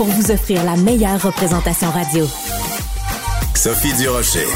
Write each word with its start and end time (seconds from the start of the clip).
pour 0.00 0.08
vous 0.08 0.30
offrir 0.30 0.64
la 0.64 0.76
meilleure 0.76 1.20
représentation 1.20 1.90
radio. 1.90 2.26
Sophie 3.54 3.92
Durocher. 3.98 4.46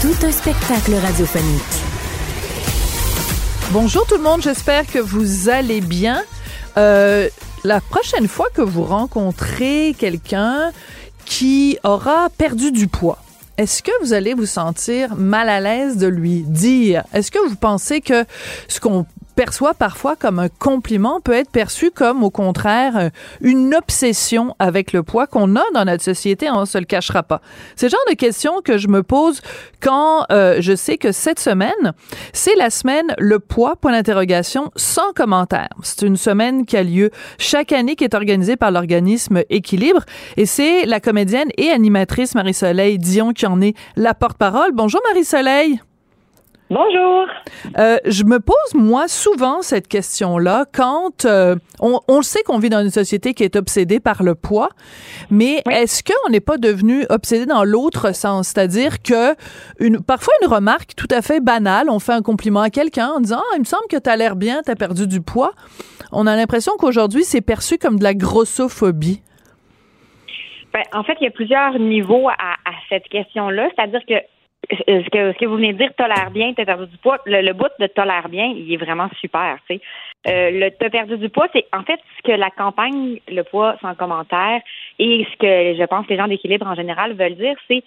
Tout 0.00 0.26
un 0.26 0.32
spectacle 0.32 0.94
radiophonique. 0.94 1.62
Bonjour 3.70 4.04
tout 4.08 4.16
le 4.16 4.24
monde, 4.24 4.42
j'espère 4.42 4.88
que 4.88 4.98
vous 4.98 5.48
allez 5.48 5.80
bien. 5.80 6.24
Euh, 6.78 7.28
la 7.62 7.80
prochaine 7.80 8.26
fois 8.26 8.48
que 8.52 8.60
vous 8.60 8.82
rencontrez 8.82 9.94
quelqu'un 9.96 10.72
qui 11.24 11.78
aura 11.84 12.28
perdu 12.36 12.72
du 12.72 12.88
poids, 12.88 13.18
est-ce 13.56 13.84
que 13.84 13.92
vous 14.02 14.14
allez 14.14 14.34
vous 14.34 14.46
sentir 14.46 15.14
mal 15.14 15.48
à 15.48 15.60
l'aise 15.60 15.96
de 15.96 16.08
lui 16.08 16.42
dire? 16.42 17.04
Est-ce 17.14 17.30
que 17.30 17.38
vous 17.48 17.54
pensez 17.54 18.00
que 18.00 18.24
ce 18.66 18.80
qu'on 18.80 19.06
perçoit 19.38 19.72
parfois 19.72 20.16
comme 20.16 20.40
un 20.40 20.48
compliment 20.48 21.20
peut 21.20 21.32
être 21.32 21.52
perçu 21.52 21.92
comme, 21.92 22.24
au 22.24 22.30
contraire, 22.30 22.96
euh, 22.96 23.08
une 23.40 23.72
obsession 23.72 24.56
avec 24.58 24.92
le 24.92 25.04
poids 25.04 25.28
qu'on 25.28 25.54
a 25.54 25.62
dans 25.74 25.84
notre 25.84 26.02
société, 26.02 26.50
on 26.50 26.66
se 26.66 26.76
le 26.76 26.86
cachera 26.86 27.22
pas. 27.22 27.40
C'est 27.76 27.86
le 27.86 27.90
genre 27.90 28.00
de 28.10 28.16
questions 28.16 28.62
que 28.64 28.78
je 28.78 28.88
me 28.88 29.04
pose 29.04 29.40
quand 29.80 30.26
euh, 30.32 30.56
je 30.58 30.74
sais 30.74 30.96
que 30.96 31.12
cette 31.12 31.38
semaine, 31.38 31.92
c'est 32.32 32.56
la 32.56 32.68
semaine 32.68 33.14
Le 33.18 33.38
poids, 33.38 33.76
point 33.76 33.92
d'interrogation, 33.92 34.72
sans 34.74 35.12
commentaire. 35.12 35.68
C'est 35.84 36.02
une 36.04 36.16
semaine 36.16 36.66
qui 36.66 36.76
a 36.76 36.82
lieu 36.82 37.12
chaque 37.38 37.70
année, 37.70 37.94
qui 37.94 38.02
est 38.02 38.14
organisée 38.14 38.56
par 38.56 38.72
l'organisme 38.72 39.44
Équilibre, 39.50 40.04
et 40.36 40.46
c'est 40.46 40.84
la 40.84 40.98
comédienne 40.98 41.50
et 41.56 41.70
animatrice 41.70 42.34
Marie-Soleil 42.34 42.98
Dion 42.98 43.32
qui 43.32 43.46
en 43.46 43.60
est 43.60 43.76
la 43.94 44.14
porte-parole. 44.14 44.72
Bonjour 44.72 45.00
Marie-Soleil. 45.08 45.80
Bonjour. 46.70 47.26
Euh, 47.78 47.96
je 48.04 48.24
me 48.24 48.40
pose 48.40 48.74
moi 48.74 49.08
souvent 49.08 49.62
cette 49.62 49.88
question-là 49.88 50.66
quand 50.70 51.24
euh, 51.24 51.56
on, 51.80 52.00
on 52.08 52.20
sait 52.20 52.42
qu'on 52.42 52.58
vit 52.58 52.68
dans 52.68 52.82
une 52.82 52.90
société 52.90 53.32
qui 53.32 53.42
est 53.42 53.56
obsédée 53.56 54.00
par 54.00 54.22
le 54.22 54.34
poids, 54.34 54.68
mais 55.30 55.62
est-ce 55.70 56.04
qu'on 56.04 56.30
n'est 56.30 56.40
pas 56.40 56.58
devenu 56.58 57.06
obsédé 57.08 57.46
dans 57.46 57.64
l'autre 57.64 58.14
sens, 58.14 58.48
c'est-à-dire 58.48 59.00
que 59.02 59.34
une, 59.80 60.04
parfois 60.04 60.34
une 60.42 60.48
remarque 60.48 60.94
tout 60.94 61.08
à 61.10 61.22
fait 61.22 61.40
banale, 61.40 61.88
on 61.88 62.00
fait 62.00 62.12
un 62.12 62.20
compliment 62.20 62.60
à 62.60 62.68
quelqu'un 62.68 63.12
en 63.16 63.20
disant 63.20 63.40
ah, 63.40 63.54
il 63.56 63.60
me 63.60 63.64
semble 63.64 63.86
que 63.88 63.96
tu 63.98 64.10
as 64.10 64.16
l'air 64.16 64.36
bien, 64.36 64.60
tu 64.62 64.70
as 64.70 64.76
perdu 64.76 65.06
du 65.06 65.22
poids. 65.22 65.52
On 66.12 66.26
a 66.26 66.36
l'impression 66.36 66.72
qu'aujourd'hui 66.78 67.24
c'est 67.24 67.40
perçu 67.40 67.78
comme 67.78 67.98
de 67.98 68.04
la 68.04 68.12
grossophobie. 68.12 69.22
Ben, 70.74 70.82
en 70.92 71.02
fait, 71.02 71.16
il 71.22 71.24
y 71.24 71.28
a 71.28 71.30
plusieurs 71.30 71.78
niveaux 71.78 72.28
à, 72.28 72.32
à 72.32 72.74
cette 72.90 73.08
question-là, 73.08 73.70
c'est-à-dire 73.74 74.02
que 74.06 74.14
ce 74.70 75.08
que, 75.10 75.32
ce 75.32 75.38
que 75.38 75.46
vous 75.46 75.56
venez 75.56 75.72
de 75.72 75.78
dire, 75.78 75.94
tolère 75.96 76.30
bien, 76.30 76.52
t'as 76.54 76.64
perdu 76.64 76.86
du 76.86 76.98
poids. 76.98 77.18
Le, 77.26 77.52
bout 77.52 77.68
de 77.78 77.86
tolère 77.86 78.28
bien, 78.28 78.46
il 78.46 78.72
est 78.72 78.76
vraiment 78.76 79.08
super. 79.20 79.58
Tu 79.68 79.76
sais. 79.76 79.80
Euh, 80.26 80.50
le 80.50 80.70
t'as 80.70 80.90
perdu 80.90 81.16
du 81.16 81.28
poids, 81.28 81.46
c'est 81.52 81.66
en 81.72 81.82
fait 81.84 82.00
ce 82.16 82.30
que 82.30 82.36
la 82.36 82.50
campagne, 82.50 83.20
le 83.28 83.42
poids 83.42 83.76
sans 83.80 83.94
commentaire, 83.94 84.60
et 84.98 85.26
ce 85.30 85.36
que 85.36 85.78
je 85.80 85.86
pense 85.86 86.06
les 86.08 86.16
gens 86.16 86.28
d'équilibre 86.28 86.66
en 86.66 86.74
général 86.74 87.14
veulent 87.14 87.36
dire, 87.36 87.56
c'est 87.68 87.84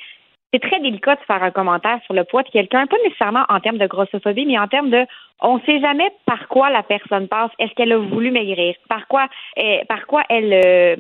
c'est 0.54 0.60
très 0.60 0.80
délicat 0.80 1.16
de 1.16 1.22
faire 1.22 1.42
un 1.44 1.52
commentaire 1.52 2.00
sur 2.04 2.14
le 2.14 2.26
poids 2.26 2.44
de 2.44 2.50
quelqu'un, 2.50 2.86
pas 2.86 2.98
nécessairement 3.06 3.46
en 3.48 3.60
termes 3.60 3.78
de 3.78 3.88
grossophobie, 3.88 4.46
mais 4.46 4.60
en 4.60 4.68
termes 4.68 4.90
de 4.90 5.06
on 5.42 5.56
ne 5.58 5.62
sait 5.62 5.80
jamais 5.80 6.10
par 6.26 6.48
quoi 6.48 6.70
la 6.70 6.84
personne 6.84 7.28
passe. 7.28 7.52
Est-ce 7.60 7.74
qu'elle 7.74 7.92
a 7.92 7.98
voulu 7.98 8.32
maigrir? 8.32 8.76
Par 8.88 9.08
quoi, 9.08 9.28
eh, 9.58 9.82
par 9.88 10.06
quoi 10.06 10.24
elle. 10.30 10.54
Euh, 10.54 10.96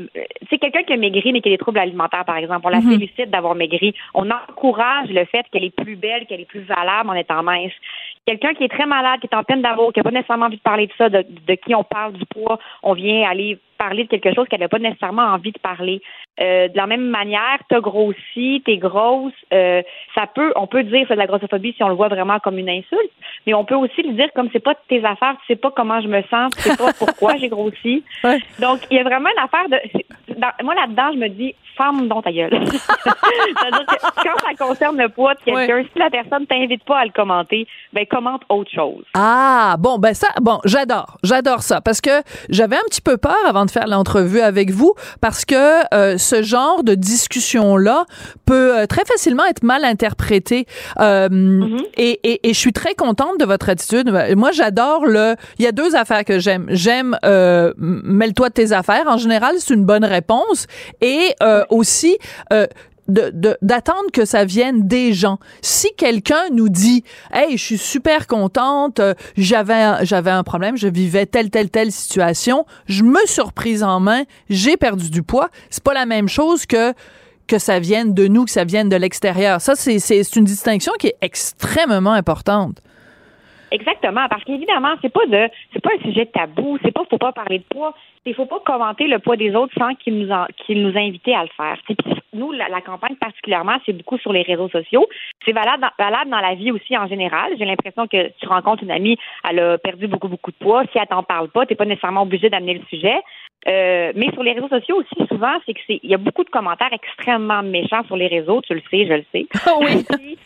c'est 0.49 0.57
quelqu'un 0.57 0.83
qui 0.83 0.93
a 0.93 0.97
maigri 0.97 1.31
mais 1.31 1.41
qui 1.41 1.49
a 1.49 1.51
des 1.51 1.57
troubles 1.57 1.79
alimentaires, 1.79 2.25
par 2.25 2.37
exemple. 2.37 2.61
On 2.65 2.69
la 2.69 2.79
Mhm. 2.81 2.91
félicite 2.93 3.29
d'avoir 3.29 3.55
maigri. 3.55 3.93
On 4.13 4.29
encourage 4.31 5.09
le 5.09 5.25
fait 5.25 5.45
qu'elle 5.51 5.63
est 5.63 5.75
plus 5.75 5.95
belle, 5.95 6.25
qu'elle 6.25 6.41
est 6.41 6.45
plus 6.45 6.61
valable 6.61 7.09
en 7.09 7.13
étant 7.13 7.43
mince. 7.43 7.71
Quelqu'un 8.25 8.53
qui 8.53 8.63
est 8.63 8.69
très 8.69 8.85
malade, 8.85 9.19
qui 9.19 9.27
est 9.27 9.35
en 9.35 9.43
peine 9.43 9.61
d'amour, 9.61 9.93
qui 9.93 9.99
n'a 9.99 10.03
pas 10.03 10.11
nécessairement 10.11 10.45
envie 10.45 10.57
de 10.57 10.61
parler 10.61 10.87
de 10.87 10.93
ça, 10.97 11.09
de, 11.09 11.23
de 11.47 11.53
qui 11.55 11.73
on 11.75 11.83
parle 11.83 12.13
du 12.13 12.25
poids, 12.25 12.59
on 12.83 12.93
vient 12.93 13.29
aller 13.29 13.57
parler 13.77 14.03
de 14.03 14.09
quelque 14.09 14.31
chose 14.35 14.47
qu'elle 14.47 14.59
n'a 14.59 14.69
pas 14.69 14.77
nécessairement 14.77 15.23
envie 15.23 15.51
de 15.51 15.57
parler. 15.57 16.03
Euh, 16.39 16.67
de 16.67 16.77
la 16.77 16.85
même 16.85 17.09
manière, 17.09 17.57
t'as 17.67 17.79
grossi, 17.79 18.61
t'es 18.63 18.77
grosse, 18.77 19.33
euh, 19.53 19.81
ça 20.13 20.27
peut, 20.27 20.53
on 20.55 20.67
peut 20.67 20.83
dire 20.83 21.03
c'est 21.07 21.15
de 21.15 21.19
la 21.19 21.25
grossophobie 21.25 21.73
si 21.75 21.83
on 21.83 21.87
le 21.89 21.95
voit 21.95 22.07
vraiment 22.09 22.37
comme 22.39 22.59
une 22.59 22.69
insulte, 22.69 23.11
mais 23.47 23.55
on 23.55 23.65
peut 23.65 23.73
aussi 23.75 24.03
le 24.03 24.13
dire 24.13 24.30
comme 24.35 24.49
c'est 24.53 24.59
pas 24.63 24.73
de 24.73 24.79
tes 24.87 25.03
affaires, 25.05 25.35
tu 25.41 25.47
sais 25.47 25.55
pas 25.55 25.71
comment 25.75 26.01
je 26.01 26.07
me 26.07 26.21
sens, 26.23 26.51
tu 26.55 26.61
sais 26.63 26.77
pas 26.77 26.93
pourquoi 26.93 27.35
j'ai 27.37 27.49
grossi. 27.49 28.03
Ouais. 28.23 28.39
Donc 28.59 28.79
il 28.91 28.97
y 28.97 28.99
a 28.99 29.03
vraiment 29.03 29.29
une 29.35 29.43
affaire 29.43 29.67
de, 29.69 30.35
dans- 30.39 30.51
moi 30.63 30.75
là-dedans 30.75 31.09
je 31.13 31.17
me 31.17 31.27
dis 31.29 31.55
femme 31.75 32.07
dont 32.07 32.21
ta 32.21 32.31
gueule. 32.31 32.51
C'est-à-dire 32.67 33.85
que 33.85 34.23
quand 34.23 34.37
ça 34.39 34.53
concerne 34.71 34.97
le 34.97 35.09
poids 35.09 35.33
de 35.35 35.39
quelqu'un, 35.45 35.83
si 35.91 35.99
la 35.99 36.09
personne 36.09 36.45
t'invite 36.47 36.83
pas 36.85 36.99
à 36.99 37.05
le 37.05 37.11
commenter, 37.11 37.67
ben 37.93 38.05
commente 38.05 38.41
autre 38.49 38.71
chose. 38.73 39.03
Ah, 39.13 39.75
bon, 39.79 39.97
ben 39.97 40.13
ça, 40.13 40.27
bon, 40.41 40.59
j'adore, 40.65 41.17
j'adore 41.23 41.61
ça, 41.61 41.81
parce 41.81 42.01
que 42.01 42.21
j'avais 42.49 42.75
un 42.75 42.87
petit 42.89 43.01
peu 43.01 43.17
peur 43.17 43.43
avant 43.47 43.65
de 43.65 43.71
faire 43.71 43.87
l'entrevue 43.87 44.41
avec 44.41 44.71
vous, 44.71 44.93
parce 45.19 45.45
que 45.45 45.63
euh, 45.93 46.17
ce 46.17 46.41
genre 46.41 46.83
de 46.83 46.95
discussion-là 46.95 48.05
peut 48.45 48.77
euh, 48.77 48.85
très 48.85 49.05
facilement 49.05 49.45
être 49.45 49.63
mal 49.63 49.83
interprété. 49.85 50.65
Euh, 50.99 51.29
et, 51.97 52.19
et, 52.23 52.49
et 52.49 52.53
je 52.53 52.59
suis 52.59 52.73
très 52.73 52.95
contente 52.95 53.39
de 53.39 53.45
votre 53.45 53.69
attitude. 53.69 54.11
Moi, 54.35 54.51
j'adore 54.51 55.05
le... 55.05 55.35
Il 55.59 55.65
y 55.65 55.67
a 55.67 55.71
deux 55.71 55.95
affaires 55.95 56.25
que 56.25 56.39
j'aime. 56.39 56.65
J'aime 56.69 57.17
euh, 57.25 57.73
mêle-toi 57.77 58.49
de 58.49 58.53
tes 58.53 58.71
affaires. 58.71 59.05
En 59.07 59.17
général, 59.17 59.55
c'est 59.57 59.73
une 59.73 59.85
bonne 59.85 60.05
réponse. 60.05 60.67
Et 61.01 61.35
euh, 61.43 61.63
aussi... 61.69 62.17
D'attendre 63.07 64.11
que 64.13 64.25
ça 64.25 64.45
vienne 64.45 64.87
des 64.87 65.13
gens. 65.13 65.39
Si 65.61 65.93
quelqu'un 65.97 66.49
nous 66.53 66.69
dit 66.69 67.03
"Hey, 67.33 67.57
je 67.57 67.63
suis 67.63 67.77
super 67.77 68.27
contente, 68.27 68.99
euh, 68.99 69.13
j'avais 69.35 70.05
j'avais 70.05 70.31
un 70.31 70.43
problème, 70.43 70.77
je 70.77 70.87
vivais 70.87 71.25
telle 71.25 71.49
telle 71.49 71.69
telle 71.69 71.91
situation, 71.91 72.65
je 72.85 73.03
me 73.03 73.19
suis 73.25 73.41
reprise 73.41 73.83
en 73.83 73.99
main, 73.99 74.23
j'ai 74.49 74.77
perdu 74.77 75.09
du 75.09 75.23
poids", 75.23 75.49
c'est 75.69 75.83
pas 75.83 75.93
la 75.93 76.05
même 76.05 76.29
chose 76.29 76.65
que 76.65 76.93
que 77.47 77.59
ça 77.59 77.79
vienne 77.79 78.13
de 78.13 78.27
nous, 78.27 78.45
que 78.45 78.51
ça 78.51 78.63
vienne 78.63 78.87
de 78.87 78.95
l'extérieur. 78.95 79.59
Ça 79.59 79.75
c'est 79.75 79.99
c'est 79.99 80.35
une 80.35 80.45
distinction 80.45 80.93
qui 80.99 81.07
est 81.07 81.17
extrêmement 81.21 82.13
importante. 82.13 82.77
Exactement, 83.71 84.27
parce 84.29 84.43
qu'évidemment, 84.43 84.95
c'est 85.01 85.13
pas 85.13 85.25
de 85.25 85.47
c'est 85.71 85.81
pas 85.81 85.91
un 85.97 86.03
sujet 86.03 86.25
tabou, 86.25 86.77
c'est 86.83 86.91
pas 86.91 87.03
faut 87.09 87.17
pas 87.17 87.31
parler 87.31 87.59
de 87.59 87.63
poids, 87.63 87.93
il 88.25 88.35
faut 88.35 88.45
pas 88.45 88.59
commenter 88.65 89.07
le 89.07 89.19
poids 89.19 89.37
des 89.37 89.55
autres 89.55 89.73
sans 89.77 89.95
qu'ils 89.95 90.19
nous 90.19 90.29
en, 90.29 90.45
qu'ils 90.57 90.81
nous 90.81 90.97
invitent 90.97 91.27
à 91.29 91.43
le 91.43 91.49
faire. 91.55 91.77
Puis 91.85 91.95
nous, 92.33 92.51
la, 92.51 92.67
la 92.67 92.81
campagne 92.81 93.15
particulièrement, 93.15 93.77
c'est 93.85 93.93
beaucoup 93.93 94.17
sur 94.17 94.33
les 94.33 94.41
réseaux 94.41 94.67
sociaux. 94.67 95.07
C'est 95.45 95.53
valable 95.53 95.83
dans, 95.83 96.03
valable 96.03 96.29
dans 96.29 96.41
la 96.41 96.55
vie 96.55 96.71
aussi 96.71 96.97
en 96.97 97.07
général. 97.07 97.53
J'ai 97.57 97.65
l'impression 97.65 98.07
que 98.07 98.27
tu 98.39 98.47
rencontres 98.47 98.83
une 98.83 98.91
amie, 98.91 99.17
elle 99.49 99.59
a 99.59 99.77
perdu 99.77 100.07
beaucoup, 100.07 100.27
beaucoup 100.27 100.51
de 100.51 100.57
poids. 100.57 100.83
Si 100.91 100.97
elle 100.97 101.07
t'en 101.07 101.23
parle 101.23 101.47
pas, 101.47 101.65
t'es 101.65 101.75
pas 101.75 101.85
nécessairement 101.85 102.23
obligé 102.23 102.49
d'amener 102.49 102.73
le 102.73 102.85
sujet. 102.89 103.21
Euh, 103.67 104.11
mais 104.15 104.31
sur 104.31 104.41
les 104.41 104.53
réseaux 104.53 104.69
sociaux 104.69 104.97
aussi, 104.97 105.27
souvent, 105.27 105.53
c'est 105.65 105.73
que 105.73 105.79
c'est 105.85 105.99
il 106.01 106.09
y 106.09 106.15
a 106.15 106.17
beaucoup 106.17 106.43
de 106.43 106.49
commentaires 106.49 106.91
extrêmement 106.91 107.61
méchants 107.61 108.03
sur 108.07 108.15
les 108.15 108.27
réseaux, 108.27 108.61
tu 108.61 108.73
le 108.73 108.81
sais, 108.89 109.05
je 109.05 109.13
le 109.13 109.25
sais. 109.31 109.45
oui. 109.79 110.03
Puis, 110.17 110.37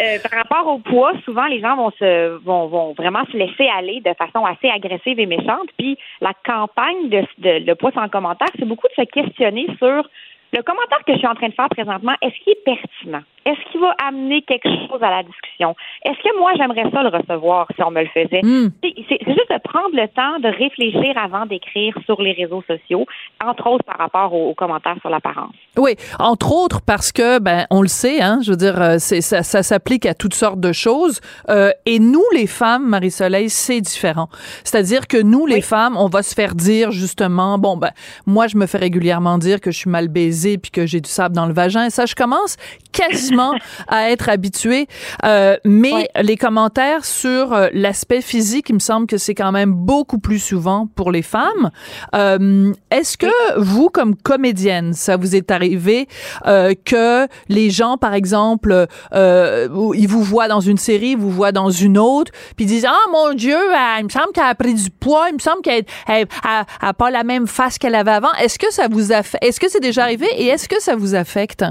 euh, 0.00 0.18
par 0.28 0.38
rapport 0.40 0.72
au 0.72 0.78
poids, 0.78 1.12
souvent 1.24 1.46
les 1.46 1.60
gens 1.60 1.76
vont 1.76 1.90
se 1.92 2.36
vont, 2.44 2.66
vont 2.66 2.92
vraiment 2.92 3.24
se 3.32 3.36
laisser 3.36 3.66
aller 3.74 4.00
de 4.00 4.12
façon 4.14 4.44
assez 4.44 4.68
agressive 4.68 5.18
et 5.18 5.26
méchante. 5.26 5.68
Puis 5.78 5.96
la 6.20 6.32
campagne 6.44 7.08
de, 7.08 7.20
de 7.38 7.64
le 7.64 7.74
poids 7.74 7.92
sans 7.92 8.08
commentaire, 8.08 8.48
c'est 8.58 8.66
beaucoup 8.66 8.88
de 8.88 9.02
se 9.04 9.08
questionner 9.08 9.66
sur 9.78 10.06
le 10.54 10.62
commentaire 10.62 11.04
que 11.04 11.12
je 11.12 11.18
suis 11.18 11.26
en 11.26 11.34
train 11.34 11.48
de 11.48 11.54
faire 11.54 11.68
présentement, 11.68 12.12
est-ce 12.22 12.34
qu'il 12.44 12.52
est 12.52 12.64
pertinent? 12.64 13.22
Est-ce 13.44 13.60
qu'il 13.70 13.80
va 13.80 13.94
amener 14.06 14.40
quelque 14.42 14.68
chose 14.68 15.02
à 15.02 15.10
la 15.10 15.22
discussion? 15.22 15.74
Est-ce 16.04 16.16
que 16.22 16.38
moi, 16.38 16.52
j'aimerais 16.56 16.90
ça 16.90 17.02
le 17.02 17.10
recevoir 17.10 17.66
si 17.74 17.82
on 17.82 17.90
me 17.90 18.00
le 18.00 18.08
faisait? 18.08 18.40
Hmm. 18.42 18.70
C'est 18.82 19.20
juste 19.26 19.50
de 19.50 19.58
prendre 19.62 19.94
le 19.94 20.08
temps 20.08 20.38
de 20.38 20.48
réfléchir 20.48 21.12
avant 21.18 21.44
d'écrire 21.44 21.94
sur 22.06 22.22
les 22.22 22.32
réseaux 22.32 22.62
sociaux, 22.66 23.04
entre 23.44 23.66
autres 23.66 23.84
par 23.84 23.98
rapport 23.98 24.32
aux, 24.32 24.50
aux 24.50 24.54
commentaires 24.54 24.96
sur 25.00 25.10
l'apparence. 25.10 25.54
Oui, 25.76 25.96
entre 26.18 26.52
autres 26.52 26.80
parce 26.86 27.12
que 27.12 27.38
ben 27.38 27.66
on 27.70 27.82
le 27.82 27.88
sait, 27.88 28.22
hein, 28.22 28.38
je 28.42 28.52
veux 28.52 28.56
dire, 28.56 28.80
euh, 28.80 28.98
ça, 28.98 29.42
ça 29.42 29.62
s'applique 29.62 30.06
à 30.06 30.14
toutes 30.14 30.34
sortes 30.34 30.60
de 30.60 30.72
choses. 30.72 31.20
Euh, 31.50 31.70
et 31.84 31.98
nous, 31.98 32.24
les 32.32 32.46
femmes, 32.46 32.88
Marie 32.88 33.10
Soleil, 33.10 33.50
c'est 33.50 33.80
différent. 33.82 34.28
C'est-à-dire 34.64 35.06
que 35.06 35.20
nous, 35.20 35.44
les 35.44 35.60
femmes, 35.60 35.96
on 35.98 36.08
va 36.08 36.22
se 36.22 36.34
faire 36.34 36.54
dire 36.54 36.92
justement, 36.92 37.58
bon 37.58 37.76
ben 37.76 37.90
moi, 38.26 38.46
je 38.46 38.56
me 38.56 38.66
fais 38.66 38.78
régulièrement 38.78 39.36
dire 39.36 39.60
que 39.60 39.70
je 39.70 39.76
suis 39.76 39.90
mal 39.90 40.08
baisée 40.08 40.43
puis 40.58 40.70
que 40.70 40.86
j'ai 40.86 41.00
du 41.00 41.10
sable 41.10 41.34
dans 41.34 41.46
le 41.46 41.54
vagin. 41.54 41.90
Ça, 41.90 42.06
je 42.06 42.14
commence 42.14 42.56
quasiment 42.94 43.52
à 43.88 44.10
être 44.10 44.28
habitué. 44.28 44.86
Euh, 45.24 45.56
mais 45.64 46.08
les 46.20 46.36
commentaires 46.36 47.04
sur 47.04 47.52
euh, 47.52 47.68
l'aspect 47.72 48.22
physique, 48.22 48.66
il 48.68 48.74
me 48.74 48.78
semble 48.80 49.06
que 49.06 49.18
c'est 49.18 49.34
quand 49.34 49.52
même 49.52 49.72
beaucoup 49.72 50.18
plus 50.18 50.38
souvent 50.38 50.86
pour 50.94 51.10
les 51.10 51.22
femmes. 51.22 51.70
Euh, 52.14 52.72
Est-ce 52.90 53.18
que 53.18 53.58
vous, 53.58 53.88
comme 53.88 54.14
comédienne, 54.16 54.92
ça 54.92 55.16
vous 55.16 55.34
est 55.34 55.50
arrivé 55.50 56.08
euh, 56.46 56.74
que 56.84 57.26
les 57.48 57.70
gens, 57.70 57.96
par 57.96 58.14
exemple, 58.14 58.86
euh, 59.14 59.68
ils 59.94 60.08
vous 60.08 60.22
voient 60.22 60.48
dans 60.48 60.60
une 60.60 60.78
série, 60.78 61.10
ils 61.10 61.18
vous 61.18 61.30
voient 61.30 61.52
dans 61.52 61.70
une 61.70 61.98
autre, 61.98 62.32
puis 62.56 62.64
ils 62.64 62.68
disent 62.68 62.86
ah 62.88 63.10
mon 63.12 63.34
Dieu, 63.34 63.56
il 63.98 64.04
me 64.04 64.08
semble 64.08 64.32
qu'elle 64.32 64.44
a 64.44 64.54
pris 64.54 64.74
du 64.74 64.90
poids, 64.90 65.26
il 65.30 65.34
me 65.34 65.38
semble 65.38 65.62
qu'elle 65.62 65.84
a, 66.08 66.92
pas 66.94 67.10
la 67.10 67.24
même 67.24 67.46
face 67.46 67.78
qu'elle 67.78 67.94
avait 67.94 68.12
avant. 68.12 68.32
Est-ce 68.40 68.58
que 68.58 68.72
ça 68.72 68.88
vous 68.88 69.12
affecte 69.12 69.44
Est-ce 69.44 69.60
que 69.60 69.68
c'est 69.68 69.80
déjà 69.80 70.04
arrivé 70.04 70.26
et 70.36 70.46
est-ce 70.46 70.68
que 70.68 70.80
ça 70.80 70.96
vous 70.96 71.14
affecte? 71.14 71.64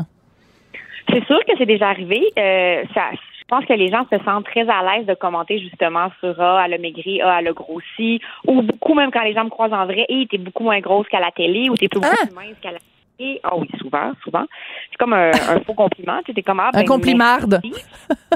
C'est 1.09 1.25
sûr 1.25 1.39
que 1.45 1.53
c'est 1.57 1.65
déjà 1.65 1.89
arrivé. 1.89 2.21
Euh, 2.37 2.83
ça, 2.93 3.11
je 3.11 3.43
pense 3.47 3.65
que 3.65 3.73
les 3.73 3.89
gens 3.89 4.05
se 4.11 4.23
sentent 4.23 4.45
très 4.45 4.67
à 4.69 4.81
l'aise 4.83 5.05
de 5.05 5.13
commenter 5.13 5.59
justement 5.59 6.09
sur 6.19 6.39
Ah, 6.39 6.63
elle 6.65 6.73
a 6.73 6.77
maigri, 6.77 7.21
Ah, 7.21 7.37
elle 7.39 7.49
a 7.49 7.53
grossi, 7.53 8.19
ou 8.47 8.61
beaucoup 8.61 8.93
même 8.93 9.11
quand 9.11 9.23
les 9.23 9.33
gens 9.33 9.43
me 9.43 9.49
croisent 9.49 9.73
en 9.73 9.85
vrai, 9.85 10.05
et 10.09 10.27
t'es 10.27 10.37
beaucoup 10.37 10.63
moins 10.63 10.79
grosse 10.79 11.07
qu'à 11.07 11.19
la 11.19 11.31
télé, 11.31 11.69
ou 11.69 11.75
t'es 11.75 11.87
beaucoup 11.87 12.07
ah! 12.09 12.25
plus 12.25 12.35
mince 12.35 12.57
qu'à 12.61 12.71
la 12.71 12.79
télé. 12.79 13.39
Ah 13.43 13.55
oui, 13.55 13.67
souvent, 13.79 14.11
souvent. 14.23 14.45
C'est 14.89 14.97
comme 14.97 15.13
un, 15.13 15.31
faux 15.65 15.73
compliment. 15.73 16.19
Tu 16.25 16.33
comme 16.41 16.59
ah, 16.59 16.71
ben, 16.73 16.79
un 16.79 16.85
complimarde. 16.85 17.61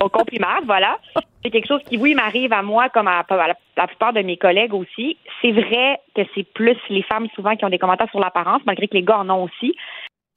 un 0.02 0.10
complimarde, 0.10 0.66
voilà. 0.66 0.98
C'est 1.44 1.50
quelque 1.50 1.68
chose 1.68 1.82
qui, 1.90 1.98
oui, 1.98 2.14
m'arrive 2.14 2.54
à 2.54 2.62
moi 2.62 2.90
comme 2.90 3.08
à, 3.08 3.26
la, 3.30 3.56
la, 3.76 3.88
plupart 3.88 4.14
de 4.14 4.22
mes 4.22 4.38
collègues 4.38 4.74
aussi. 4.74 5.18
C'est 5.42 5.52
vrai 5.52 6.00
que 6.16 6.22
c'est 6.36 6.44
plus 6.54 6.78
les 6.90 7.04
femmes 7.04 7.28
souvent 7.34 7.56
qui 7.56 7.66
ont 7.66 7.70
des 7.70 7.80
commentaires 7.80 8.10
sur 8.10 8.20
l'apparence, 8.20 8.62
malgré 8.66 8.88
que 8.88 8.94
les 8.94 9.04
gars 9.04 9.20
en 9.20 9.30
ont 9.30 9.44
aussi. 9.46 9.76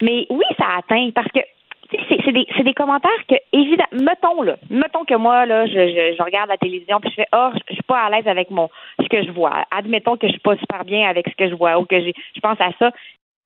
Mais 0.03 0.27
oui, 0.31 0.45
ça 0.59 0.65
atteint 0.79 1.11
parce 1.15 1.31
que 1.33 1.41
c'est 1.91 2.33
des, 2.33 2.47
des, 2.63 2.75
commentaires 2.75 3.11
que, 3.29 3.35
évidemment, 3.53 3.89
mettons, 3.93 4.43
là, 4.43 4.57
mettons 4.71 5.05
que 5.05 5.15
moi, 5.15 5.47
là, 5.47 5.67
je, 5.67 5.73
je, 5.73 6.23
regarde 6.23 6.49
la 6.49 6.57
télévision 6.57 7.01
puis 7.01 7.11
je 7.11 7.17
fais, 7.17 7.29
oh, 7.33 7.51
je, 7.69 7.75
suis 7.75 7.83
pas 7.83 8.01
à 8.05 8.11
l'aise 8.11 8.27
avec 8.27 8.51
mon, 8.51 8.69
ce 9.01 9.09
que 9.09 9.23
je 9.23 9.31
vois. 9.31 9.65
Admettons 9.71 10.17
que 10.17 10.27
je 10.27 10.33
suis 10.33 10.41
pas 10.41 10.57
super 10.57 10.85
bien 10.85 11.09
avec 11.09 11.29
ce 11.29 11.35
que 11.35 11.49
je 11.49 11.55
vois 11.55 11.79
ou 11.79 11.85
que 11.85 12.01
je 12.01 12.41
pense 12.41 12.61
à 12.61 12.71
ça. 12.79 12.91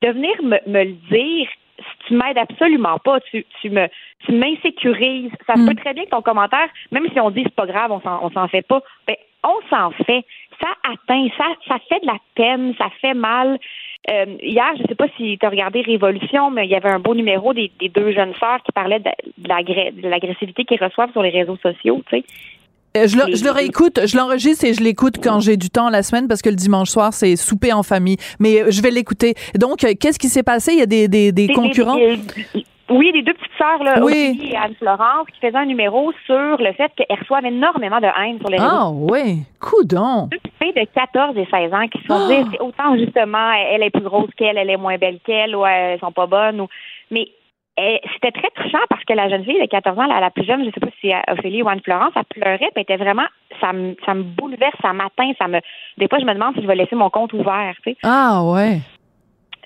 De 0.02 0.10
venir 0.10 0.34
me, 0.42 0.58
me 0.66 0.84
le 0.84 0.92
dire, 1.10 1.48
tu 2.06 2.14
m'aides 2.14 2.38
absolument 2.38 2.98
pas. 2.98 3.20
Tu, 3.20 3.44
tu 3.60 3.70
me, 3.70 3.88
tu 4.26 4.32
m'insécurises. 4.32 5.32
Ça 5.46 5.54
mm. 5.56 5.66
peut 5.66 5.74
très 5.74 5.94
bien 5.94 6.04
que 6.04 6.10
ton 6.10 6.22
commentaire, 6.22 6.68
même 6.90 7.06
si 7.12 7.20
on 7.20 7.30
dit 7.30 7.42
c'est 7.44 7.54
pas 7.54 7.66
grave, 7.66 7.92
on 7.92 8.00
s'en, 8.00 8.20
on 8.22 8.30
s'en 8.30 8.48
fait 8.48 8.66
pas, 8.66 8.82
ben, 9.06 9.16
on 9.42 9.56
s'en 9.70 9.90
fait. 10.04 10.24
Ça 10.60 10.68
atteint, 10.84 11.26
ça, 11.36 11.46
ça 11.66 11.78
fait 11.88 12.00
de 12.00 12.06
la 12.06 12.18
peine, 12.34 12.74
ça 12.78 12.88
fait 13.00 13.14
mal. 13.14 13.58
Euh, 14.10 14.36
hier, 14.42 14.70
je 14.76 14.82
ne 14.82 14.88
sais 14.88 14.94
pas 14.94 15.06
si 15.16 15.38
tu 15.38 15.46
as 15.46 15.48
regardé 15.48 15.80
Révolution, 15.80 16.50
mais 16.50 16.66
il 16.66 16.70
y 16.70 16.74
avait 16.74 16.90
un 16.90 16.98
beau 16.98 17.14
numéro 17.14 17.54
des, 17.54 17.70
deux 17.94 18.12
jeunes 18.12 18.34
sœurs 18.38 18.62
qui 18.64 18.72
parlaient 18.72 19.00
de, 19.00 19.10
de 19.38 20.08
l'agressivité 20.08 20.64
qu'ils 20.64 20.82
reçoivent 20.82 21.12
sur 21.12 21.22
les 21.22 21.30
réseaux 21.30 21.56
sociaux. 21.62 22.02
Tu 22.10 22.18
sais. 22.18 22.24
Euh, 22.96 23.08
je 23.08 23.16
le, 23.16 23.34
je 23.34 23.42
le 23.42 23.50
réécoute, 23.50 24.06
je 24.06 24.16
l'enregistre 24.16 24.64
et 24.66 24.74
je 24.74 24.82
l'écoute 24.82 25.16
quand 25.22 25.40
j'ai 25.40 25.56
du 25.56 25.68
temps 25.68 25.88
la 25.88 26.02
semaine 26.02 26.28
parce 26.28 26.42
que 26.42 26.50
le 26.50 26.54
dimanche 26.54 26.90
soir, 26.90 27.12
c'est 27.12 27.34
souper 27.34 27.72
en 27.72 27.82
famille. 27.82 28.18
Mais 28.38 28.60
euh, 28.60 28.70
je 28.70 28.82
vais 28.82 28.90
l'écouter. 28.90 29.34
Donc, 29.58 29.78
qu'est-ce 29.78 30.18
qui 30.18 30.28
s'est 30.28 30.44
passé? 30.44 30.72
Il 30.74 30.78
y 30.78 30.82
a 30.82 30.86
des, 30.86 31.08
des, 31.08 31.32
des 31.32 31.48
concurrents? 31.48 31.98
Oui, 32.90 33.12
les 33.14 33.22
deux 33.22 33.32
petites 33.32 33.56
sœurs, 33.56 33.82
là, 33.82 34.02
oui. 34.02 34.38
et 34.42 34.56
Anne-Florence, 34.56 35.26
qui 35.32 35.40
faisaient 35.40 35.56
un 35.56 35.64
numéro 35.64 36.12
sur 36.26 36.58
le 36.58 36.72
fait 36.72 36.92
qu'elles 36.96 37.18
reçoivent 37.18 37.46
énormément 37.46 38.00
de 38.00 38.06
haine 38.06 38.38
sur 38.38 38.50
les 38.50 38.58
réseaux. 38.58 38.70
Ah 38.70 38.90
oui, 38.92 39.42
coudon. 39.58 40.28
Deux 40.30 40.38
filles 40.62 40.74
de 40.74 40.86
14 40.94 41.36
et 41.36 41.46
16 41.50 41.72
ans 41.72 41.88
qui 41.88 41.98
se 42.02 42.06
sont 42.06 42.28
dit, 42.28 42.58
autant 42.60 42.96
justement, 42.96 43.52
elle 43.52 43.82
est 43.82 43.90
plus 43.90 44.02
grosse 44.02 44.30
qu'elle, 44.36 44.58
elle 44.58 44.70
est 44.70 44.76
moins 44.76 44.98
belle 44.98 45.18
qu'elle, 45.24 45.56
ou 45.56 45.64
elles 45.64 45.98
sont 46.00 46.12
pas 46.12 46.26
bonnes, 46.26 46.60
ou... 46.60 46.68
mais 47.10 47.28
c'était 47.76 48.30
très 48.30 48.50
touchant 48.54 48.84
parce 48.88 49.02
que 49.04 49.14
la 49.14 49.28
jeune 49.28 49.44
fille 49.44 49.60
de 49.60 49.66
14 49.66 49.98
ans, 49.98 50.06
la, 50.06 50.30
plus 50.30 50.44
jeune, 50.44 50.64
je 50.64 50.70
sais 50.70 50.80
pas 50.80 50.92
si 51.00 51.10
Ophélie 51.28 51.62
ou 51.62 51.68
Anne-Florence, 51.68 52.12
elle 52.14 52.40
pleurait, 52.40 52.70
puis 52.72 52.82
était 52.82 52.96
vraiment, 52.96 53.26
ça 53.60 53.72
me, 53.72 53.96
ça 54.06 54.14
me 54.14 54.22
bouleverse, 54.22 54.76
ça 54.80 54.92
m'atteint, 54.92 55.32
ça 55.38 55.48
me, 55.48 55.58
des 55.98 56.06
fois, 56.06 56.18
je 56.20 56.24
me 56.24 56.34
demande 56.34 56.54
si 56.54 56.62
je 56.62 56.66
vais 56.66 56.76
laisser 56.76 56.94
mon 56.94 57.10
compte 57.10 57.32
ouvert, 57.32 57.74
tu 57.82 57.90
sais. 57.90 57.96
Ah 58.04 58.42
ouais 58.44 58.78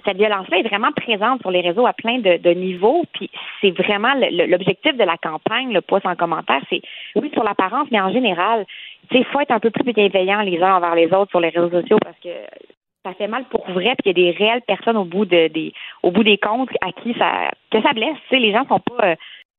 cette 0.05 0.17
violence-là 0.17 0.59
est 0.59 0.69
vraiment 0.69 0.93
présente 0.93 1.41
sur 1.41 1.51
les 1.51 1.61
réseaux 1.61 1.87
à 1.87 1.93
plein 1.93 2.19
de, 2.19 2.51
niveaux. 2.51 3.05
Puis 3.13 3.31
c'est 3.61 3.71
vraiment 3.71 4.15
l'objectif 4.15 4.97
de 4.97 5.05
la 5.05 5.17
campagne, 5.17 5.73
le 5.73 5.81
poids 5.81 6.01
sans 6.01 6.17
commentaire, 6.17 6.61
c'est 6.71 6.83
oui 7.17 7.31
sur 7.33 7.45
l'apparence, 7.45 7.89
mais 7.91 8.01
en 8.01 8.13
général, 8.13 8.67
il 9.11 9.25
faut 9.27 9.41
être 9.41 9.51
un 9.51 9.61
peu 9.61 9.71
plus 9.71 9.85
bienveillant 9.93 10.41
les 10.43 10.61
uns 10.63 10.77
envers 10.77 10.95
les 10.95 11.07
autres 11.07 11.31
sur 11.31 11.41
les 11.41 11.49
réseaux 11.49 11.71
sociaux 11.71 11.99
parce 12.03 12.19
que 12.19 12.29
ça 13.05 13.15
fait 13.15 13.29
mal 13.29 13.45
pour 13.45 13.65
vrai, 13.71 13.95
puis 13.99 14.11
il 14.11 14.19
y 14.19 14.29
a 14.29 14.33
des 14.33 14.37
réelles 14.37 14.63
personnes 14.67 14.97
au 14.97 15.05
bout 15.05 15.25
de 15.25 15.49
des 15.49 15.73
au 16.03 16.11
bout 16.11 16.25
des 16.25 16.39
comptes 16.39 16.71
à 16.81 16.93
qui 16.93 17.15
ça 17.19 17.51
que 17.71 17.81
ça 17.81 17.93
blesse. 17.93 18.17
les 18.31 18.53
gens 18.53 18.67
sont 18.69 18.81
pas 18.81 19.15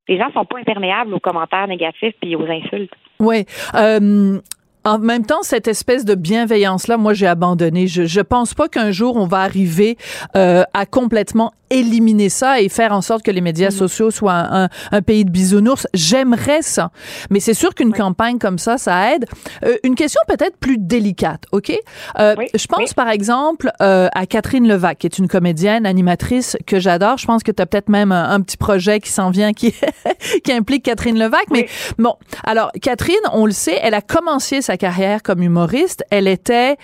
les 0.08 0.18
gens 0.18 0.32
sont 0.34 0.46
pas 0.46 0.60
imperméables 0.60 1.14
aux 1.14 1.20
commentaires 1.20 1.68
négatifs 1.68 2.16
puis 2.22 2.36
aux 2.36 2.46
insultes. 2.50 2.94
Oui. 3.20 3.46
Euh, 3.76 4.40
en 4.86 5.00
même 5.00 5.26
temps, 5.26 5.42
cette 5.44 5.68
espèce 5.68 6.06
de 6.06 6.16
bienveillance-là, 6.16 6.98
moi, 6.98 7.14
j'ai 7.14 7.28
abandonné. 7.28 7.88
Je, 7.88 8.06
je 8.06 8.22
pense 8.22 8.54
pas 8.54 8.68
qu'un 8.68 8.92
jour 8.92 9.16
on 9.18 9.26
va 9.26 9.40
arriver 9.40 9.98
euh, 10.36 10.64
à 10.74 10.86
complètement 10.86 11.52
éliminer 11.70 12.30
ça 12.30 12.62
et 12.62 12.70
faire 12.70 12.92
en 12.92 13.02
sorte 13.02 13.24
que 13.24 13.31
les 13.31 13.42
médias 13.42 13.70
mm. 13.70 13.72
sociaux 13.72 14.12
soient 14.12 14.34
un, 14.34 14.70
un, 14.92 15.02
pays 15.02 15.26
de 15.26 15.30
bisounours. 15.30 15.88
J'aimerais 15.94 16.62
ça. 16.62 16.92
Mais 17.30 17.40
c'est 17.40 17.54
sûr 17.54 17.76
qu'une 17.76 17.94
campagne 17.94 18.40
comme 18.40 18.58
ça, 18.58 18.78
ça 18.78 19.14
aide. 19.14 19.26
Euh, 19.66 19.78
une 19.84 19.96
question 19.96 20.20
peut-être 20.28 20.58
plus 20.58 20.78
délicate, 20.78 21.44
OK? 21.52 21.72
Euh, 22.20 22.36
je 22.54 22.68
pense 22.68 22.94
par 22.94 23.10
exemple 23.10 23.72
euh, 23.81 24.08
à 24.14 24.26
Catherine 24.26 24.68
Levac, 24.68 25.00
qui 25.00 25.08
est 25.08 25.18
une 25.18 25.28
comédienne, 25.28 25.86
animatrice 25.86 26.58
que 26.66 26.80
j'adore. 26.80 27.18
Je 27.18 27.26
pense 27.26 27.44
que 27.44 27.52
tu 27.52 27.62
as 27.62 27.66
peut-être 27.66 27.90
même 27.90 28.12
un, 28.12 28.40
petit 28.42 28.58
projet 28.58 29.00
qui 29.00 29.12
s'en 29.12 29.30
vient 29.30 29.54
qui, 29.54 29.74
qui 30.44 30.52
implique 30.52 30.84
Catherine 30.84 31.20
Levac. 31.20 31.46
Mais 31.52 31.68
bon, 31.98 32.16
alors 32.44 32.72
Catherine, 32.81 33.16
on 33.34 33.46
le 33.46 33.52
sait, 33.52 33.78
elle 33.81 33.94
a 33.94 34.02
commencé 34.02 34.62
sa 34.69 34.77
carrière 34.77 35.24
comme 35.24 35.42
humoriste. 35.42 36.04
Elle 36.12 36.27
était 36.27 36.77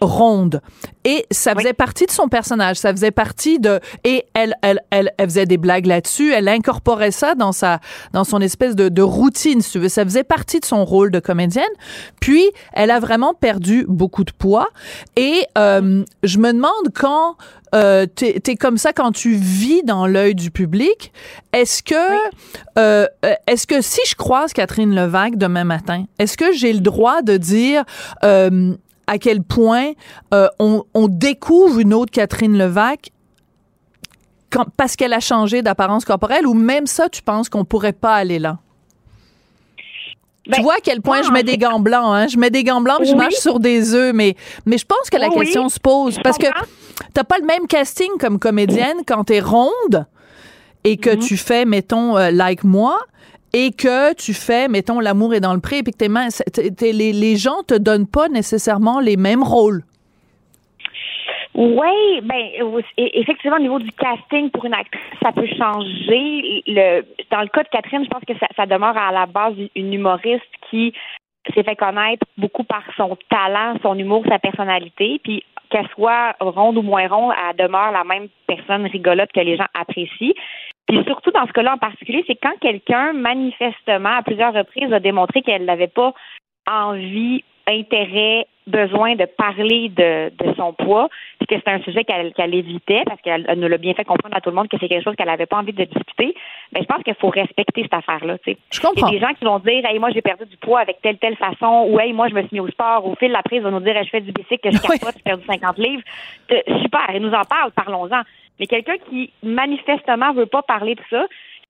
ronde. 0.00 0.62
Et 1.04 1.26
ça 1.32 1.56
faisait 1.56 1.72
partie 1.72 2.06
de 2.06 2.12
son 2.12 2.28
personnage. 2.28 2.76
Ça 2.76 2.92
faisait 2.92 3.10
partie 3.10 3.58
de... 3.58 3.80
Et 4.04 4.26
elle, 4.34 4.54
elle, 4.62 4.80
elle, 4.90 5.12
elle 5.18 5.26
faisait 5.26 5.46
des 5.46 5.56
blagues 5.56 5.86
là-dessus. 5.86 6.32
Elle 6.32 6.46
incorporait 6.46 7.10
ça 7.10 7.34
dans 7.34 7.50
sa, 7.50 7.80
dans 8.12 8.22
son 8.22 8.40
espèce 8.40 8.76
de, 8.76 8.88
de 8.88 9.02
routine, 9.02 9.60
si 9.60 9.72
tu 9.72 9.78
veux. 9.80 9.88
Ça 9.88 10.04
faisait 10.04 10.22
partie 10.22 10.60
de 10.60 10.64
son 10.64 10.84
rôle 10.84 11.10
de 11.10 11.18
comédienne. 11.18 11.64
Puis, 12.20 12.44
elle 12.74 12.92
a 12.92 13.00
vraiment 13.00 13.34
perdu 13.34 13.86
beaucoup 13.88 14.22
de 14.22 14.32
poids. 14.32 14.68
Et 15.16 15.44
euh, 15.58 16.04
je 16.22 16.38
me 16.38 16.52
demande 16.52 16.92
quand 16.94 17.36
euh, 17.74 18.04
t'es 18.06 18.40
es 18.46 18.56
comme 18.56 18.76
ça 18.76 18.92
quand 18.92 19.12
tu 19.12 19.34
vis 19.34 19.82
dans 19.82 20.06
l'œil 20.06 20.34
du 20.34 20.50
public. 20.50 21.12
Est-ce 21.52 21.82
que, 21.82 21.94
euh, 22.78 23.06
est-ce 23.46 23.66
que 23.66 23.80
si 23.80 24.00
je 24.06 24.14
croise 24.14 24.52
Catherine 24.52 24.94
Levac 24.94 25.36
demain 25.36 25.64
matin, 25.64 26.04
est-ce 26.18 26.36
que 26.36 26.52
j'ai 26.52 26.72
le 26.72 26.80
droit 26.80 27.22
de 27.22 27.31
dire 27.38 27.84
euh, 28.24 28.74
à 29.06 29.18
quel 29.18 29.42
point 29.42 29.92
euh, 30.32 30.48
on, 30.58 30.84
on, 30.94 31.08
découvre 31.08 31.78
une 31.78 31.94
autre 31.94 32.10
Catherine 32.10 32.56
Levac 32.56 33.10
parce 34.76 34.96
qu'elle 34.96 35.12
a 35.12 35.20
changé 35.20 35.62
d'apparence 35.62 36.04
corporelle 36.04 36.46
ou 36.46 36.54
même 36.54 36.86
ça, 36.86 37.08
tu 37.08 37.22
penses 37.22 37.48
qu'on 37.48 37.64
pourrait 37.64 37.92
pas 37.94 38.14
aller 38.14 38.38
là? 38.38 38.58
tu 40.44 40.50
ben, 40.50 40.62
vois 40.62 40.74
à 40.74 40.80
quel 40.82 41.00
point 41.00 41.22
je 41.22 41.30
mets 41.30 41.44
des 41.44 41.56
gants 41.56 41.78
blancs, 41.78 42.14
hein? 42.14 42.26
Je 42.26 42.36
mets 42.36 42.50
des 42.50 42.64
gants 42.64 42.80
blancs, 42.80 43.02
je 43.04 43.14
marche 43.14 43.34
sur 43.34 43.60
des 43.60 43.94
œufs, 43.94 44.12
mais, 44.12 44.36
mais 44.66 44.76
je 44.76 44.84
pense 44.84 45.08
que 45.10 45.16
la 45.16 45.28
question 45.28 45.68
se 45.68 45.78
pose 45.78 46.18
parce 46.22 46.36
que 46.36 46.46
t'as 47.14 47.24
pas 47.24 47.38
le 47.38 47.46
même 47.46 47.66
casting 47.68 48.10
comme 48.18 48.38
comédienne 48.38 48.98
quand 49.06 49.24
tu 49.24 49.34
es 49.34 49.40
ronde 49.40 50.06
et 50.84 50.96
que 50.96 51.10
mm-hmm. 51.10 51.26
tu 51.26 51.36
fais, 51.36 51.64
mettons, 51.64 52.16
euh, 52.16 52.32
like 52.32 52.64
moi, 52.64 52.98
et 53.52 53.70
que 53.70 54.14
tu 54.14 54.32
fais, 54.32 54.68
mettons, 54.68 55.00
l'amour 55.00 55.34
est 55.34 55.40
dans 55.40 55.54
le 55.54 55.60
pré, 55.60 55.78
et 55.78 55.82
puis 55.82 55.92
que 55.92 56.84
les, 56.84 57.12
les 57.12 57.36
gens 57.36 57.62
te 57.66 57.74
donnent 57.74 58.06
pas 58.06 58.28
nécessairement 58.28 59.00
les 59.00 59.16
mêmes 59.16 59.42
rôles. 59.42 59.82
Oui, 61.54 62.20
ben 62.22 62.48
effectivement 62.96 63.56
au 63.56 63.60
niveau 63.60 63.78
du 63.78 63.92
casting 63.92 64.50
pour 64.50 64.64
une 64.64 64.72
actrice, 64.72 65.02
ça 65.22 65.32
peut 65.32 65.46
changer. 65.46 66.62
Dans 67.30 67.42
le 67.42 67.48
cas 67.48 67.62
de 67.62 67.68
Catherine, 67.68 68.04
je 68.04 68.08
pense 68.08 68.24
que 68.26 68.38
ça, 68.38 68.46
ça 68.56 68.64
demeure 68.64 68.96
à 68.96 69.12
la 69.12 69.26
base 69.26 69.54
une 69.76 69.92
humoriste 69.92 70.48
qui 70.70 70.94
s'est 71.52 71.62
fait 71.62 71.76
connaître 71.76 72.24
beaucoup 72.38 72.64
par 72.64 72.84
son 72.96 73.18
talent, 73.28 73.74
son 73.82 73.98
humour, 73.98 74.24
sa 74.30 74.38
personnalité, 74.38 75.20
puis 75.22 75.44
qu'elle 75.68 75.88
soit 75.94 76.34
ronde 76.40 76.78
ou 76.78 76.82
moins 76.82 77.06
ronde, 77.08 77.34
elle 77.36 77.66
demeure 77.66 77.92
la 77.92 78.04
même 78.04 78.28
personne 78.46 78.86
rigolote 78.86 79.32
que 79.32 79.40
les 79.40 79.56
gens 79.58 79.68
apprécient. 79.74 80.32
Puis 80.88 81.02
surtout 81.06 81.30
dans 81.30 81.46
ce 81.46 81.52
cas-là 81.52 81.74
en 81.74 81.78
particulier, 81.78 82.24
c'est 82.26 82.36
quand 82.36 82.58
quelqu'un 82.60 83.12
manifestement 83.12 84.16
à 84.16 84.22
plusieurs 84.22 84.52
reprises 84.52 84.92
a 84.92 85.00
démontré 85.00 85.42
qu'elle 85.42 85.64
n'avait 85.64 85.86
pas 85.88 86.12
envie, 86.66 87.44
intérêt, 87.66 88.46
besoin 88.66 89.16
de 89.16 89.24
parler 89.24 89.88
de, 89.88 90.30
de 90.30 90.54
son 90.54 90.72
poids, 90.72 91.08
puis 91.38 91.46
que 91.46 91.54
c'est 91.56 91.70
un 91.70 91.80
sujet 91.82 92.04
qu'elle 92.04 92.54
évitait 92.54 93.02
parce 93.06 93.20
qu'elle 93.20 93.46
nous 93.56 93.68
l'a 93.68 93.78
bien 93.78 93.94
fait 93.94 94.04
comprendre 94.04 94.36
à 94.36 94.40
tout 94.40 94.50
le 94.50 94.56
monde 94.56 94.68
que 94.68 94.76
c'est 94.78 94.88
quelque 94.88 95.02
chose 95.02 95.16
qu'elle 95.16 95.26
n'avait 95.26 95.46
pas 95.46 95.58
envie 95.58 95.72
de 95.72 95.84
discuter. 95.84 96.34
Mais 96.72 96.80
ben, 96.80 96.82
je 96.82 96.86
pense 96.86 97.02
qu'il 97.02 97.14
faut 97.14 97.28
respecter 97.28 97.82
cette 97.82 97.94
affaire-là. 97.94 98.36
Je 98.46 98.80
comprends. 98.80 99.08
Il 99.08 99.14
y 99.14 99.16
a 99.16 99.20
des 99.20 99.26
gens 99.26 99.34
qui 99.34 99.44
vont 99.44 99.58
dire 99.58 99.84
Hey, 99.84 99.98
moi 99.98 100.10
j'ai 100.10 100.22
perdu 100.22 100.46
du 100.46 100.56
poids 100.56 100.80
avec 100.80 101.00
telle 101.02 101.18
telle 101.18 101.36
façon 101.36 101.86
ou 101.88 101.98
Hey, 101.98 102.12
moi 102.12 102.28
je 102.28 102.34
me 102.34 102.42
suis 102.42 102.50
mis 102.52 102.60
au 102.60 102.68
sport. 102.68 103.06
Au 103.06 103.14
fil 103.16 103.28
de 103.28 103.32
la 103.32 103.42
prise, 103.42 103.62
va 103.62 103.70
nous 103.70 103.80
dire 103.80 103.94
Je 104.02 104.10
fais 104.10 104.20
du 104.20 104.32
bicycle, 104.32 104.60
que 104.62 104.70
je 104.70 104.82
capote, 104.82 105.14
j'ai 105.16 105.22
perdu 105.22 105.44
50 105.44 105.78
livres. 105.78 106.02
Euh, 106.52 106.60
super, 106.82 107.04
elle 107.08 107.22
nous 107.22 107.32
en 107.32 107.44
parle, 107.44 107.72
parlons-en. 107.72 108.22
Mais 108.62 108.68
quelqu'un 108.68 108.94
qui 109.10 109.32
manifestement 109.42 110.32
veut 110.32 110.46
pas 110.46 110.62
parler 110.62 110.94
de 110.94 111.00
ça, 111.10 111.24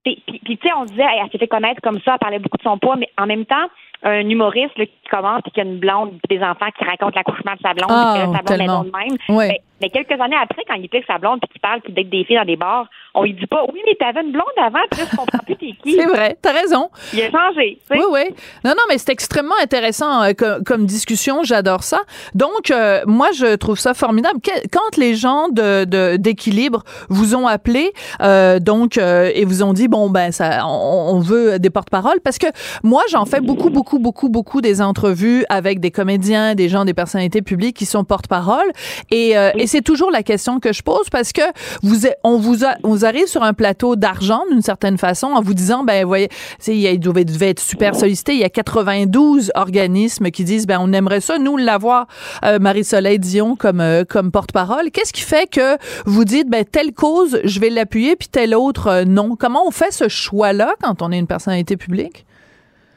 Puis, 0.04 0.22
puis 0.26 0.58
tu 0.58 0.68
sais, 0.68 0.74
on 0.76 0.84
disait, 0.84 1.02
elle 1.02 1.30
s'est 1.30 1.38
fait 1.38 1.48
connaître 1.48 1.80
comme 1.80 1.98
ça, 2.04 2.12
elle 2.12 2.18
parlait 2.18 2.38
beaucoup 2.38 2.58
de 2.58 2.62
son 2.62 2.76
poids, 2.76 2.96
mais 2.96 3.08
en 3.16 3.24
même 3.24 3.46
temps, 3.46 3.66
un 4.02 4.28
humoriste 4.28 4.74
qui 4.74 5.08
commence 5.10 5.40
et 5.46 5.50
qui 5.52 5.60
a 5.60 5.64
une 5.64 5.78
blonde 5.78 6.18
des 6.28 6.42
enfants 6.42 6.70
qui 6.76 6.84
racontent 6.84 7.14
l'accouchement 7.14 7.54
de 7.54 7.60
sa 7.62 7.72
blonde 7.72 7.88
ah, 7.88 8.14
et 8.14 8.26
que 8.26 8.36
sa 8.36 8.42
blonde 8.42 8.60
est 8.60 8.90
de 8.90 8.96
même. 8.98 9.18
Oui. 9.30 9.48
Mais, 9.48 9.60
mais, 9.80 9.88
quelques 9.88 10.20
années 10.20 10.36
après, 10.36 10.64
quand 10.68 10.74
il 10.74 10.84
explique 10.84 11.06
sa 11.06 11.16
blonde 11.16 11.40
puis 11.40 11.48
qu'il 11.48 11.62
parle 11.62 11.80
qu'il 11.80 11.94
date 11.94 12.10
des 12.10 12.24
filles 12.24 12.36
dans 12.36 12.44
des 12.44 12.56
bars, 12.56 12.88
on 13.14 13.24
lui 13.24 13.34
dit 13.34 13.46
pas 13.46 13.64
oui 13.72 13.80
mais 13.86 13.94
t'avais 13.98 14.24
une 14.24 14.32
blonde 14.32 14.44
avant 14.56 14.78
puis 14.90 15.00
je 15.10 15.16
comprends 15.16 15.38
plus 15.38 15.56
t'es 15.56 15.72
qui. 15.82 15.92
C'est 15.92 16.06
vrai, 16.06 16.36
t'as 16.40 16.52
raison. 16.52 16.90
Il 17.12 17.20
a 17.22 17.30
changé. 17.30 17.78
Oui 17.90 18.00
oui. 18.10 18.24
Non 18.64 18.70
non 18.70 18.82
mais 18.88 18.98
c'est 18.98 19.10
extrêmement 19.10 19.54
intéressant 19.62 20.22
euh, 20.22 20.32
comme, 20.32 20.64
comme, 20.64 20.86
discussion, 20.86 21.42
j'adore 21.42 21.82
ça. 21.82 22.00
Donc 22.34 22.70
euh, 22.70 23.02
moi 23.06 23.28
je 23.34 23.56
trouve 23.56 23.78
ça 23.78 23.94
formidable 23.94 24.40
quand 24.72 24.96
les 24.96 25.14
gens 25.14 25.48
de 25.48 25.84
d'équilibre 26.16 26.82
vous 27.08 27.34
ont 27.34 27.46
appelé 27.46 27.92
euh, 28.20 28.58
donc 28.58 28.98
euh, 28.98 29.30
et 29.34 29.44
vous 29.44 29.62
ont 29.62 29.72
dit 29.72 29.88
bon 29.88 30.10
ben 30.10 30.32
ça 30.32 30.66
on, 30.66 31.14
on 31.14 31.20
veut 31.20 31.58
des 31.58 31.70
porte-paroles 31.70 32.20
parce 32.22 32.38
que 32.38 32.46
moi 32.82 33.02
j'en 33.10 33.24
fais 33.26 33.40
beaucoup 33.40 33.70
beaucoup 33.70 33.98
beaucoup 33.98 34.28
beaucoup 34.28 34.60
des 34.60 34.80
entrevues 34.80 35.44
avec 35.48 35.80
des 35.80 35.90
comédiens, 35.90 36.54
des 36.54 36.68
gens 36.68 36.84
des 36.84 36.94
personnalités 36.94 37.42
publiques 37.42 37.76
qui 37.76 37.86
sont 37.86 38.04
porte-parole 38.04 38.70
et, 39.10 39.36
euh, 39.36 39.50
et 39.54 39.66
c'est 39.66 39.82
toujours 39.82 40.10
la 40.10 40.22
question 40.22 40.60
que 40.60 40.72
je 40.72 40.82
pose 40.82 41.08
parce 41.10 41.32
que 41.32 41.42
vous 41.82 42.06
on 42.24 42.36
vous 42.36 42.64
a, 42.64 42.74
on 42.82 43.01
arrive 43.04 43.26
sur 43.26 43.42
un 43.42 43.52
plateau 43.52 43.96
d'argent 43.96 44.42
d'une 44.50 44.62
certaine 44.62 44.98
façon 44.98 45.28
en 45.28 45.40
vous 45.40 45.54
disant 45.54 45.84
ben 45.84 46.04
voyez 46.04 46.28
il 46.66 47.00
devait, 47.00 47.50
être 47.50 47.60
super 47.60 47.94
sollicité 47.94 48.32
il 48.32 48.40
y 48.40 48.44
a 48.44 48.48
92 48.48 49.52
organismes 49.54 50.30
qui 50.30 50.44
disent 50.44 50.66
ben 50.66 50.78
on 50.80 50.92
aimerait 50.92 51.20
ça 51.20 51.38
nous 51.38 51.56
l'avoir. 51.56 52.06
Euh, 52.44 52.58
Marie-Soleil 52.58 53.18
Dion 53.18 53.56
comme 53.56 53.80
euh, 53.80 54.04
comme 54.04 54.30
porte-parole. 54.30 54.90
Qu'est-ce 54.90 55.12
qui 55.12 55.22
fait 55.22 55.48
que 55.48 55.76
vous 56.06 56.24
dites 56.24 56.48
ben 56.48 56.64
telle 56.64 56.92
cause 56.92 57.40
je 57.44 57.60
vais 57.60 57.70
l'appuyer 57.70 58.16
puis 58.16 58.28
telle 58.28 58.54
autre 58.54 58.88
euh, 58.88 59.04
non? 59.04 59.36
Comment 59.36 59.66
on 59.66 59.70
fait 59.70 59.92
ce 59.92 60.08
choix 60.08 60.52
là 60.52 60.74
quand 60.82 61.02
on 61.02 61.12
est 61.12 61.18
une 61.18 61.26
personnalité 61.26 61.76
publique? 61.76 62.24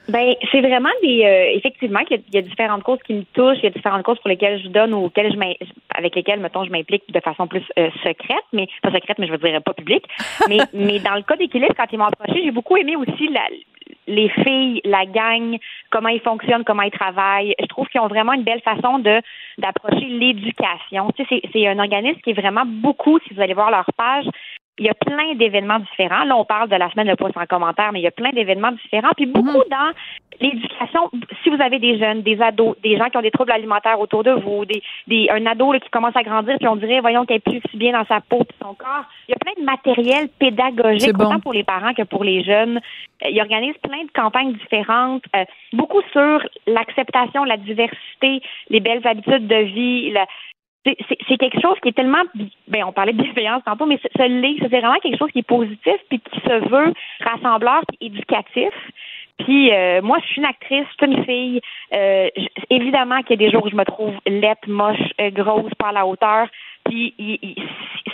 Ben, 0.08 0.36
c'est 0.52 0.62
vraiment 0.62 0.90
des. 1.02 1.24
Euh, 1.24 1.58
effectivement, 1.58 2.04
qu'il 2.04 2.22
y, 2.32 2.38
a 2.38 2.42
différentes 2.42 2.84
causes 2.84 3.02
qui 3.06 3.14
me 3.14 3.24
touchent, 3.34 3.58
il 3.60 3.64
y 3.64 3.68
a 3.68 3.72
différentes 3.72 4.04
causes 4.04 4.20
pour 4.20 4.30
lesquelles 4.30 4.62
je 4.62 4.68
donne 4.68 4.94
ou 4.94 5.06
auxquelles 5.06 5.34
je 5.34 5.68
avec 5.96 6.16
lesquelles, 6.16 6.40
mettons, 6.40 6.64
je 6.64 6.72
m'implique 6.72 7.04
de 7.12 7.20
façon 7.20 7.48
plus 7.48 7.64
euh, 7.80 7.90
secrète, 8.04 8.46
mais 8.54 8.68
pas 8.82 8.92
secrète, 8.92 9.18
mais 9.18 9.28
je 9.28 9.32
veux 9.32 9.38
dire 9.38 9.62
pas 9.64 9.74
publique. 9.74 10.06
Mais, 10.48 10.60
mais 10.74 11.00
dans 11.00 11.16
le 11.16 11.24
cas 11.24 11.36
d'équilibre, 11.38 11.74
quand 11.76 11.86
ils 11.92 11.98
m'ont 11.98 12.06
approché, 12.06 12.42
j'ai 12.44 12.52
beaucoup 12.52 12.78
aimé 12.78 12.96
aussi 12.96 13.30
la, 13.30 13.42
les 14.08 14.30
filles, 14.30 14.82
la 14.84 15.06
gang, 15.06 15.58
comment 15.90 16.10
ils 16.10 16.22
fonctionnent, 16.22 16.64
comment 16.64 16.84
ils 16.84 16.92
travaillent. 16.92 17.56
Je 17.60 17.66
trouve 17.66 17.88
qu'ils 17.88 18.02
ont 18.02 18.08
vraiment 18.08 18.34
une 18.34 18.44
belle 18.44 18.62
façon 18.62 19.00
de 19.00 19.22
d'approcher 19.58 20.06
l'éducation. 20.06 21.12
Tu 21.18 21.26
sais, 21.26 21.42
c'est 21.52 21.68
un 21.68 21.80
organisme 21.80 22.20
qui 22.22 22.32
est 22.32 22.40
vraiment 22.40 22.66
beaucoup, 22.66 23.20
si 23.20 23.34
vous 23.34 23.42
allez 23.42 23.54
voir 23.54 23.72
leur 23.72 23.86
page, 23.98 24.26
il 24.78 24.86
y 24.86 24.90
a 24.90 24.94
plein 24.94 25.36
d'événements 25.36 25.80
différents. 25.80 26.26
Là, 26.26 26.36
on 26.36 26.44
parle 26.44 26.70
de 26.70 26.76
la 26.76 26.90
semaine 26.92 27.08
de 27.08 27.16
poste 27.16 27.38
en 27.38 27.46
commentaire, 27.46 27.92
mais 27.94 28.00
il 28.00 28.04
y 28.04 28.08
a 28.08 28.12
plein 28.12 28.32
d'événements 28.32 28.72
différents. 28.72 29.12
Puis 29.16 29.26
beaucoup 29.26 29.48
mhm. 29.48 29.70
dans 29.72 29.92
l'éducation, 30.42 31.10
si 31.44 31.50
vous 31.50 31.62
avez 31.62 31.80
des 31.80 31.98
jeunes, 31.98 32.22
des 32.24 32.42
ados, 32.42 32.76
des 32.84 32.98
gens 32.98 33.10
qui 33.10 33.18
ont 33.18 33.22
des 33.22 33.32
troubles 33.32 33.54
alimentaires 33.54 34.00
autour 34.02 34.24
de 34.24 34.32
vous, 34.32 34.66
des, 34.66 34.84
des 35.08 35.28
un 35.32 35.46
ado 35.46 35.72
qui 35.74 35.90
commence 35.90 36.16
à 36.16 36.24
grandir, 36.24 36.58
puis 36.58 36.68
on 36.68 36.76
dirait, 36.76 37.00
voyons 37.00 37.26
qu'elle 37.26 37.38
est 37.38 37.40
plus 37.40 37.62
si 37.72 37.78
bien 37.78 37.94
dans 37.94 38.06
sa 38.06 38.20
peau 38.20 38.42
et 38.42 38.56
son 38.62 38.74
corps. 38.74 39.06
Il 39.30 39.32
y 39.32 39.36
a 39.36 39.38
plein 39.38 39.54
de 39.58 39.66
matériel 39.66 40.28
pédagogique, 40.40 41.18
autant 41.18 41.40
pour 41.40 41.54
les 41.54 41.64
parents 41.64 41.94
que 41.94 42.04
pour 42.04 42.26
les 42.26 42.44
jeunes. 42.44 42.82
Euh, 43.24 43.30
il 43.30 43.40
organise 43.40 43.76
plein 43.82 44.04
de 44.04 44.12
campagnes 44.14 44.54
différentes, 44.54 45.24
euh, 45.36 45.46
beaucoup 45.72 46.02
sur 46.12 46.42
l'acceptation, 46.68 47.46
la 47.46 47.58
diversité, 47.58 48.42
les 48.70 48.82
belles 48.82 49.06
habitudes 49.08 49.48
de 49.48 49.56
vie, 49.56 50.14
c'est 50.86 51.38
quelque 51.38 51.60
chose 51.62 51.78
qui 51.82 51.90
est 51.90 51.94
tellement, 51.94 52.24
ben 52.68 52.84
on 52.86 52.92
parlait 52.92 53.14
de 53.14 53.22
bienveillance 53.22 53.64
tantôt, 53.66 53.86
mais 53.86 53.98
ce 53.98 54.28
l'est, 54.28 54.58
c'est 54.60 54.68
vraiment 54.68 54.96
quelque 55.02 55.18
chose 55.18 55.32
qui 55.32 55.40
est 55.40 55.48
positif 55.48 55.96
puis 56.10 56.20
qui 56.20 56.40
se 56.40 56.70
veut 56.70 56.94
rassembleur 57.22 57.82
puis 57.88 58.08
éducatif. 58.08 58.72
Puis 59.40 59.74
euh, 59.74 60.02
moi, 60.02 60.20
je 60.22 60.28
suis 60.28 60.42
une 60.42 60.46
actrice, 60.48 60.86
je 61.00 61.06
suis 61.06 61.14
une 61.14 61.26
fille. 61.26 61.62
Euh, 61.94 62.30
évidemment 62.70 63.22
qu'il 63.22 63.42
y 63.42 63.46
a 63.46 63.48
des 63.48 63.52
jours 63.52 63.66
où 63.66 63.70
je 63.70 63.76
me 63.76 63.84
trouve 63.84 64.14
laite, 64.28 64.68
moche, 64.68 64.98
euh, 65.20 65.32
grosse, 65.32 65.74
pas 65.78 65.90
à 65.90 65.92
la 65.92 66.06
hauteur. 66.06 66.48
Puis 66.86 67.14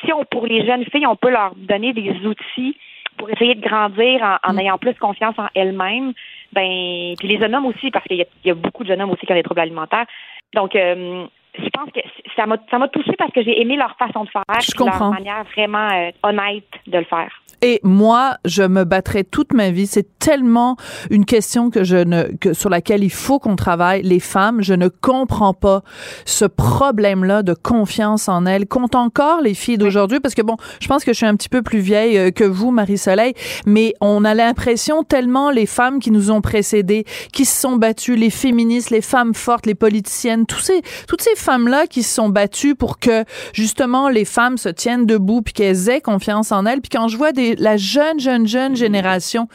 si 0.04 0.14
on 0.14 0.24
pour 0.26 0.48
les 0.48 0.66
jeunes 0.66 0.86
filles, 0.86 1.06
on 1.06 1.18
peut 1.18 1.30
leur 1.30 1.54
donner 1.56 1.94
des 1.94 2.12
outils 2.26 2.78
pour 3.18 3.30
essayer 3.30 3.56
de 3.56 3.62
grandir 3.62 4.22
en, 4.24 4.50
en 4.50 4.54
mm. 4.54 4.60
ayant 4.60 4.78
plus 4.78 4.96
confiance 4.96 5.38
en 5.38 5.48
elles-mêmes. 5.54 6.14
Ben, 6.54 7.14
puis 7.20 7.28
les 7.28 7.38
jeunes 7.38 7.54
hommes 7.54 7.66
aussi, 7.66 7.92
parce 7.92 8.06
qu'il 8.06 8.18
y, 8.18 8.48
y, 8.48 8.52
a 8.52 8.56
beaucoup 8.56 8.84
de 8.84 8.90
jeunes 8.90 9.02
hommes 9.02 9.12
aussi 9.12 9.26
qui 9.26 9.32
ont 9.32 9.36
des 9.36 9.44
troubles 9.44 9.62
alimentaires. 9.62 10.06
Donc, 10.54 10.76
euh, 10.76 11.26
je 11.58 11.70
pense 11.70 11.92
que 11.92 12.00
ça 12.36 12.46
m'a 12.46 12.58
ça 12.70 12.78
m'a 12.78 12.88
touché 12.88 13.12
parce 13.18 13.32
que 13.32 13.44
j'ai 13.44 13.62
aimé 13.62 13.76
leur 13.76 13.96
façon 13.98 14.24
de 14.24 14.30
faire, 14.30 14.44
je 14.62 14.72
comprends. 14.74 15.00
leur 15.00 15.12
manière 15.12 15.44
vraiment 15.56 15.90
euh, 15.92 16.12
honnête 16.24 16.72
de 16.88 16.98
le 16.98 17.06
faire. 17.06 17.41
Et 17.64 17.80
moi, 17.84 18.38
je 18.44 18.64
me 18.64 18.86
battrai 18.86 19.24
toute 19.24 19.54
ma 19.54 19.70
vie. 19.70 19.86
C'est 19.86 20.18
tellement 20.18 20.78
une 21.12 21.26
question 21.26 21.70
que 21.70 21.84
je 21.84 21.98
ne, 21.98 22.24
que 22.40 22.54
sur 22.54 22.72
laquelle 22.72 23.04
il 23.04 23.12
faut 23.12 23.38
qu'on 23.38 23.56
travaille. 23.56 24.02
Les 24.02 24.20
femmes, 24.20 24.64
je 24.64 24.74
ne 24.74 24.88
comprends 24.88 25.54
pas 25.54 25.84
ce 26.26 26.46
problème-là 26.46 27.44
de 27.44 27.54
confiance 27.54 28.28
en 28.28 28.48
elles. 28.48 28.66
Compte 28.68 28.96
encore 28.96 29.42
les 29.42 29.54
filles 29.54 29.78
d'aujourd'hui, 29.78 30.20
parce 30.20 30.34
que 30.34 30.42
bon, 30.42 30.58
je 30.80 30.88
pense 30.88 31.04
que 31.04 31.14
je 31.14 31.18
suis 31.18 31.28
un 31.28 31.36
petit 31.36 31.50
peu 31.50 31.62
plus 31.62 31.80
vieille 31.80 32.18
euh, 32.18 32.32
que 32.32 32.44
vous, 32.44 32.72
Marie-Soleil, 32.72 33.36
mais 33.68 33.94
on 34.02 34.26
a 34.26 34.34
l'impression 34.34 35.04
tellement 35.04 35.52
les 35.52 35.68
femmes 35.68 36.00
qui 36.00 36.10
nous 36.10 36.32
ont 36.32 36.42
précédées, 36.42 37.06
qui 37.32 37.46
se 37.46 37.62
sont 37.62 37.76
battues, 37.76 38.16
les 38.16 38.32
féministes, 38.32 38.90
les 38.90 39.02
femmes 39.02 39.36
fortes, 39.36 39.68
les 39.68 39.76
politiciennes, 39.76 40.48
tous 40.48 40.62
ces, 40.62 40.82
toutes 41.08 41.22
ces 41.22 41.36
femmes-là 41.36 41.86
qui 41.86 42.02
se 42.02 42.16
sont 42.16 42.30
battues 42.30 42.74
pour 42.74 42.98
que 42.98 43.24
justement 43.54 44.10
les 44.10 44.26
femmes 44.26 44.58
se 44.58 44.70
tiennent 44.70 45.06
debout 45.06 45.44
puis 45.44 45.54
qu'elles 45.54 45.90
aient 45.90 46.02
confiance 46.02 46.52
en 46.52 46.66
elles. 46.66 46.82
Puis 46.82 46.90
quand 46.90 47.08
je 47.08 47.18
vois 47.18 47.32
des 47.32 47.51
la 47.58 47.78
jeune, 47.78 48.20
jeune, 48.20 48.48
jeune 48.48 48.76
génération 48.76 49.48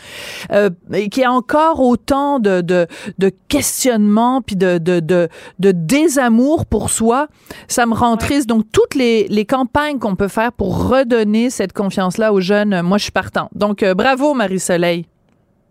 euh, 0.53 0.71
qui 1.11 1.25
a 1.25 1.33
encore 1.33 1.81
autant 1.81 2.39
de, 2.39 2.61
de, 2.61 2.87
de 3.19 3.31
questionnements 3.49 4.43
puis 4.43 4.57
de, 4.57 4.79
de, 4.79 5.01
de, 5.01 5.29
de, 5.59 5.73
désamour 5.73 6.67
pour 6.67 6.91
soi, 6.91 7.29
ça 7.69 7.87
me 7.87 7.95
rend 7.95 8.17
triste. 8.17 8.49
Donc, 8.49 8.65
toutes 8.73 8.95
les, 8.95 9.27
les 9.29 9.45
campagnes 9.45 9.99
qu'on 9.99 10.17
peut 10.17 10.29
faire 10.29 10.53
pour 10.53 10.89
redonner 10.89 11.51
cette 11.51 11.73
confiance-là 11.73 12.33
aux 12.33 12.41
jeunes, 12.41 12.83
moi, 12.83 12.99
je 12.99 13.05
suis 13.05 13.13
partant. 13.13 13.49
Donc, 13.55 13.83
euh, 13.83 13.95
bravo, 13.95 14.35
Marie-Soleil. 14.35 15.07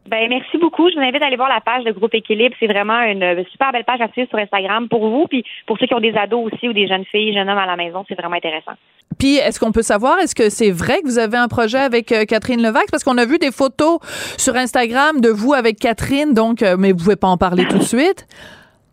Ben, 0.07 0.29
merci 0.29 0.57
beaucoup. 0.59 0.87
Je 0.89 0.95
vous 0.95 1.01
invite 1.01 1.21
à 1.23 1.25
aller 1.25 1.35
voir 1.35 1.49
la 1.49 1.61
page 1.61 1.83
de 1.83 1.91
Groupe 1.91 2.13
Équilibre. 2.13 2.55
C'est 2.59 2.67
vraiment 2.67 3.01
une 3.01 3.43
super 3.51 3.71
belle 3.71 3.85
page 3.85 4.01
à 4.01 4.07
suivre 4.09 4.29
sur 4.29 4.37
Instagram 4.37 4.87
pour 4.87 5.07
vous, 5.09 5.25
puis 5.27 5.43
pour 5.65 5.79
ceux 5.79 5.87
qui 5.87 5.95
ont 5.95 5.99
des 5.99 6.15
ados 6.15 6.51
aussi 6.51 6.69
ou 6.69 6.73
des 6.73 6.87
jeunes 6.87 7.05
filles, 7.05 7.33
jeunes 7.33 7.49
hommes 7.49 7.57
à 7.57 7.65
la 7.65 7.75
maison, 7.75 8.05
c'est 8.07 8.15
vraiment 8.15 8.35
intéressant. 8.35 8.73
Puis, 9.17 9.37
est-ce 9.37 9.59
qu'on 9.59 9.71
peut 9.71 9.81
savoir, 9.81 10.19
est-ce 10.19 10.35
que 10.35 10.49
c'est 10.49 10.71
vrai 10.71 11.01
que 11.01 11.05
vous 11.05 11.17
avez 11.17 11.37
un 11.37 11.47
projet 11.47 11.79
avec 11.79 12.11
euh, 12.11 12.25
Catherine 12.25 12.61
Levac? 12.61 12.85
Parce 12.91 13.03
qu'on 13.03 13.17
a 13.17 13.25
vu 13.25 13.39
des 13.39 13.51
photos 13.51 13.99
sur 14.37 14.55
Instagram 14.55 15.21
de 15.21 15.29
vous 15.29 15.53
avec 15.53 15.79
Catherine, 15.79 16.33
donc, 16.33 16.61
euh, 16.61 16.75
mais 16.77 16.91
vous 16.91 16.97
pouvez 16.99 17.15
pas 17.15 17.27
en 17.27 17.37
parler 17.37 17.65
tout 17.65 17.77
de 17.77 17.83
suite. 17.83 18.27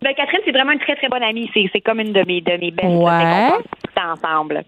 Ben, 0.00 0.14
Catherine, 0.14 0.40
c'est 0.44 0.52
vraiment 0.52 0.72
une 0.72 0.80
très, 0.80 0.96
très 0.96 1.08
bonne 1.08 1.22
amie. 1.22 1.50
C'est 1.54 1.80
comme 1.80 2.00
une 2.00 2.12
de 2.12 2.24
mes, 2.26 2.40
de 2.40 2.56
mes 2.58 2.70
belles 2.70 2.86
ouais. 2.86 3.50
ensemble. 3.96 4.64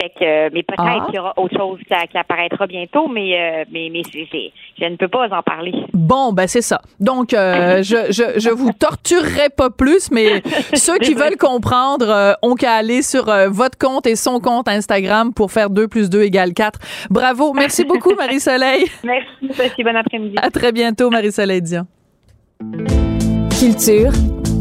Fait 0.00 0.10
que, 0.10 0.24
euh, 0.24 0.50
mais 0.52 0.62
peut-être 0.62 0.80
ah. 0.86 1.06
qu'il 1.06 1.16
y 1.16 1.18
aura 1.18 1.34
autre 1.36 1.56
chose 1.56 1.80
qui, 1.80 2.18
apparaîtra 2.18 2.68
bientôt, 2.68 3.08
mais, 3.08 3.36
euh, 3.36 3.64
mais, 3.72 3.88
mais 3.90 4.02
je 4.04 4.84
ne 4.84 4.94
peux 4.94 5.08
pas 5.08 5.26
en 5.28 5.42
parler. 5.42 5.72
Bon, 5.92 6.32
ben 6.32 6.46
c'est 6.46 6.62
ça. 6.62 6.80
Donc, 7.00 7.34
euh, 7.34 7.82
je, 7.82 8.12
je, 8.12 8.38
je 8.38 8.50
vous 8.50 8.70
torturerai 8.72 9.48
pas 9.50 9.70
plus, 9.70 10.12
mais 10.12 10.40
ceux 10.74 10.98
qui 10.98 11.14
veulent 11.14 11.36
comprendre 11.36 12.36
ont 12.42 12.54
qu'à 12.54 12.74
aller 12.74 13.02
sur 13.02 13.24
votre 13.48 13.76
compte 13.76 14.06
et 14.06 14.14
son 14.14 14.38
compte 14.38 14.68
Instagram 14.68 15.34
pour 15.34 15.50
faire 15.50 15.68
2 15.68 15.88
plus 15.88 16.08
2 16.10 16.22
égale 16.22 16.52
4. 16.52 16.78
Bravo. 17.10 17.52
Merci 17.52 17.84
beaucoup, 17.84 18.14
Marie-Soleil. 18.16 18.84
Merci, 19.02 19.52
Sophie. 19.52 19.82
Bon 19.82 19.96
après-midi. 19.96 20.36
À 20.40 20.50
très 20.50 20.70
bientôt, 20.70 21.10
Marie-Soleil 21.10 21.62
Dion. 21.62 21.86
Culture, 23.58 24.12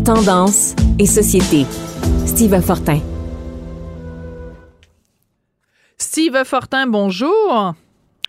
tendance 0.03 0.75
et 0.99 1.05
société. 1.05 1.65
Steve 2.25 2.59
Fortin. 2.61 3.16
Steve 5.99 6.43
Fortin, 6.45 6.85
bonjour. 6.85 7.73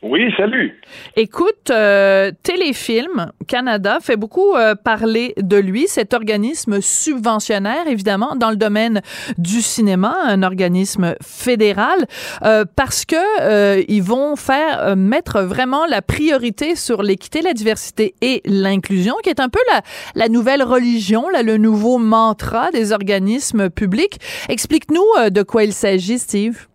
Oui, 0.01 0.33
salut. 0.37 0.81
Écoute, 1.17 1.71
euh, 1.71 2.31
Téléfilm 2.43 3.33
Canada 3.47 3.99
fait 4.01 4.17
beaucoup 4.17 4.55
euh, 4.55 4.75
parler 4.75 5.35
de 5.37 5.57
lui, 5.57 5.87
cet 5.87 6.15
organisme 6.15 6.81
subventionnaire, 6.81 7.89
évidemment, 7.89 8.37
dans 8.37 8.51
le 8.51 8.57
domaine 8.57 9.03
du 9.37 9.61
cinéma, 9.61 10.17
un 10.25 10.45
organisme 10.45 11.17
fédéral, 11.21 12.07
euh, 12.43 12.65
parce 12.77 13.05
que 13.05 13.85
ils 13.91 14.03
vont 14.03 14.37
faire 14.37 14.97
mettre 14.97 15.41
vraiment 15.43 15.85
la 15.85 16.01
priorité 16.01 16.77
sur 16.77 17.03
l'équité, 17.03 17.43
la 17.43 17.53
diversité 17.53 18.15
et 18.23 18.41
l'inclusion, 18.47 19.17
qui 19.23 19.31
est 19.31 19.41
un 19.41 19.49
peu 19.49 19.61
la, 19.73 19.83
la 20.15 20.29
nouvelle 20.29 20.63
religion, 20.63 21.29
là, 21.29 21.43
le 21.43 21.57
nouveau 21.59 21.99
mantra 21.99 22.71
des 22.71 22.93
organismes 22.93 23.69
publics. 23.69 24.21
Explique-nous 24.49 25.31
de 25.31 25.43
quoi 25.43 25.65
il 25.65 25.73
s'agit, 25.73 26.19
Steve. 26.19 26.68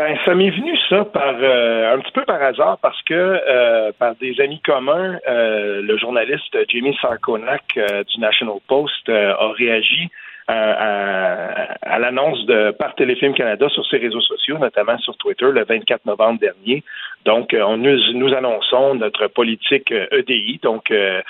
Ben, 0.00 0.16
ça 0.24 0.34
m'est 0.34 0.48
venu 0.48 0.74
ça 0.88 1.04
par 1.04 1.34
euh, 1.42 1.94
un 1.94 1.98
petit 1.98 2.12
peu 2.12 2.24
par 2.24 2.42
hasard 2.42 2.78
parce 2.80 3.02
que 3.02 3.12
euh, 3.12 3.92
par 3.98 4.14
des 4.14 4.40
amis 4.40 4.58
communs, 4.60 5.18
euh, 5.28 5.82
le 5.82 5.98
journaliste 5.98 6.56
Jamie 6.70 6.96
Sarkonak 7.02 7.78
du 8.08 8.18
National 8.18 8.56
Post 8.66 9.10
a 9.10 9.52
réagi 9.58 10.08
à, 10.48 11.98
l'annonce 11.98 12.46
de 12.46 12.70
par 12.70 12.94
Téléfilm 12.94 13.34
Canada 13.34 13.68
sur 13.68 13.86
ses 13.88 13.98
réseaux 13.98 14.22
sociaux, 14.22 14.56
notamment 14.56 14.96
sur 15.00 15.14
Twitter, 15.18 15.44
le 15.52 15.64
24 15.64 16.06
novembre 16.06 16.40
dernier. 16.40 16.82
Donc, 17.26 17.54
on 17.54 17.76
nous, 17.76 17.98
nous 18.14 18.32
annonçons 18.32 18.94
notre 18.94 19.26
politique 19.26 19.92
EDI, 19.92 20.56
e 20.56 20.62
donc 20.62 20.90
de, 20.90 21.24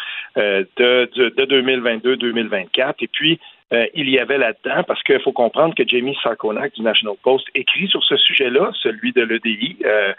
de 0.76 1.44
2022-2024. 1.44 2.94
Et 3.00 3.08
puis, 3.08 3.40
euh, 3.72 3.86
il 3.94 4.10
y 4.10 4.18
avait 4.18 4.38
là-dedans, 4.38 4.82
parce 4.84 5.02
qu'il 5.04 5.20
faut 5.20 5.32
comprendre 5.32 5.74
que 5.74 5.86
Jamie 5.86 6.16
Sarkonak 6.22 6.74
du 6.74 6.82
National 6.82 7.14
Post 7.22 7.46
écrit 7.54 7.86
sur 7.86 8.02
ce 8.02 8.16
sujet-là, 8.16 8.72
celui 8.82 9.12
de 9.12 9.22
l'EDI, 9.22 9.76
euh, 9.84 10.12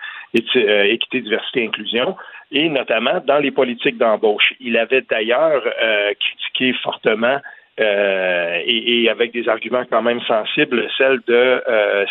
euh, 0.55 0.83
équité, 0.83 1.19
diversité, 1.21 1.65
inclusion, 1.65 2.15
et 2.51 2.69
notamment 2.69 3.21
dans 3.25 3.39
les 3.39 3.51
politiques 3.51 3.97
d'embauche. 3.97 4.53
Il 4.61 4.77
avait 4.77 5.01
d'ailleurs 5.01 5.63
critiqué 6.19 6.73
fortement 6.81 7.39
et, 7.77 9.03
et, 9.03 9.09
avec 9.09 9.31
des 9.31 9.47
arguments 9.47 9.83
quand 9.89 10.01
même 10.01 10.21
sensibles, 10.21 10.87
celle 10.97 11.21
de 11.27 11.63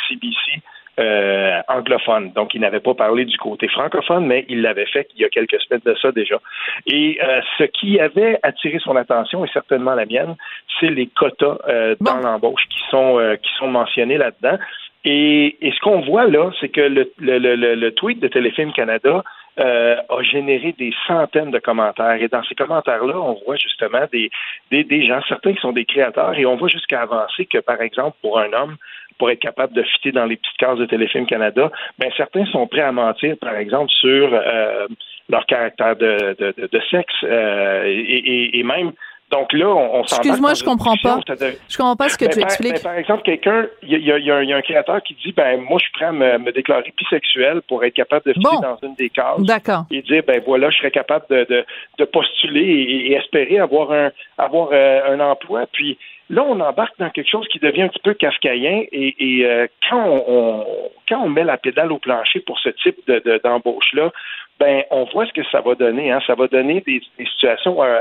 CBC 0.09 0.63
euh, 1.01 1.61
anglophone. 1.69 2.33
Donc, 2.33 2.55
il 2.55 2.61
n'avait 2.61 2.81
pas 2.81 2.95
parlé 2.95 3.25
du 3.25 3.37
côté 3.39 3.69
francophone, 3.69 4.27
mais 4.27 4.45
il 4.49 4.63
l'avait 4.63 4.87
fait 4.87 5.09
il 5.15 5.23
y 5.23 5.25
a 5.25 5.29
quelques 5.29 5.61
semaines 5.61 5.83
de 5.85 5.95
ça 6.01 6.13
déjà. 6.13 6.37
Et 6.87 7.19
euh, 7.23 7.41
ce 7.59 7.65
qui 7.65 7.99
avait 7.99 8.39
attiré 8.43 8.79
son 8.79 8.97
attention, 8.97 9.45
et 9.45 9.49
certainement 9.53 9.95
la 9.95 10.07
mienne, 10.07 10.37
c'est 10.79 10.91
les 10.91 11.07
quotas 11.07 11.59
euh, 11.69 11.97
dans 12.01 12.19
l'embauche 12.19 12.63
qui 12.69 12.81
sont 12.91 13.19
qui 13.43 13.51
sont 13.59 13.69
mentionnés 13.69 14.19
là-dedans. 14.19 14.59
Et, 15.05 15.57
et, 15.67 15.73
ce 15.73 15.81
qu'on 15.81 16.01
voit 16.01 16.27
là, 16.27 16.51
c'est 16.61 16.69
que 16.69 16.83
le, 16.83 17.11
le, 17.19 17.39
le, 17.39 17.75
le, 17.75 17.93
tweet 17.93 18.21
de 18.21 18.29
Téléfilm 18.29 18.71
Canada 18.73 19.25
a 19.61 20.23
généré 20.23 20.75
des 20.79 20.93
centaines 21.07 21.51
de 21.51 21.59
commentaires. 21.59 22.21
Et 22.21 22.29
dans 22.29 22.43
ces 22.45 22.55
commentaires-là, 22.55 23.19
on 23.19 23.39
voit 23.45 23.57
justement 23.57 24.07
des, 24.13 24.31
des, 24.71 24.85
des, 24.85 25.07
gens, 25.07 25.21
certains 25.29 25.53
qui 25.53 25.61
sont 25.61 25.73
des 25.73 25.85
créateurs, 25.85 26.39
et 26.39 26.47
on 26.47 26.57
voit 26.57 26.69
jusqu'à 26.69 27.03
avancer 27.03 27.47
que, 27.47 27.59
par 27.59 27.81
exemple, 27.81 28.17
pour 28.23 28.39
un 28.39 28.53
homme, 28.53 28.77
pour 29.21 29.31
être 29.31 29.41
capable 29.41 29.75
de 29.75 29.83
fitter 29.83 30.13
dans 30.13 30.25
les 30.25 30.37
petites 30.37 30.57
cases 30.57 30.79
de 30.79 30.87
Téléfilm 30.87 31.27
Canada, 31.27 31.71
ben 31.99 32.11
certains 32.17 32.47
sont 32.47 32.67
prêts 32.67 32.81
à 32.81 32.91
mentir, 32.91 33.37
par 33.39 33.55
exemple, 33.55 33.91
sur 33.91 34.31
euh, 34.33 34.89
leur 35.29 35.45
caractère 35.45 35.95
de, 35.95 36.35
de, 36.39 36.81
sexe 36.91 37.15
euh, 37.23 37.85
et, 37.87 38.63
même 38.63 38.93
donc 39.31 39.53
là, 39.53 39.69
on, 39.69 40.01
on 40.01 40.03
Excuse-moi, 40.03 40.55
je 40.55 40.65
comprends 40.65 40.97
pas. 41.03 41.21
Je 41.69 41.77
comprends 41.77 41.97
pas 41.97 42.09
ce 42.09 42.19
que 42.19 42.25
ben, 42.25 42.33
tu 42.33 42.41
expliques. 42.41 42.75
Ben, 42.75 42.83
par 42.83 42.95
exemple, 42.95 43.23
quelqu'un, 43.23 43.67
il 43.83 43.99
y, 43.99 44.07
y, 44.07 44.31
a 44.31 44.57
un 44.57 44.63
créateur 44.63 45.03
qui 45.03 45.15
dit, 45.15 45.33
ben 45.33 45.61
moi, 45.61 45.79
je 45.79 45.85
suis 45.85 45.93
prêt 45.93 46.07
à 46.07 46.13
me, 46.13 46.51
déclarer 46.53 46.93
bisexuel 46.97 47.63
pour 47.63 47.85
être 47.85 47.95
capable 47.95 48.27
de 48.27 48.33
fitter 48.33 48.57
dans 48.61 48.77
une 48.83 48.95
des 48.97 49.09
cases. 49.09 49.41
D'accord. 49.41 49.85
Et 49.91 50.03
dire, 50.03 50.23
ben 50.27 50.43
voilà, 50.45 50.71
je 50.71 50.79
serais 50.79 50.91
capable 50.91 51.27
de, 51.31 51.47
de, 51.49 51.65
de 51.99 52.05
postuler 52.05 52.61
et, 52.61 53.13
espérer 53.15 53.59
avoir 53.59 53.93
un 53.93 54.11
avoir 54.39 54.71
euh, 54.73 55.15
un 55.15 55.21
emploi. 55.21 55.67
Puis 55.73 55.99
Là, 56.31 56.45
on 56.45 56.61
embarque 56.61 56.97
dans 57.01 57.11
quelque 57.11 57.29
chose 57.29 57.49
qui 57.49 57.59
devient 57.59 57.83
un 57.83 57.89
petit 57.89 58.03
peu 58.03 58.15
kafkaïen 58.15 58.85
et, 58.93 59.45
euh, 59.45 59.67
quand, 59.89 60.23
on, 60.29 60.65
quand 61.09 61.21
on 61.23 61.29
met 61.29 61.43
la 61.43 61.59
pédale 61.59 61.91
au 61.91 61.99
plancher 61.99 62.39
pour 62.39 62.61
ce 62.61 62.69
type 62.69 62.97
de, 63.09 63.41
d'embauche-là, 63.43 64.13
ben 64.61 64.85
on 64.91 65.05
voit 65.05 65.27
ce 65.27 65.33
que 65.33 65.43
ça 65.51 65.63
va 65.63 65.75
donner. 65.75 66.13
Hein. 66.13 66.21
Ça 66.27 66.35
va 66.35 66.47
donner 66.47 66.83
des, 66.87 67.01
situations 67.19 67.83
euh, 67.83 67.99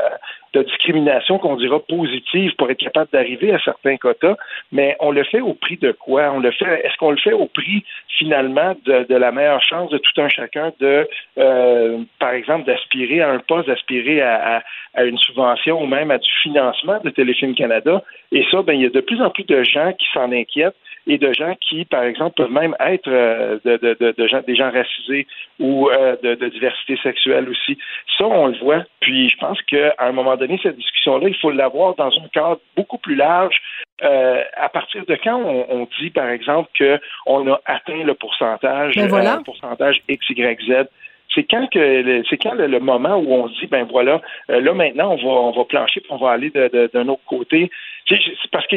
de 0.54 0.62
discrimination 0.64 1.40
qu'on 1.40 1.56
dira 1.56 1.80
positives 1.80 2.54
pour 2.58 2.70
être 2.70 2.80
capable 2.80 3.10
d'arriver 3.12 3.54
à 3.54 3.60
certains 3.60 3.96
quotas, 3.98 4.36
mais 4.72 4.96
on 5.00 5.12
le 5.12 5.24
fait 5.24 5.40
au 5.40 5.54
prix 5.54 5.78
de 5.78 5.94
quoi? 5.94 6.32
On 6.34 6.40
le 6.40 6.52
fait 6.52 6.86
Est-ce 6.86 6.98
qu'on 6.98 7.12
le 7.12 7.18
fait 7.18 7.34
au 7.34 7.46
prix 7.46 7.86
finalement 8.18 8.76
de, 8.86 9.16
la 9.16 9.32
meilleure 9.32 9.64
chance 9.64 9.90
de 9.90 9.98
tout 9.98 10.22
un 10.22 10.28
chacun 10.28 10.74
de, 10.80 11.08
euh, 11.38 12.00
par 12.20 12.32
exemple, 12.32 12.66
d'aspirer 12.66 13.22
à 13.22 13.30
un 13.30 13.40
poste, 13.40 13.68
d'aspirer 13.68 14.22
à, 14.22 14.62
une 14.98 15.18
subvention 15.18 15.82
ou 15.82 15.86
même 15.86 16.12
à 16.12 16.18
du 16.18 16.32
financement 16.44 17.00
de 17.04 17.10
Téléfilm 17.10 17.56
Canada? 17.56 18.04
Et 18.32 18.46
ça, 18.52 18.62
ben 18.62 18.74
il 18.74 18.82
y 18.82 18.86
a 18.86 18.90
de 18.90 19.02
plus 19.02 19.22
en 19.22 19.30
plus 19.30 19.46
de 19.46 19.64
gens 19.64 19.94
qui 19.94 20.06
s'en 20.14 20.32
inquiètent 20.32 20.76
et 21.10 21.18
de 21.18 21.34
gens 21.34 21.56
qui, 21.60 21.86
par 21.86 22.04
exemple, 22.04 22.36
peuvent 22.36 22.52
même 22.52 22.76
être 22.80 23.08
euh, 23.08 23.58
de, 23.66 23.78
de, 23.78 24.14
de, 24.16 24.28
gens, 24.28 24.42
des 24.46 24.56
gens 24.56 24.72
racisés 24.72 25.26
ou 25.60 25.90
euh, 25.90 26.16
de, 26.22 26.50
diversité 26.50 26.98
sexuelle 27.02 27.50
aussi. 27.50 27.78
Ça, 28.18 28.26
on 28.26 28.48
le 28.48 28.58
voit. 28.60 28.84
Puis 29.00 29.30
je 29.30 29.38
pense 29.38 29.60
qu'à 29.64 29.96
un 29.98 30.12
moment 30.12 30.38
donné, 30.38 30.60
cette 30.62 30.78
discussion-là, 30.78 31.28
il 31.28 31.36
faut 31.38 31.50
l'avoir 31.50 31.96
dans 31.96 32.12
un 32.12 32.28
cadre 32.32 32.60
beaucoup 32.76 33.00
plus 33.00 33.16
large. 33.16 33.56
Euh, 34.04 34.44
à 34.56 34.70
partir 34.70 35.04
de 35.06 35.18
quand 35.22 35.42
on, 35.42 35.88
dit, 36.00 36.12
par 36.12 36.30
exemple, 36.30 36.70
qu'on 36.78 37.52
a 37.52 37.60
atteint 37.66 38.04
le 38.04 38.14
pourcentage, 38.14 38.96
ben 38.96 39.08
le 39.08 39.44
pourcentage 39.44 40.02
X, 40.08 40.30
Y, 40.30 40.62
Z? 40.68 40.88
C'est 41.36 41.44
quand 41.44 41.68
que 41.70 42.24
c'est 42.28 42.38
quand 42.38 42.54
le, 42.54 42.80
moment 42.80 43.18
où 43.18 43.32
on 43.34 43.48
se 43.50 43.60
dit 43.60 43.68
ben 43.68 43.84
voilà 43.84 44.20
là 44.48 44.74
maintenant 44.74 45.12
on 45.12 45.16
va 45.16 45.30
on 45.30 45.52
va 45.52 45.64
plancher 45.66 46.02
puis 46.02 46.12
on 46.12 46.18
va 46.18 46.32
aller 46.32 46.50
d'un 46.50 47.08
autre 47.08 47.22
côté 47.28 47.70
c'est 48.10 48.52
parce 48.52 48.66
que 48.68 48.76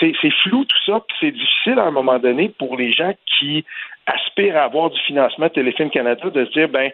c'est 0.00 0.32
flou 0.42 0.64
tout 0.64 0.84
ça, 0.84 1.00
puis 1.06 1.16
c'est 1.20 1.30
difficile 1.30 1.78
à 1.78 1.84
un 1.84 1.90
moment 1.90 2.18
donné 2.18 2.48
pour 2.48 2.76
les 2.76 2.92
gens 2.92 3.12
qui 3.38 3.64
aspirent 4.06 4.56
à 4.56 4.64
avoir 4.64 4.90
du 4.90 5.00
financement 5.00 5.46
de 5.46 5.52
Téléfilm 5.52 5.90
Canada 5.90 6.28
de 6.28 6.44
se 6.44 6.50
dire 6.50 6.68
ben 6.68 6.90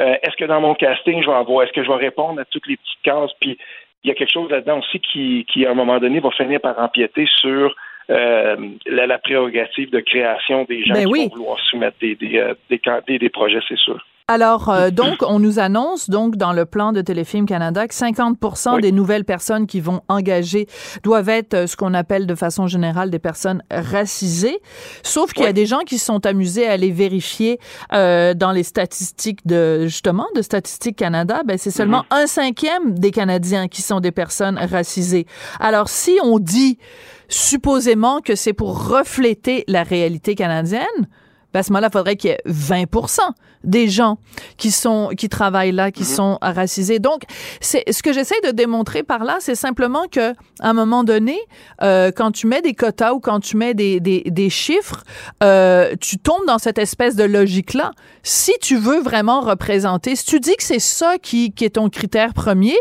euh, 0.00 0.16
est-ce 0.22 0.36
que 0.36 0.44
dans 0.44 0.60
mon 0.60 0.74
casting 0.74 1.22
je 1.22 1.26
vais 1.26 1.36
avoir, 1.36 1.64
est-ce 1.64 1.72
que 1.72 1.82
je 1.82 1.88
vais 1.88 1.96
répondre 1.96 2.40
à 2.40 2.44
toutes 2.44 2.66
les 2.66 2.76
petites 2.76 3.02
cases, 3.02 3.32
puis 3.40 3.58
il 4.02 4.08
y 4.08 4.10
a 4.10 4.14
quelque 4.14 4.32
chose 4.32 4.50
là-dedans 4.50 4.78
aussi 4.78 5.00
qui, 5.00 5.46
qui 5.50 5.66
à 5.66 5.70
un 5.70 5.74
moment 5.74 5.98
donné 5.98 6.20
va 6.20 6.30
finir 6.30 6.60
par 6.60 6.78
empiéter 6.78 7.26
sur 7.40 7.74
euh, 8.10 8.56
la, 8.86 9.18
prérogative 9.18 9.90
de 9.90 10.00
création 10.00 10.64
des 10.64 10.84
gens 10.84 10.94
ben 10.94 11.06
qui 11.06 11.28
vont 11.28 11.36
vouloir 11.36 11.58
soumettre 11.60 11.96
des, 12.00 12.14
des, 12.14 12.38
euh, 12.38 12.54
des, 13.08 13.18
des 13.18 13.28
projets, 13.30 13.60
c'est 13.66 13.78
sûr. 13.78 14.04
Alors, 14.26 14.70
euh, 14.70 14.88
donc, 14.88 15.18
on 15.20 15.38
nous 15.38 15.58
annonce 15.58 16.08
donc 16.08 16.36
dans 16.36 16.54
le 16.54 16.64
plan 16.64 16.92
de 16.92 17.02
Téléfilm 17.02 17.44
Canada 17.44 17.86
que 17.86 17.94
50 17.94 18.38
des 18.80 18.90
nouvelles 18.90 19.26
personnes 19.26 19.66
qui 19.66 19.80
vont 19.80 20.00
engager 20.08 20.66
doivent 21.02 21.28
être 21.28 21.52
euh, 21.52 21.66
ce 21.66 21.76
qu'on 21.76 21.92
appelle 21.92 22.26
de 22.26 22.34
façon 22.34 22.66
générale 22.66 23.10
des 23.10 23.18
personnes 23.18 23.62
racisées. 23.70 24.60
Sauf 25.02 25.34
qu'il 25.34 25.44
y 25.44 25.46
a 25.46 25.52
des 25.52 25.66
gens 25.66 25.80
qui 25.80 25.98
se 25.98 26.06
sont 26.06 26.24
amusés 26.24 26.66
à 26.66 26.72
aller 26.72 26.90
vérifier 26.90 27.58
euh, 27.92 28.32
dans 28.32 28.52
les 28.52 28.62
statistiques 28.62 29.46
de 29.46 29.88
justement 29.88 30.26
de 30.34 30.40
Statistique 30.40 30.96
Canada. 30.96 31.42
Ben, 31.44 31.58
c'est 31.58 31.70
seulement 31.70 32.06
mm-hmm. 32.10 32.22
un 32.22 32.26
cinquième 32.26 32.98
des 32.98 33.10
Canadiens 33.10 33.68
qui 33.68 33.82
sont 33.82 34.00
des 34.00 34.12
personnes 34.12 34.56
racisées. 34.56 35.26
Alors, 35.60 35.90
si 35.90 36.18
on 36.22 36.38
dit 36.38 36.78
supposément 37.28 38.22
que 38.22 38.36
c'est 38.36 38.54
pour 38.54 38.88
refléter 38.88 39.64
la 39.68 39.82
réalité 39.82 40.34
canadienne, 40.34 41.08
ben 41.54 41.60
à 41.60 41.62
ce 41.62 41.70
moment-là, 41.70 41.88
il 41.90 41.96
faudrait 41.96 42.16
qu'il 42.16 42.30
y 42.30 42.32
ait 42.34 42.40
20 42.44 42.84
des 43.62 43.88
gens 43.88 44.18
qui 44.56 44.70
sont 44.70 45.10
qui 45.16 45.28
travaillent 45.28 45.72
là, 45.72 45.90
qui 45.90 46.02
mhm. 46.02 46.08
sont 46.08 46.38
racisés. 46.42 46.98
Donc, 46.98 47.22
c'est 47.60 47.90
ce 47.90 48.02
que 48.02 48.12
j'essaie 48.12 48.40
de 48.44 48.50
démontrer 48.50 49.02
par 49.02 49.24
là, 49.24 49.38
c'est 49.40 49.54
simplement 49.54 50.06
que 50.10 50.32
à 50.60 50.70
un 50.70 50.72
moment 50.72 51.04
donné, 51.04 51.38
euh, 51.82 52.10
quand 52.14 52.32
tu 52.32 52.46
mets 52.46 52.60
des 52.60 52.74
quotas 52.74 53.12
ou 53.12 53.20
quand 53.20 53.40
tu 53.40 53.56
mets 53.56 53.72
des, 53.72 54.00
des, 54.00 54.24
des 54.26 54.50
chiffres, 54.50 55.04
euh, 55.42 55.94
tu 56.00 56.18
tombes 56.18 56.44
dans 56.46 56.58
cette 56.58 56.78
espèce 56.78 57.16
de 57.16 57.24
logique-là. 57.24 57.92
Si 58.24 58.52
tu 58.60 58.76
veux 58.76 59.00
vraiment 59.00 59.40
représenter, 59.40 60.16
si 60.16 60.26
tu 60.26 60.40
dis 60.40 60.56
que 60.56 60.62
c'est 60.62 60.80
ça 60.80 61.18
qui, 61.22 61.52
qui 61.52 61.64
est 61.64 61.70
ton 61.70 61.88
critère 61.88 62.34
premier, 62.34 62.76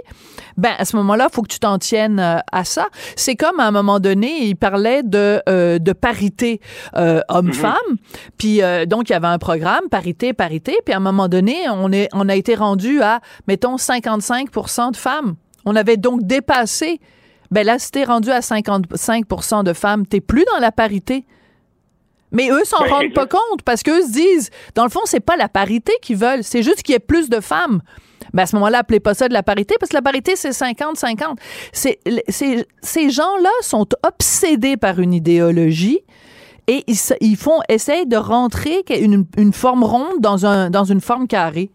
ben 0.57 0.73
à 0.77 0.85
ce 0.85 0.95
moment-là, 0.97 1.27
faut 1.31 1.41
que 1.41 1.47
tu 1.47 1.59
t'en 1.59 1.77
tiennes 1.77 2.19
euh, 2.19 2.37
à 2.51 2.63
ça. 2.63 2.87
C'est 3.15 3.35
comme 3.35 3.59
à 3.59 3.67
un 3.67 3.71
moment 3.71 3.99
donné, 3.99 4.45
il 4.45 4.55
parlait 4.55 5.03
de, 5.03 5.41
euh, 5.49 5.79
de 5.79 5.93
parité 5.93 6.59
euh, 6.95 7.21
homme-femme, 7.29 7.73
mhm. 7.89 7.97
puis 8.37 8.61
donc 8.87 9.09
il 9.09 9.13
y 9.13 9.15
avait 9.15 9.27
un 9.27 9.39
programme 9.39 9.89
parité, 9.89 10.33
parité 10.33 10.77
puis 10.85 10.93
à 10.93 10.97
un 10.97 11.01
moment 11.01 11.27
donné, 11.27 11.55
on, 11.69 11.91
est, 11.91 12.09
on 12.13 12.29
a 12.29 12.35
été 12.35 12.55
rendu 12.55 13.01
à, 13.01 13.19
mettons, 13.47 13.77
55 13.77 14.49
de 14.91 14.97
femmes. 14.97 15.35
On 15.65 15.75
avait 15.75 15.97
donc 15.97 16.23
dépassé. 16.23 16.99
Ben 17.51 17.65
là, 17.65 17.77
si 17.79 17.91
t'es 17.91 18.03
rendu 18.03 18.31
à 18.31 18.39
55% 18.39 19.63
de 19.63 19.73
femmes, 19.73 20.05
t'es 20.05 20.21
plus 20.21 20.43
dans 20.53 20.59
la 20.59 20.71
parité. 20.71 21.25
Mais 22.31 22.49
eux 22.49 22.65
s'en 22.65 22.83
ben, 22.83 22.89
rendent 22.89 23.13
pas 23.13 23.27
compte 23.27 23.61
parce 23.63 23.83
qu'eux 23.83 24.01
se 24.01 24.11
disent, 24.11 24.49
dans 24.75 24.83
le 24.83 24.89
fond, 24.89 25.01
c'est 25.05 25.19
pas 25.19 25.37
la 25.37 25.47
parité 25.47 25.93
qu'ils 26.01 26.17
veulent, 26.17 26.43
c'est 26.43 26.63
juste 26.63 26.81
qu'il 26.81 26.93
y 26.93 26.95
ait 26.95 26.99
plus 26.99 27.29
de 27.29 27.39
femmes. 27.39 27.81
Ben 28.33 28.43
à 28.43 28.45
ce 28.45 28.55
moment-là, 28.55 28.79
appelez 28.79 28.99
pas 28.99 29.13
ça 29.13 29.27
de 29.27 29.33
la 29.33 29.43
parité 29.43 29.75
parce 29.79 29.89
que 29.89 29.95
la 29.95 30.01
parité, 30.01 30.35
c'est 30.35 30.49
50-50. 30.49 31.37
Ces 31.71 33.09
gens-là 33.09 33.51
sont 33.61 33.87
obsédés 34.05 34.77
par 34.77 34.99
une 34.99 35.13
idéologie 35.13 36.01
et 36.67 36.83
ils, 36.87 37.35
font 37.35 37.59
essayer 37.69 38.05
de 38.05 38.15
rentrer 38.15 38.83
une, 38.89 39.53
forme 39.53 39.83
ronde 39.83 40.19
dans, 40.21 40.45
un, 40.45 40.69
dans 40.69 40.85
une 40.85 41.01
forme 41.01 41.27
carrée 41.27 41.69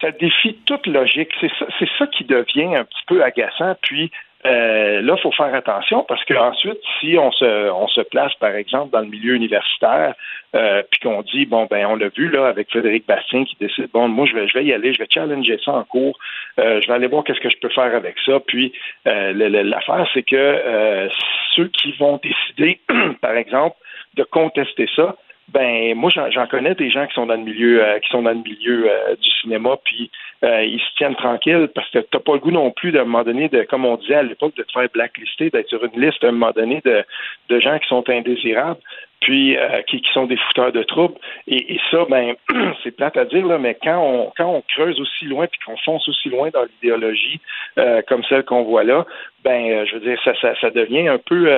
ça 0.00 0.10
défie 0.12 0.58
toute 0.64 0.86
logique. 0.86 1.30
C'est 1.40 1.50
ça, 1.58 1.66
c'est 1.78 1.88
ça 1.98 2.06
qui 2.06 2.24
devient 2.24 2.74
un 2.74 2.84
petit 2.84 3.04
peu 3.06 3.22
agaçant. 3.22 3.76
Puis 3.82 4.10
euh, 4.46 5.02
là, 5.02 5.14
il 5.16 5.20
faut 5.20 5.32
faire 5.32 5.54
attention 5.54 6.04
parce 6.08 6.24
qu'ensuite, 6.24 6.80
si 6.98 7.18
on 7.18 7.30
se, 7.32 7.70
on 7.70 7.86
se 7.88 8.00
place, 8.00 8.34
par 8.36 8.54
exemple, 8.54 8.90
dans 8.92 9.00
le 9.00 9.08
milieu 9.08 9.34
universitaire, 9.34 10.14
euh, 10.56 10.82
puis 10.90 11.00
qu'on 11.00 11.22
dit, 11.22 11.46
bon, 11.46 11.66
ben, 11.70 11.86
on 11.86 11.94
l'a 11.94 12.08
vu 12.08 12.28
là 12.28 12.46
avec 12.46 12.70
Frédéric 12.70 13.06
Bastien 13.06 13.44
qui 13.44 13.56
décide, 13.60 13.88
bon, 13.92 14.08
moi, 14.08 14.26
je 14.26 14.34
vais, 14.34 14.48
je 14.48 14.58
vais 14.58 14.64
y 14.64 14.72
aller, 14.72 14.92
je 14.92 14.98
vais 14.98 15.06
challenger 15.08 15.58
ça 15.64 15.72
en 15.72 15.84
cours, 15.84 16.18
euh, 16.58 16.80
je 16.80 16.88
vais 16.88 16.94
aller 16.94 17.06
voir 17.06 17.22
qu'est-ce 17.22 17.40
que 17.40 17.50
je 17.50 17.58
peux 17.58 17.68
faire 17.68 17.94
avec 17.94 18.16
ça. 18.26 18.40
Puis 18.40 18.72
euh, 19.06 19.32
l'affaire, 19.62 20.08
c'est 20.12 20.24
que 20.24 21.08
ceux 21.54 21.68
qui 21.68 21.92
vont 21.92 22.20
décider, 22.22 22.80
par 23.20 23.36
exemple, 23.36 23.76
de 24.14 24.24
contester 24.24 24.88
ça, 24.96 25.16
ben 25.52 25.96
moi 25.96 26.10
j'en 26.10 26.46
connais 26.46 26.76
des 26.76 26.90
gens 26.90 27.08
qui 27.08 27.14
sont 27.14 27.26
dans 27.26 27.34
le 27.34 27.42
milieu 27.42 27.84
qui 28.02 28.08
sont 28.10 28.22
dans 28.22 28.30
le 28.30 28.36
milieu 28.36 28.88
du 29.20 29.30
cinéma, 29.40 29.76
puis 29.84 30.08
ils 30.42 30.78
se 30.78 30.96
tiennent 30.96 31.16
tranquilles 31.16 31.68
parce 31.74 31.90
que 31.90 31.98
t'as 31.98 32.20
pas 32.20 32.34
le 32.34 32.38
goût 32.38 32.52
non 32.52 32.70
plus 32.70 32.92
d'un 32.92 33.02
moment 33.04 33.24
donné 33.24 33.48
de, 33.48 33.64
comme 33.64 33.84
on 33.84 33.96
disait 33.96 34.14
à 34.14 34.22
l'époque, 34.22 34.54
de 34.56 34.62
te 34.62 34.70
faire 34.70 34.88
blacklister, 34.92 35.50
d'être 35.50 35.68
sur 35.68 35.84
une 35.84 36.00
liste 36.00 36.22
à 36.22 36.28
un 36.28 36.32
moment 36.32 36.52
donné 36.52 36.80
de, 36.84 37.04
de 37.48 37.60
gens 37.60 37.76
qui 37.80 37.88
sont 37.88 38.08
indésirables 38.08 38.80
puis 39.20 39.56
euh, 39.56 39.82
qui, 39.82 40.00
qui, 40.00 40.12
sont 40.12 40.26
des 40.26 40.36
fouteurs 40.36 40.72
de 40.72 40.82
troubles. 40.82 41.14
Et, 41.46 41.74
et 41.74 41.80
ça, 41.90 42.06
ben, 42.08 42.34
c'est 42.82 42.96
plate 42.96 43.16
à 43.16 43.24
dire, 43.24 43.46
là, 43.46 43.58
mais 43.58 43.76
quand 43.80 43.98
on, 43.98 44.32
quand 44.36 44.46
on 44.46 44.62
creuse 44.62 44.98
aussi 45.00 45.26
loin 45.26 45.46
puis 45.46 45.60
qu'on 45.64 45.76
fonce 45.76 46.08
aussi 46.08 46.30
loin 46.30 46.48
dans 46.50 46.64
l'idéologie 46.64 47.40
euh, 47.78 48.02
comme 48.08 48.24
celle 48.24 48.44
qu'on 48.44 48.64
voit 48.64 48.84
là, 48.84 49.06
ben, 49.44 49.70
euh, 49.70 49.86
je 49.86 49.94
veux 49.94 50.00
dire, 50.00 50.18
ça, 50.24 50.32
ça, 50.40 50.54
ça 50.60 50.70
devient 50.70 51.08
un 51.08 51.18
peu, 51.18 51.50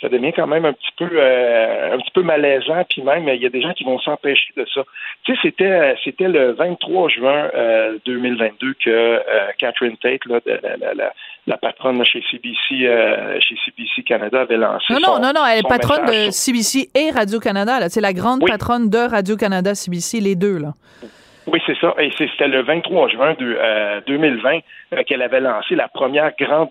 ça 0.00 0.08
devient 0.08 0.32
quand 0.32 0.46
même 0.46 0.64
un 0.64 0.72
petit 0.72 0.92
peu, 0.96 1.04
un 1.04 1.98
petit 1.98 2.10
peu 2.12 2.22
malaisant. 2.22 2.84
Puis 2.88 3.02
même, 3.02 3.28
il 3.28 3.42
y 3.42 3.46
a 3.46 3.50
des 3.50 3.62
gens 3.62 3.72
qui 3.72 3.84
vont 3.84 3.98
s'empêcher 3.98 4.52
de 4.56 4.66
ça. 4.74 4.82
Tu 5.24 5.34
sais, 5.34 5.38
c'était, 5.42 5.94
c'était 6.04 6.28
le 6.28 6.52
23 6.52 7.08
juin 7.08 7.50
2022 8.04 8.74
que 8.84 9.22
Catherine 9.58 9.96
Tate, 9.96 10.24
là, 10.26 10.40
de, 10.44 10.58
la, 10.62 10.76
la, 10.76 10.94
la, 10.94 11.12
patronne 11.60 12.04
chez 12.04 12.22
CBC, 12.30 12.58
chez 13.40 13.56
CBC 13.64 14.02
Canada, 14.04 14.42
avait 14.42 14.56
lancé. 14.56 14.92
Non, 14.92 15.00
non, 15.00 15.18
non, 15.20 15.32
non, 15.34 15.46
elle 15.46 15.60
est 15.60 15.68
patronne 15.68 16.06
de 16.06 16.30
CBC 16.30 16.90
et 16.94 17.10
Radio-Canada. 17.10 17.88
C'est 17.88 18.00
la 18.00 18.12
grande 18.12 18.40
patronne 18.46 18.88
de 18.88 18.98
Radio-Canada 18.98 19.74
CBC, 19.74 20.20
les 20.20 20.36
deux. 20.36 20.58
Là. 20.58 20.72
Oui, 21.46 21.60
c'est 21.66 21.76
ça. 21.80 21.94
Et 21.98 22.10
c'était 22.16 22.48
le 22.48 22.62
23 22.62 23.08
juin 23.08 23.34
de, 23.38 24.06
2020 24.06 24.50
euh, 24.50 24.60
euh, 24.92 25.02
qu'elle 25.04 25.22
avait 25.22 25.40
lancé 25.40 25.74
la 25.74 25.88
première 25.88 26.32
grande 26.38 26.68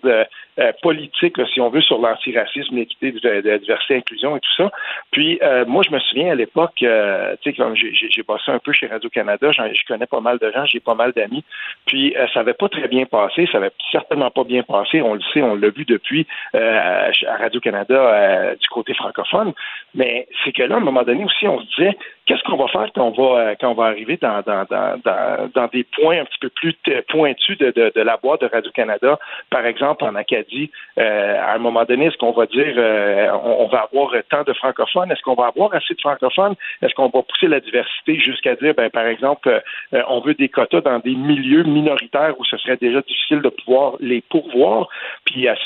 euh, 0.60 0.72
politique, 0.82 1.36
si 1.52 1.60
on 1.60 1.70
veut, 1.70 1.80
sur 1.80 1.98
l'antiracisme, 1.98 2.76
l'équité, 2.76 3.14
la 3.22 3.58
diversité, 3.58 3.94
l'inclusion 3.94 4.36
et 4.36 4.40
tout 4.40 4.54
ça. 4.56 4.70
Puis 5.10 5.40
moi, 5.66 5.82
je 5.86 5.92
me 5.92 5.98
souviens 5.98 6.32
à 6.32 6.34
l'époque, 6.34 6.74
tu 6.76 6.86
sais, 6.86 7.52
quand 7.54 7.74
j'ai 7.74 8.22
bossé 8.22 8.50
un 8.50 8.58
peu 8.58 8.72
chez 8.72 8.86
Radio-Canada, 8.86 9.50
je 9.52 9.86
connais 9.86 10.06
pas 10.06 10.20
mal 10.20 10.38
de 10.38 10.50
gens, 10.50 10.64
j'ai 10.66 10.80
pas 10.80 10.94
mal 10.94 11.12
d'amis. 11.12 11.44
Puis 11.86 12.14
ça 12.32 12.40
n'avait 12.40 12.54
pas 12.54 12.68
très 12.68 12.88
bien 12.88 13.06
passé, 13.06 13.48
ça 13.50 13.58
n'avait 13.58 13.72
certainement 13.90 14.30
pas 14.30 14.44
bien 14.44 14.62
passé. 14.62 15.02
On 15.02 15.14
le 15.14 15.20
sait, 15.32 15.42
on 15.42 15.54
l'a 15.54 15.70
vu 15.70 15.84
depuis 15.84 16.26
à 16.54 17.10
Radio-Canada 17.38 18.54
du 18.60 18.68
côté 18.68 18.94
francophone. 18.94 19.52
Mais 19.94 20.28
c'est 20.44 20.52
que 20.52 20.62
là, 20.62 20.76
à 20.76 20.78
un 20.78 20.82
moment 20.82 21.02
donné 21.02 21.24
aussi, 21.24 21.48
on 21.48 21.60
se 21.60 21.66
disait, 21.76 21.96
qu'est-ce 22.26 22.42
qu'on 22.44 22.56
va 22.56 22.68
faire 22.68 22.88
quand 22.94 23.08
on 23.08 23.10
va 23.10 23.56
quand 23.56 23.70
on 23.70 23.74
va 23.74 23.86
arriver 23.86 24.16
dans, 24.16 24.42
dans, 24.42 24.64
dans, 24.70 25.50
dans, 25.52 25.66
des 25.68 25.84
points 25.84 26.20
un 26.20 26.24
petit 26.24 26.38
peu 26.40 26.48
plus 26.50 26.74
pointus 27.08 27.58
de, 27.58 27.70
de, 27.70 27.92
de 27.94 28.00
la 28.00 28.16
boîte 28.16 28.42
de 28.42 28.46
Radio-Canada, 28.46 29.18
par 29.50 29.66
exemple 29.66 30.04
en 30.04 30.14
Acadie, 30.14 30.49
euh, 30.98 31.36
à 31.40 31.54
un 31.54 31.58
moment 31.58 31.84
donné, 31.84 32.06
est-ce 32.06 32.16
qu'on 32.16 32.32
va 32.32 32.46
dire 32.46 32.74
euh, 32.76 33.28
on, 33.44 33.68
va 33.68 33.88
avoir 33.92 34.12
tant 34.30 34.42
de 34.42 34.52
francophones? 34.52 35.10
Est-ce 35.10 35.22
qu'on 35.22 35.34
va 35.34 35.46
avoir 35.46 35.74
assez 35.74 35.94
de 35.94 36.00
francophones? 36.00 36.54
Est-ce 36.82 36.94
qu'on 36.94 37.08
va 37.08 37.22
pousser 37.22 37.48
la 37.48 37.60
diversité 37.60 38.18
jusqu'à 38.18 38.56
dire, 38.56 38.74
ben, 38.76 38.90
par 38.90 39.06
exemple, 39.06 39.48
euh, 39.94 40.02
on 40.08 40.20
veut 40.20 40.34
des 40.34 40.48
quotas 40.48 40.80
dans 40.80 40.98
des 40.98 41.14
milieux 41.14 41.62
minoritaires 41.64 42.34
où 42.38 42.44
ce 42.44 42.56
serait 42.58 42.76
déjà 42.76 43.00
difficile 43.00 43.40
de 43.40 43.48
pouvoir 43.48 43.94
les 44.00 44.20
pourvoir? 44.22 44.88
Puis 45.24 45.48
à, 45.48 45.56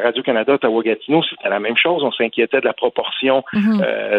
Radio-Canada, 0.00 0.54
Ottawa-Gatineau, 0.54 1.22
c'était 1.30 1.48
la 1.48 1.60
même 1.60 1.76
chose. 1.76 2.02
On 2.02 2.12
s'inquiétait 2.12 2.60
de 2.60 2.66
la 2.66 2.72
proportion 2.72 3.44
mhm. 3.52 3.78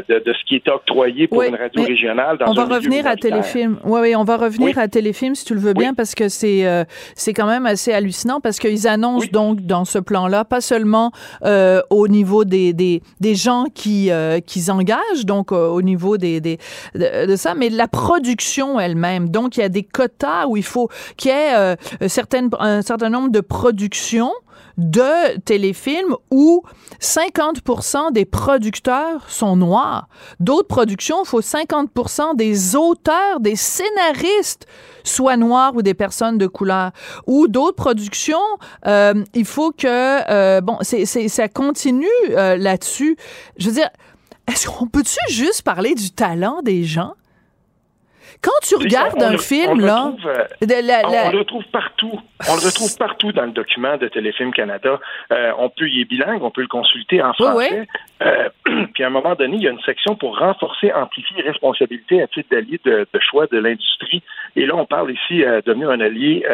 de, 0.09 0.19
de, 0.19 0.33
ce 0.33 0.43
qui 0.45 0.55
est 0.55 0.67
octroyé 0.69 1.27
pour 1.27 1.43
une 1.43 1.55
radio 1.55 1.83
régionale 1.83 2.37
dans 2.37 2.51
on 2.51 2.53
va 2.53 2.75
revenir 2.75 3.05
à 3.07 3.15
téléfilm. 3.15 3.79
Oui, 3.83 3.99
oui, 4.01 4.15
on 4.15 4.23
va 4.23 4.37
revenir 4.37 4.77
à 4.77 4.87
téléfilm 4.87 5.35
si 5.35 5.45
tu 5.45 5.53
le 5.53 5.59
veux 5.59 5.73
bien 5.73 5.93
parce 5.93 6.15
que 6.15 6.29
c'est 6.29 6.63
c'est 7.15 7.33
quand 7.33 7.47
même 7.47 7.65
assez 7.65 7.93
hallucinant 7.93 8.39
parce 8.39 8.59
qu'ils 8.59 8.87
annoncent 8.87 9.27
donc 9.31 9.61
dans 9.61 9.85
ce 9.85 9.94
plan-là, 9.99 10.45
pas 10.45 10.61
seulement 10.61 11.11
euh, 11.43 11.81
au 11.89 12.07
niveau 12.07 12.45
des, 12.45 12.73
des, 12.73 13.35
gens 13.35 13.65
qui, 13.73 14.11
euh, 14.11 14.39
qui 14.39 14.65
donc 15.25 15.51
euh, 15.51 15.67
au 15.67 15.81
niveau 15.81 16.17
des, 16.17 16.41
des 16.41 16.59
de, 16.95 17.35
ça, 17.35 17.55
mais 17.55 17.69
de 17.69 17.77
la 17.77 17.87
production 17.87 18.79
elle-même. 18.79 19.29
Donc, 19.29 19.57
il 19.57 19.61
y 19.61 19.63
a 19.63 19.69
des 19.69 19.83
quotas 19.83 20.47
où 20.47 20.57
il 20.57 20.63
faut 20.63 20.89
qu'il 21.17 21.31
y 21.31 21.33
ait 21.33 21.75
certaines, 22.07 22.49
un 22.59 22.81
certain 22.81 23.09
nombre 23.09 23.29
de 23.31 23.41
productions 23.41 24.31
de 24.77 25.37
téléfilms 25.39 26.15
où 26.31 26.63
50% 27.01 28.11
des 28.11 28.25
producteurs 28.25 29.29
sont 29.29 29.55
noirs. 29.55 30.07
D'autres 30.39 30.67
productions, 30.67 31.23
il 31.23 31.27
faut 31.27 31.41
50% 31.41 32.35
des 32.35 32.75
auteurs, 32.75 33.39
des 33.39 33.55
scénaristes 33.55 34.65
soient 35.03 35.37
noirs 35.37 35.75
ou 35.75 35.81
des 35.81 35.93
personnes 35.93 36.37
de 36.37 36.47
couleur. 36.47 36.91
Ou 37.27 37.47
d'autres 37.47 37.75
productions, 37.75 38.37
euh, 38.85 39.23
il 39.33 39.45
faut 39.45 39.71
que 39.71 39.87
euh, 39.87 40.61
bon, 40.61 40.77
c'est, 40.81 41.05
ça 41.05 41.47
continue 41.47 42.07
euh, 42.31 42.57
là-dessus. 42.57 43.17
Je 43.57 43.67
veux 43.67 43.75
dire, 43.75 43.89
est-ce 44.47 44.67
qu'on 44.67 44.87
peut-tu 44.87 45.19
juste 45.29 45.61
parler 45.61 45.95
du 45.95 46.11
talent 46.11 46.61
des 46.63 46.83
gens? 46.83 47.13
Quand 48.45 48.59
tu 48.61 48.75
regardes 48.75 49.23
un 49.23 49.39
film, 49.39 49.81
là. 49.81 50.13
Euh, 50.23 50.45
on, 50.61 51.31
le 51.31 51.39
retrouve 51.39 51.63
partout. 51.71 52.19
On 52.47 52.55
le 52.55 52.63
retrouve 52.63 52.95
partout 52.95 53.31
dans 53.31 53.45
le 53.45 53.51
document 53.51 53.97
de 53.97 54.07
Téléfilm 54.07 54.53
Canada. 54.53 54.99
Euh, 55.31 55.51
on 55.57 55.69
peut, 55.69 55.89
y 55.89 56.01
est 56.01 56.05
bilingue, 56.05 56.43
on 56.43 56.51
peut 56.51 56.61
le 56.61 56.67
consulter 56.67 57.23
en 57.23 57.33
français. 57.33 57.87
Euh, 58.21 58.49
puis 58.93 59.03
à 59.03 59.07
un 59.07 59.09
moment 59.09 59.33
donné, 59.33 59.55
il 59.55 59.63
y 59.63 59.67
a 59.67 59.71
une 59.71 59.81
section 59.81 60.15
pour 60.15 60.37
renforcer, 60.37 60.93
amplifier 60.93 61.37
les 61.37 61.49
responsabilités 61.49 62.21
à 62.21 62.27
titre 62.27 62.49
d'allié 62.51 62.79
de, 62.85 63.07
choix 63.19 63.47
de 63.47 63.57
l'industrie. 63.57 64.21
Et 64.55 64.67
là, 64.67 64.75
on 64.75 64.85
parle 64.85 65.11
ici 65.11 65.39
de 65.39 65.63
devenir 65.65 65.89
un 65.89 65.99
allié 65.99 66.45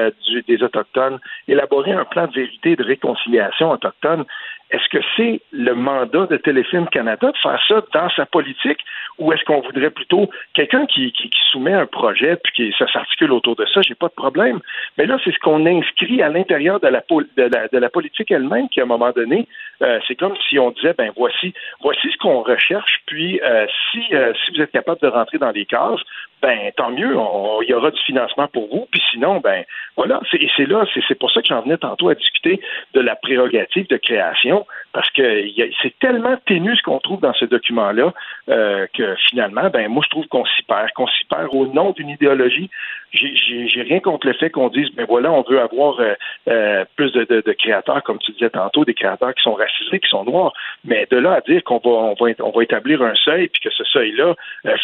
des 0.47 0.63
Autochtones, 0.63 1.19
élaborer 1.49 1.91
un 1.91 2.05
plan 2.05 2.27
de 2.27 2.33
vérité 2.33 2.71
et 2.71 2.75
de 2.77 2.83
réconciliation 2.83 3.71
autochtone. 3.71 4.23
Est-ce 4.71 4.87
que 4.89 5.03
c'est 5.15 5.41
le 5.51 5.73
mandat 5.73 6.27
de 6.27 6.37
Téléfilm 6.37 6.87
Canada 6.87 7.31
de 7.31 7.37
faire 7.37 7.61
ça 7.67 7.81
dans 7.93 8.09
sa 8.11 8.25
politique 8.25 8.79
ou 9.19 9.31
est-ce 9.33 9.43
qu'on 9.43 9.61
voudrait 9.61 9.89
plutôt 9.89 10.29
quelqu'un 10.53 10.85
qui, 10.85 11.13
soumet 11.51 11.73
un 11.73 11.85
projet 11.85 12.37
puis 12.37 12.53
qui 12.53 12.75
ça 12.79 12.89
s'articule 12.89 13.33
autour 13.33 13.57
de 13.57 13.65
ça, 13.73 13.81
j'ai 13.81 13.93
pas 13.93 14.07
de 14.07 14.13
problème. 14.13 14.61
Mais 14.97 15.05
là, 15.05 15.17
c'est 15.23 15.33
ce 15.33 15.39
qu'on 15.39 15.65
inscrit 15.65 16.21
à 16.21 16.29
l'intérieur 16.29 16.79
de 16.79 16.87
la, 16.87 17.01
de 17.01 17.77
la, 17.77 17.89
politique 17.89 18.31
elle-même 18.31 18.69
qui, 18.69 18.79
à 18.79 18.83
un 18.83 18.85
moment 18.87 19.11
donné, 19.11 19.49
euh, 19.81 19.99
c'est 20.07 20.15
comme 20.15 20.35
si 20.47 20.57
on 20.57 20.71
disait, 20.71 20.93
ben 20.97 21.11
voici, 21.17 21.53
voici 21.81 22.09
ce 22.09 22.17
qu'on 22.17 22.41
recherche, 22.41 23.01
puis 23.05 23.41
euh, 23.43 23.65
si, 23.91 24.15
euh, 24.15 24.31
si 24.45 24.51
vous 24.51 24.61
êtes 24.61 24.71
capable 24.71 25.01
de 25.01 25.07
rentrer 25.07 25.39
dans 25.39 25.51
les 25.51 25.65
cases, 25.65 25.99
ben 26.41 26.71
tant 26.75 26.91
mieux, 26.91 27.15
il 27.61 27.69
y 27.69 27.73
aura 27.73 27.91
du 27.91 28.01
financement 28.01 28.47
pour 28.47 28.67
vous. 28.69 28.87
Puis 28.91 29.01
sinon, 29.11 29.39
ben 29.39 29.63
voilà, 29.95 30.21
et 30.33 30.49
c'est 30.55 30.65
là, 30.65 30.85
c'est 31.07 31.19
pour 31.19 31.31
ça 31.31 31.41
que 31.41 31.47
j'en 31.47 31.61
venais 31.61 31.77
tantôt 31.77 32.09
à 32.09 32.15
discuter 32.15 32.59
de 32.93 33.01
la 33.01 33.15
prérogative 33.15 33.87
de 33.87 33.97
création, 33.97 34.60
parce 34.93 35.09
que 35.11 35.45
c'est 35.81 35.97
tellement 35.99 36.35
ténu 36.45 36.75
ce 36.75 36.81
qu'on 36.83 36.99
trouve 36.99 37.21
dans 37.21 37.33
ce 37.33 37.45
document-là 37.45 38.13
euh, 38.49 38.87
que 38.93 39.15
finalement, 39.29 39.69
ben 39.69 39.87
moi 39.87 40.03
je 40.05 40.09
trouve 40.09 40.27
qu'on 40.27 40.45
s'y 40.45 40.63
perd, 40.63 40.91
qu'on 40.93 41.07
s'y 41.07 41.25
perd 41.25 41.49
au 41.53 41.67
nom 41.67 41.91
d'une 41.91 42.09
idéologie. 42.09 42.69
J'ai 43.13 43.81
rien 43.81 43.99
contre 43.99 44.27
le 44.27 44.33
fait 44.33 44.49
qu'on 44.49 44.69
dise, 44.69 44.89
ben 44.95 45.05
voilà, 45.07 45.31
on 45.31 45.43
veut 45.43 45.59
avoir 45.59 45.99
euh, 45.99 46.13
euh, 46.47 46.85
plus 46.95 47.11
de, 47.11 47.51
créateurs, 47.53 48.03
comme 48.03 48.19
tu 48.19 48.31
disais 48.31 48.49
tantôt, 48.49 48.85
des 48.85 48.93
créateurs 48.93 49.33
qui 49.35 49.43
sont 49.43 49.53
racisés, 49.53 49.99
qui 49.99 50.09
sont 50.09 50.23
noirs, 50.23 50.53
mais 50.85 51.07
de 51.11 51.17
là 51.17 51.33
à 51.33 51.41
dire 51.41 51.63
qu'on 51.63 51.79
va, 51.79 51.89
on 51.89 52.13
va, 52.13 52.31
on 52.39 52.51
va 52.51 52.63
établir 52.63 53.01
un 53.01 53.15
seuil, 53.15 53.49
puis 53.49 53.61
que 53.61 53.69
ce 53.69 53.83
seuil-là, 53.83 54.35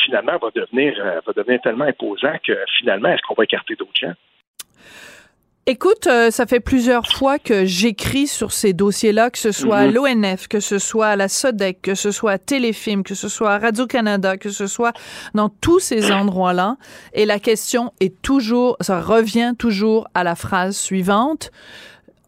finalement, 0.04 0.38
va 0.42 0.50
devenir, 0.54 0.94
va 1.26 1.34
devenir 1.34 1.62
tellement 1.62 1.86
imposant 1.86 2.34
que 2.46 2.58
finalement, 2.78 3.10
est-ce 3.10 3.22
qu'on 3.22 3.36
va 3.36 3.46
écarter 3.46 3.76
d'autres 3.76 3.92
gens? 4.00 4.14
Écoute, 5.70 6.08
euh, 6.08 6.32
ça 6.32 6.46
fait 6.46 6.62
plusieurs 6.62 7.06
fois 7.08 7.40
que 7.40 7.66
j'écris 7.66 8.28
sur 8.28 8.54
ces 8.54 8.72
dossiers-là, 8.72 9.30
que 9.30 9.38
ce 9.38 9.52
soit 9.52 9.80
à 9.80 9.88
mhm. 9.88 9.96
l'ONF, 9.96 10.48
que 10.48 10.62
ce 10.62 10.80
soit 10.80 11.08
à 11.08 11.16
la 11.18 11.28
SODEC, 11.28 11.82
que 11.82 11.94
ce 11.94 12.10
soit 12.12 12.32
à 12.32 12.38
Téléfilm, 12.38 13.04
que 13.04 13.16
ce 13.16 13.28
soit 13.28 13.52
à 13.52 13.60
Radio-Canada, 13.60 14.38
que 14.38 14.50
ce 14.50 14.66
soit 14.66 14.94
dans 15.34 15.50
tous 15.50 15.82
ces 15.82 16.10
endroits-là. 16.14 16.78
Et 17.12 17.26
la 17.26 17.40
question 17.40 17.92
est 18.00 18.22
toujours, 18.22 18.78
ça 18.80 19.02
revient 19.02 19.56
toujours 19.60 20.08
à 20.14 20.24
la 20.24 20.36
phrase 20.36 20.78
suivante, 20.78 21.52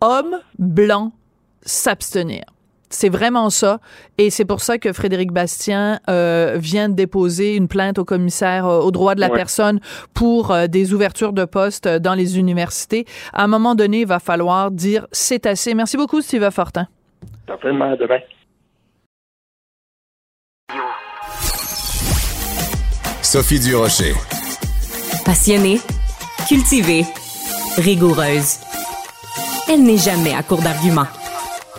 homme 0.02 0.42
blanc 0.58 1.14
s'abstenir. 1.62 2.44
C'est 2.90 3.10
vraiment 3.10 3.50
ça. 3.50 3.80
Et 4.18 4.30
c'est 4.30 4.46
pour 4.46 4.62
ça 4.62 4.78
que 4.78 4.92
Frédéric 4.94 5.32
Bastien 5.32 6.00
euh, 6.10 6.56
vient 6.58 6.90
de 6.90 6.96
déposer 6.96 7.56
une 7.56 7.68
plainte 7.68 8.00
au 8.00 8.06
commissaire 8.06 8.66
euh, 8.66 8.80
aux 8.80 8.92
droits 8.92 9.16
de 9.16 9.20
la 9.20 9.30
personne 9.30 9.80
pour 10.14 10.52
euh, 10.52 10.68
des 10.68 10.94
ouvertures 10.94 11.34
de 11.34 11.46
postes 11.46 11.88
dans 11.88 12.16
les 12.16 12.40
universités. 12.40 13.06
À 13.34 13.44
un 13.44 13.48
moment 13.48 13.76
donné, 13.76 14.02
il 14.02 14.08
va 14.08 14.20
falloir 14.20 14.72
dire 14.72 15.06
c'est 15.12 15.46
assez. 15.46 15.76
Merci 15.76 15.98
beaucoup, 15.98 16.22
Steve 16.22 16.50
Fortin. 16.50 16.88
Certainement, 17.48 17.96
demain. 17.96 18.20
Sophie 23.22 23.60
Durocher. 23.60 24.14
Passionnée, 25.24 25.80
cultivée, 26.48 27.04
rigoureuse. 27.78 28.60
Elle 29.72 29.84
n'est 29.84 29.98
jamais 29.98 30.34
à 30.34 30.42
court 30.42 30.64
d'arguments. 30.64 31.06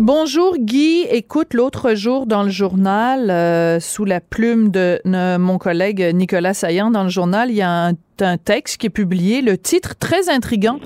Bonjour 0.00 0.56
Guy. 0.56 1.02
Écoute, 1.10 1.52
l'autre 1.52 1.92
jour 1.92 2.24
dans 2.24 2.42
le 2.42 2.48
journal, 2.48 3.30
euh, 3.30 3.80
sous 3.80 4.06
la 4.06 4.22
plume 4.22 4.70
de, 4.70 4.98
mon 5.04 5.58
collègue 5.58 6.12
Nicolas 6.14 6.54
Saillant 6.54 6.90
dans 6.90 7.02
le 7.02 7.10
journal, 7.10 7.50
il 7.50 7.56
y 7.56 7.60
a 7.60 7.88
un, 7.88 8.36
texte 8.42 8.78
qui 8.78 8.86
est 8.86 8.90
publié, 8.90 9.42
le 9.42 9.58
titre 9.58 9.94
très 9.98 10.30
intrigant, 10.30 10.78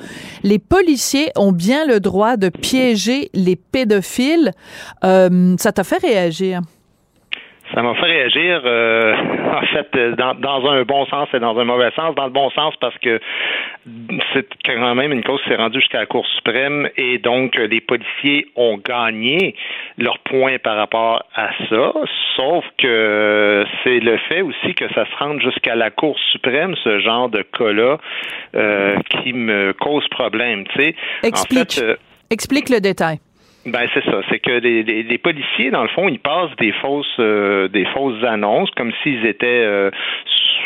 Les 0.43 0.59
policiers 0.59 1.31
ont 1.37 1.53
bien 1.53 1.87
le 1.87 2.01
droit 2.01 2.37
de 2.37 2.49
piéger 2.49 3.31
les 3.35 3.55
pédophiles. 3.55 4.51
Euh, 5.05 5.55
ça 5.61 5.71
t'a 5.71 5.85
fait 5.85 5.99
réagir? 5.99 6.61
Ça 7.73 7.83
m'a 7.83 7.95
fait 7.95 8.07
réagir, 8.07 8.61
euh, 8.65 9.15
en 9.55 9.67
fait, 9.67 10.15
dans, 10.17 10.35
dans, 10.35 10.71
un 10.71 10.83
bon 10.83 11.07
sens 11.07 11.29
et 11.33 11.39
dans 11.39 11.59
un 11.59 11.65
mauvais 11.65 11.91
sens. 11.97 12.15
Dans 12.15 12.27
le 12.27 12.31
bon 12.31 12.51
sens 12.51 12.75
parce 12.81 12.97
que 12.99 13.21
c'est 14.33 14.47
quand 14.65 14.95
même 14.95 15.13
une 15.13 15.23
cause 15.23 15.41
qui 15.43 15.49
s'est 15.49 15.57
rendue 15.57 15.81
jusqu'à 15.81 16.01
la 16.01 16.07
Cour 16.07 16.27
suprême 16.37 16.89
et 16.97 17.19
donc 17.19 17.57
les 17.57 17.81
policiers 17.81 18.47
ont 18.57 18.79
gagné 18.79 19.55
leur 19.99 20.19
point 20.21 20.59
par 20.59 20.77
rapport 20.77 21.25
à 21.35 21.51
ça, 21.69 21.93
sauf 22.37 22.65
que 22.79 23.65
c'est 23.83 24.01
le 24.01 24.17
fait 24.29 24.43
aussi 24.43 24.75
que 24.75 24.89
ça 24.95 25.05
se 25.07 25.17
rende 25.19 25.41
jusqu'à 25.41 25.75
la 25.75 25.91
Cour 25.91 26.19
suprême, 26.33 26.75
ce 26.83 26.99
genre 27.01 27.29
de 27.29 27.43
cas-là, 27.43 27.99
euh, 28.55 28.97
qui 29.11 29.33
me 29.33 29.73
cause 29.73 30.07
problème. 30.09 30.67
Tu 30.69 30.83
sais. 30.83 30.95
Explique. 31.23 31.79
Euh, 31.83 31.97
Explique 32.31 32.69
le 32.69 32.81
détail. 32.81 33.19
Ben 33.67 33.87
c'est 33.95 34.05
ça, 34.05 34.21
c'est 34.29 34.41
que 34.41 34.51
les, 34.51 34.83
les, 34.83 35.19
policiers 35.19 35.71
dans 35.71 35.83
le 35.83 35.89
fond 35.89 36.07
ils 36.09 36.19
passent 36.19 36.55
des 36.59 36.73
fausses 36.73 37.07
euh, 37.19 37.67
des 37.69 37.87
fausses 37.87 38.23
annonces 38.23 38.71
comme 38.73 38.93
s'ils 39.03 39.25
étaient 39.25 39.47
euh, 39.65 39.91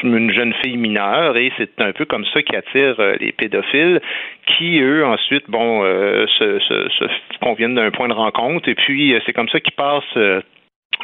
une 0.02 0.32
jeune 0.32 0.52
fille 0.54 0.76
mineure 0.76 1.36
et 1.36 1.52
c'est 1.56 1.80
un 1.80 1.92
peu 1.92 2.06
comme 2.06 2.24
ça 2.34 2.42
qui 2.42 2.56
attire 2.56 2.96
euh, 2.98 3.14
les 3.20 3.30
pédophiles 3.30 4.00
qui 4.46 4.80
eux 4.80 5.06
ensuite 5.06 5.44
bon 5.48 5.82
se, 5.82 6.58
se, 6.58 6.88
se 6.88 7.04
conviennent 7.40 7.76
d'un 7.76 7.92
point 7.92 8.08
de 8.08 8.14
rencontre 8.14 8.68
et 8.68 8.74
puis 8.74 9.14
c'est 9.24 9.32
comme 9.32 9.48
ça 9.48 9.60
qu'ils 9.60 9.74
passent 9.74 10.42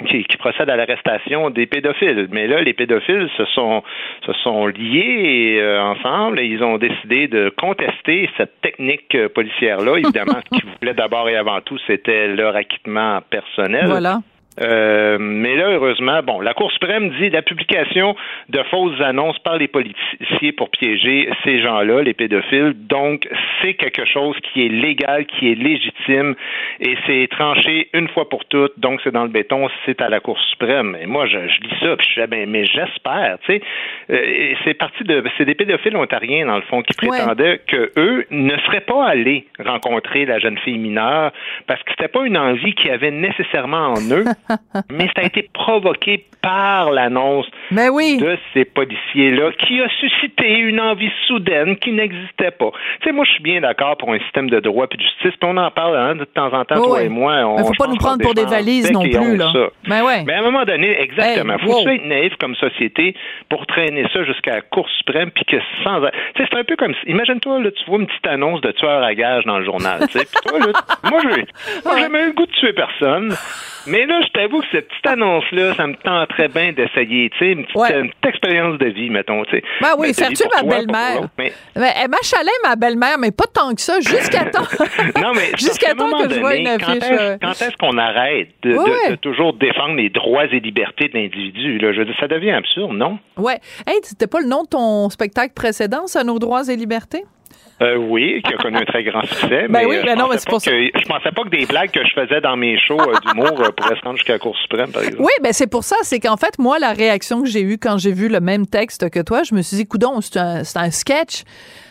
qui, 0.07 0.25
qui, 0.25 0.37
procède 0.37 0.69
à 0.69 0.77
l'arrestation 0.77 1.51
des 1.51 1.67
pédophiles. 1.67 2.29
Mais 2.31 2.47
là, 2.47 2.61
les 2.61 2.73
pédophiles 2.73 3.29
se 3.37 3.45
sont, 3.47 3.83
se 4.27 4.33
sont 4.33 4.67
liés 4.67 5.59
euh, 5.61 5.81
ensemble 5.81 6.41
et 6.41 6.47
ils 6.47 6.63
ont 6.63 6.79
décidé 6.79 7.29
de 7.29 7.53
contester 7.57 8.29
cette 8.37 8.61
technique 8.61 9.15
euh, 9.15 9.29
policière-là. 9.29 9.99
Évidemment, 9.99 10.41
ce 10.45 10.59
qu'ils 10.59 10.71
voulaient 10.81 10.95
d'abord 10.95 11.29
et 11.29 11.37
avant 11.37 11.61
tout, 11.61 11.79
c'était 11.87 12.29
leur 12.29 12.57
acquittement 12.57 13.21
personnel. 13.31 13.87
Voilà. 13.87 14.19
Euh, 14.61 15.19
mais 15.21 15.57
là, 15.57 15.71
heureusement, 15.71 16.23
bon, 16.23 16.41
la 16.41 16.55
Cour 16.55 16.71
suprême 16.73 17.11
dit 17.19 17.31
la 17.31 17.43
publication 17.43 18.15
de 18.49 18.63
fausses 18.71 19.01
annonces 19.01 19.39
par 19.41 19.57
les 19.57 19.69
policiers 19.69 20.53
pour 20.57 20.71
piéger 20.71 21.29
ces 21.45 21.61
gens-là, 21.61 22.03
les 22.03 22.15
pédophiles. 22.15 22.75
Donc, 22.77 23.29
c'est 23.61 23.75
quelque 23.75 24.05
chose 24.05 24.37
qui 24.43 24.67
est 24.67 24.69
légal, 24.69 25.27
qui 25.27 25.51
est 25.51 25.55
légitime, 25.55 26.35
et 26.81 26.97
c'est 27.07 27.29
tranché 27.31 27.89
une 27.93 28.09
fois 28.09 28.29
pour 28.29 28.45
toutes. 28.45 28.79
Donc, 28.79 29.01
c'est 29.03 29.13
dans 29.13 29.25
le 29.25 29.31
béton, 29.31 29.69
c'est 29.87 30.01
à 30.01 30.09
la 30.09 30.21
Cour 30.21 30.39
suprême. 30.51 30.97
Et 31.01 31.07
moi, 31.07 31.27
je, 31.27 31.39
je 31.49 31.61
lis 31.61 31.77
ça, 31.81 31.97
puis 31.97 32.07
je 32.15 32.21
dis, 32.21 32.27
ben, 32.29 32.49
mais 32.49 32.65
j'espère, 32.65 33.39
tu 33.45 33.55
sais, 33.55 33.63
euh, 34.11 34.55
c'est 34.65 34.75
parti 34.75 35.03
de, 35.05 35.25
c'est 35.37 35.45
des 35.45 35.55
pédophiles 35.55 35.97
ontariens 35.97 36.47
dans 36.47 36.57
le 36.57 36.63
fond 36.63 36.83
qui 36.83 36.95
prétendaient 36.95 37.61
que 37.67 37.93
eux 37.97 38.27
ne 38.31 38.57
seraient 38.59 38.81
pas 38.81 39.07
allés 39.07 39.47
rencontrer 39.59 40.27
la 40.27 40.39
jeune 40.39 40.59
fille 40.59 40.79
mineure 40.79 41.33
parce 41.67 41.83
que 41.83 41.91
c'était 41.91 42.09
pas 42.09 42.25
une 42.25 42.37
envie 42.37 42.75
qu'ils 42.75 42.91
avaient 42.91 43.11
nécessairement 43.11 43.95
en 43.95 44.11
eux. 44.11 44.25
mais 44.91 45.07
ça 45.15 45.23
a 45.23 45.25
été 45.25 45.49
provoqué 45.53 46.27
par 46.43 46.91
l'annonce 46.91 47.47
de 47.71 48.39
ces 48.53 48.67
policiers-là 48.67 49.53
qui 49.53 49.81
a 49.81 49.89
suscité 50.01 50.59
une 50.59 50.79
envie 50.79 51.11
soudaine 51.27 51.77
qui 51.77 51.93
n'existait 51.93 52.51
pas. 52.51 52.71
Tu 53.01 53.09
sais, 53.09 53.13
moi, 53.13 53.25
je 53.25 53.33
suis 53.33 53.43
bien 53.43 53.63
d'accord 53.63 53.97
pour 53.97 54.13
un 54.13 54.19
système 54.19 54.51
de 54.51 54.61
droit 54.61 54.87
et 54.91 54.97
de 54.97 55.03
justice, 55.03 55.33
puis 55.41 55.51
on 55.51 55.57
en 55.57 55.71
parle 55.71 55.97
hein, 55.97 56.17
de 56.17 56.25
temps 56.25 56.53
en 56.53 56.65
temps, 56.65 56.83
toi 56.83 57.03
et 57.03 57.09
moi. 57.09 57.47
On, 57.47 57.59
ne 57.59 57.65
faut 57.65 57.73
pas 57.79 57.87
nous 57.87 57.97
prendre 57.97 58.23
pour 58.23 58.35
des 58.35 58.45
valises 58.45 58.93
non 58.93 59.03
plus, 59.03 59.37
là. 59.37 59.53
Mais, 59.85 60.01
ben 60.01 60.05
ouais. 60.05 60.25
mais 60.27 60.35
à 60.35 60.41
un 60.41 60.43
moment 60.43 60.65
donné, 60.65 61.01
exactement. 61.01 61.57
Il 61.59 61.65
faut 61.65 61.89
être 61.89 62.05
naïf 62.05 62.35
comme 62.39 62.55
société 62.57 63.15
pour 63.49 63.67
traîner 63.67 64.07
ça 64.13 64.25
jusqu'à 64.25 64.57
la 64.57 64.61
Cour 64.61 64.89
suprême, 64.99 65.31
puis 65.31 65.45
que 65.45 65.57
sans... 65.83 66.01
Tu 66.01 66.43
sais, 66.43 66.49
c'est 66.51 66.59
un 66.59 66.65
peu 66.65 66.77
comme... 66.77 66.95
Imagine-toi, 67.07 67.61
là, 67.61 67.71
tu 67.71 67.85
vois 67.87 68.01
une 68.01 68.07
petite 68.07 68.27
annonce 68.27 68.61
de 68.61 68.71
tueur 68.73 69.03
à 69.03 69.15
gage 69.15 69.45
dans 69.45 69.59
le 69.59 69.65
journal, 69.65 70.01
tu 70.09 70.19
sais, 70.19 70.27
toi, 70.47 70.59
là, 70.59 70.73
moi, 71.11 71.21
j'ai 71.23 72.01
jamais 72.01 72.23
eu 72.25 72.27
le 72.27 72.33
goût 72.33 72.47
de 72.47 72.53
tuer 72.53 72.73
personne, 72.73 73.35
mais 73.87 74.07
là, 74.07 74.21
je 74.23 74.29
t'avoue 74.33 74.61
que 74.61 74.67
cette 74.73 74.89
petite 74.89 75.07
annonce-là, 75.07 75.75
ça 75.75 75.87
me 75.87 75.95
tenterait 75.95 76.49
bien 76.49 76.73
d'essayer, 76.73 77.31
tu 77.31 77.39
sais, 77.39 77.53
une, 77.53 77.67
petite, 77.67 78.15
expérience 78.27 78.79
de 78.79 78.87
vie, 78.87 79.11
mettons, 79.11 79.45
tu 79.45 79.53
sais. 79.53 79.65
Ben 79.81 79.95
oui, 79.99 80.15
faire 80.15 80.31
tuer 80.31 80.47
ma 80.55 80.63
belle-mère? 80.63 81.29
Mais... 81.39 81.53
Ben, 81.75 81.93
elle 82.03 82.11
m'achalait, 82.11 82.51
ma 82.63 82.77
belle-mère, 82.77 83.19
mais 83.19 83.31
pas 83.31 83.45
tant 83.53 83.75
que 83.75 83.81
ça, 83.81 84.01
jusqu'à 84.01 84.45
temps. 84.51 84.67
non, 85.21 85.33
mais 85.35 85.51
jusqu'à 85.59 85.95
temps 85.95 86.11
que 86.11 86.35
je 86.35 86.41
vois 86.41 86.57
une 86.57 86.69
affiche. 86.69 87.39
Quand 87.41 87.51
est-ce 87.51 87.77
qu'on 87.77 87.99
arrête 87.99 88.49
de, 88.63 89.17
toujours 89.17 89.55
défendre 89.55 89.95
les 89.95 90.11
droits 90.11 90.45
et 90.47 90.61
libertés 90.61 91.09
de 91.09 91.19
l'individu? 91.19 91.79
Je 91.81 91.99
veux 91.99 92.05
dire, 92.05 92.17
ça 92.19 92.29
devient 92.29 92.53
absurde, 92.53 92.93
non? 92.93 93.19
Ouais. 93.37 93.59
Hey, 93.87 93.99
c'était 94.03 94.27
pas 94.27 94.41
le 94.41 94.47
nom 94.47 94.63
de 94.63 94.69
ton 94.69 95.09
spectacle 95.11 95.55
précédent, 95.55 96.07
ça, 96.07 96.25
Nos 96.25 96.39
droits 96.39 96.69
et 96.69 96.77
libertés? 96.77 97.25
Euh, 97.83 97.97
oui, 97.97 98.41
qui 98.45 98.55
a 98.55 98.57
connu 98.57 98.77
un 98.77 98.85
très 98.85 99.03
grand 99.03 99.23
succès. 99.23 99.67
Ben 99.69 99.71
mais 99.71 99.85
oui, 99.87 99.97
euh, 99.97 100.03
ben 100.05 100.17
non, 100.17 100.29
mais 100.29 100.39
c'est 100.39 100.49
pour 100.49 100.61
ça. 100.61 100.71
je 100.71 101.09
pensais 101.09 101.33
pas 101.33 101.43
que 101.43 101.49
des 101.49 101.67
blagues 101.67 101.91
que 101.91 102.05
je 102.05 102.13
faisais 102.15 102.41
dans 102.41 102.57
mes 102.57 102.79
shows 102.79 103.01
euh, 103.01 103.15
d'humour 103.27 103.53
pourraient 103.77 103.97
se 103.97 104.01
rendre 104.03 104.17
jusqu'à 104.17 104.35
la 104.35 104.39
Cour 104.39 104.57
suprême, 104.57 104.93
par 104.93 105.03
exemple. 105.03 105.23
Oui, 105.23 105.33
ben 105.43 105.53
c'est 105.53 105.67
pour 105.67 105.83
ça. 105.83 105.97
C'est 106.03 106.21
qu'en 106.21 106.37
fait, 106.37 106.59
moi, 106.59 106.79
la 106.79 106.93
réaction 106.93 107.43
que 107.43 107.49
j'ai 107.49 107.63
eue 107.63 107.79
quand 107.79 107.99
j'ai 107.99 108.13
vu 108.13 108.29
le 108.29 108.41
même 108.41 108.67
texte 108.67 109.11
que 109.11 109.21
toi, 109.21 109.43
je 109.43 109.55
me 109.55 109.63
suis 109.63 109.77
dit, 109.77 109.87
coudon, 109.87 110.21
c'est 110.21 110.39
un, 110.39 110.63
un 110.77 110.91
sketch. 110.91 111.43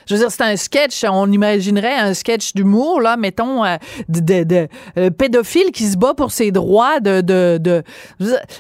Je 0.07 0.15
veux 0.15 0.19
dire, 0.19 0.31
c'est 0.31 0.43
un 0.43 0.55
sketch, 0.55 1.03
on 1.09 1.31
imaginerait 1.31 1.95
un 1.95 2.13
sketch 2.13 2.53
d'humour, 2.53 3.01
là, 3.01 3.17
mettons, 3.17 3.63
euh, 3.63 3.77
de, 4.09 4.43
de, 4.43 4.67
euh, 4.97 5.09
pédophile 5.09 5.71
qui 5.71 5.85
se 5.85 5.97
bat 5.97 6.13
pour 6.13 6.31
ses 6.31 6.51
droits 6.51 6.99
de... 6.99 7.21
de, 7.21 7.59
de 7.61 7.83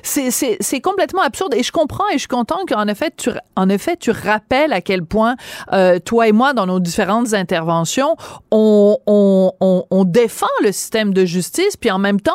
c'est 0.03 0.81
complètement 0.81 1.21
absurde. 1.21 1.53
Et 1.55 1.63
je 1.63 1.71
comprends 1.71 2.07
et 2.09 2.13
je 2.13 2.19
suis 2.19 2.27
contente 2.27 2.69
qu'en 2.69 2.87
effet, 2.87 3.11
tu, 3.15 3.29
en 3.55 3.69
effet, 3.69 3.97
tu 3.97 4.11
rappelles 4.11 4.73
à 4.73 4.81
quel 4.81 5.03
point, 5.03 5.35
euh, 5.71 5.99
toi 5.99 6.27
et 6.27 6.31
moi, 6.31 6.53
dans 6.53 6.65
nos 6.65 6.79
différentes 6.79 7.33
interventions, 7.33 8.15
on, 8.51 8.97
on, 9.05 9.51
on, 9.59 9.85
on, 9.89 10.03
défend 10.03 10.47
le 10.61 10.71
système 10.71 11.13
de 11.13 11.25
justice, 11.25 11.77
puis 11.77 11.91
en 11.91 11.99
même 11.99 12.19
temps, 12.21 12.31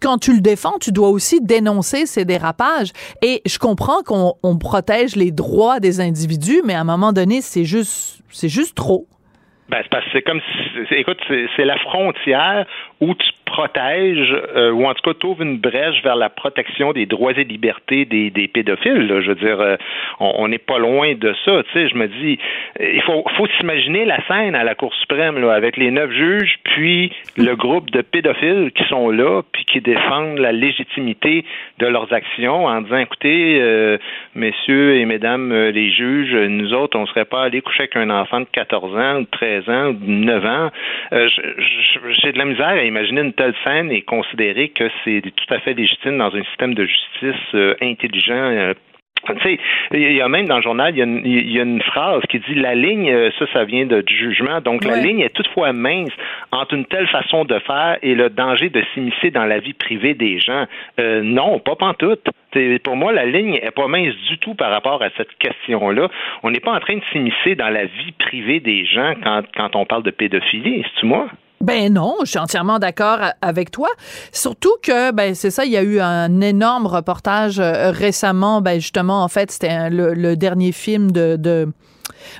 quand 0.00 0.18
tu 0.18 0.34
le 0.34 0.40
défends, 0.40 0.78
tu 0.80 0.92
dois 0.92 1.08
aussi 1.08 1.40
dénoncer 1.40 2.06
ces 2.06 2.24
dérapages. 2.24 2.92
Et 3.22 3.42
je 3.44 3.58
comprends 3.58 4.02
qu'on 4.02 4.34
on 4.42 4.56
protège 4.56 5.16
les 5.16 5.30
droits 5.30 5.80
des 5.80 6.00
individus, 6.00 6.62
mais 6.64 6.74
à 6.74 6.80
un 6.80 6.84
moment 6.84 7.12
donné, 7.12 7.40
c'est 7.42 7.64
juste 7.64 8.15
c'est 8.30 8.48
juste 8.48 8.76
trop. 8.76 9.06
Ben, 9.68 9.78
c'est 9.82 9.90
parce 9.90 10.04
c'est 10.12 10.22
comme 10.22 10.40
si, 10.88 10.94
écoute, 10.94 11.18
c'est 11.56 11.64
la 11.64 11.78
frontière 11.78 12.66
où 13.00 13.14
tu 13.14 13.30
protèges, 13.44 14.34
euh, 14.56 14.72
ou 14.72 14.86
en 14.86 14.94
tout 14.94 15.02
cas, 15.02 15.16
tu 15.18 15.26
ouvres 15.26 15.42
une 15.42 15.58
brèche 15.58 16.02
vers 16.02 16.16
la 16.16 16.28
protection 16.28 16.92
des 16.92 17.06
droits 17.06 17.32
et 17.32 17.44
libertés 17.44 18.04
des, 18.04 18.48
pédophiles. 18.48 19.06
Je 19.08 19.28
veux 19.28 19.34
dire, 19.34 19.60
euh, 19.60 19.76
on 20.18 20.48
n'est 20.48 20.58
pas 20.58 20.78
loin 20.78 21.14
de 21.14 21.34
ça. 21.44 21.62
Tu 21.64 21.72
sais, 21.72 21.88
je 21.88 21.94
me 21.94 22.08
dis, 22.08 22.38
il 22.80 23.02
faut, 23.02 23.24
faut 23.36 23.46
s'imaginer 23.58 24.04
la 24.04 24.18
scène 24.26 24.54
à 24.54 24.64
la 24.64 24.74
Cour 24.74 24.94
suprême, 24.94 25.38
là, 25.40 25.52
avec 25.52 25.76
les 25.76 25.90
neuf 25.90 26.10
juges, 26.10 26.58
puis 26.64 27.12
le 27.36 27.54
groupe 27.54 27.90
de 27.90 28.02
pédophiles 28.02 28.72
qui 28.74 28.84
sont 28.84 29.10
là, 29.10 29.42
puis 29.52 29.64
qui 29.64 29.80
défendent 29.80 30.38
la 30.38 30.52
légitimité 30.52 31.44
de 31.78 31.86
leurs 31.86 32.12
actions 32.12 32.66
en 32.66 32.80
disant, 32.80 32.98
écoutez, 32.98 33.58
euh, 33.60 33.98
messieurs 34.34 34.96
et 34.96 35.04
mesdames 35.04 35.52
les 35.52 35.90
juges, 35.90 36.34
nous 36.34 36.72
autres, 36.72 36.98
on 36.98 37.02
ne 37.02 37.06
serait 37.06 37.24
pas 37.24 37.44
allés 37.44 37.60
coucher 37.60 37.84
avec 37.84 37.96
un 37.96 38.10
enfant 38.10 38.40
de 38.40 38.46
14 38.52 38.96
ans, 38.96 39.20
de 39.20 39.26
13 39.30 39.68
ans, 39.68 39.92
de 39.92 40.06
9 40.06 40.44
ans. 40.46 40.70
J'ai 41.12 42.32
de 42.32 42.38
la 42.38 42.44
misère 42.44 42.66
à 42.66 42.85
imaginer 42.86 43.20
une 43.22 43.32
telle 43.32 43.54
scène 43.64 43.90
et 43.90 44.02
considérer 44.02 44.68
que 44.70 44.88
c'est 45.04 45.22
tout 45.22 45.54
à 45.54 45.58
fait 45.60 45.74
légitime 45.74 46.18
dans 46.18 46.34
un 46.34 46.44
système 46.44 46.74
de 46.74 46.84
justice 46.84 47.54
euh, 47.54 47.74
intelligent, 47.80 48.34
euh, 48.34 48.74
tu 49.34 49.42
sais, 49.42 49.58
il 49.92 50.12
y 50.12 50.20
a 50.20 50.28
même 50.28 50.46
dans 50.46 50.56
le 50.56 50.62
journal, 50.62 50.94
il 50.94 50.98
y 50.98 51.02
a 51.02 51.04
une, 51.04 51.22
il 51.24 51.50
y 51.50 51.58
a 51.58 51.62
une 51.62 51.82
phrase 51.82 52.22
qui 52.28 52.38
dit 52.38 52.54
la 52.54 52.74
ligne, 52.74 53.10
euh, 53.10 53.30
ça, 53.38 53.46
ça 53.52 53.64
vient 53.64 53.86
de 53.86 54.04
jugement. 54.06 54.60
Donc, 54.60 54.84
la 54.84 54.96
ligne 54.96 55.20
est 55.20 55.34
toutefois 55.34 55.72
mince 55.72 56.12
entre 56.52 56.74
une 56.74 56.84
telle 56.84 57.08
façon 57.08 57.44
de 57.44 57.58
faire 57.60 57.98
et 58.02 58.14
le 58.14 58.30
danger 58.30 58.68
de 58.68 58.82
s'immiscer 58.94 59.30
dans 59.30 59.44
la 59.44 59.58
vie 59.58 59.72
privée 59.72 60.14
des 60.14 60.38
gens. 60.38 60.66
Euh, 61.00 61.22
non, 61.22 61.58
pas 61.58 61.76
pantoute. 61.76 62.28
Pour 62.84 62.96
moi, 62.96 63.12
la 63.12 63.26
ligne 63.26 63.58
est 63.60 63.74
pas 63.74 63.88
mince 63.88 64.14
du 64.28 64.38
tout 64.38 64.54
par 64.54 64.70
rapport 64.70 65.02
à 65.02 65.10
cette 65.16 65.36
question-là. 65.38 66.08
On 66.42 66.50
n'est 66.50 66.60
pas 66.60 66.72
en 66.72 66.80
train 66.80 66.96
de 66.96 67.02
s'immiscer 67.12 67.54
dans 67.54 67.68
la 67.68 67.84
vie 67.84 68.12
privée 68.12 68.60
des 68.60 68.84
gens 68.84 69.14
quand, 69.22 69.42
quand 69.56 69.76
on 69.76 69.84
parle 69.84 70.04
de 70.04 70.10
pédophilie, 70.10 70.82
c'est-tu 70.82 71.06
moi? 71.06 71.28
Ben 71.60 71.92
non, 71.92 72.16
je 72.22 72.30
suis 72.30 72.38
entièrement 72.38 72.78
d'accord 72.78 73.18
avec 73.40 73.70
toi. 73.70 73.88
Surtout 74.32 74.74
que, 74.82 75.10
ben 75.10 75.34
c'est 75.34 75.50
ça, 75.50 75.64
il 75.64 75.72
y 75.72 75.76
a 75.76 75.82
eu 75.82 76.00
un 76.00 76.40
énorme 76.40 76.86
reportage 76.86 77.58
euh, 77.58 77.90
récemment. 77.90 78.60
Ben 78.60 78.78
justement, 78.78 79.22
en 79.22 79.28
fait, 79.28 79.50
c'était 79.50 79.88
le, 79.90 80.36
dernier 80.36 80.72
film 80.72 81.10
de, 81.10 81.36
de, 81.36 81.68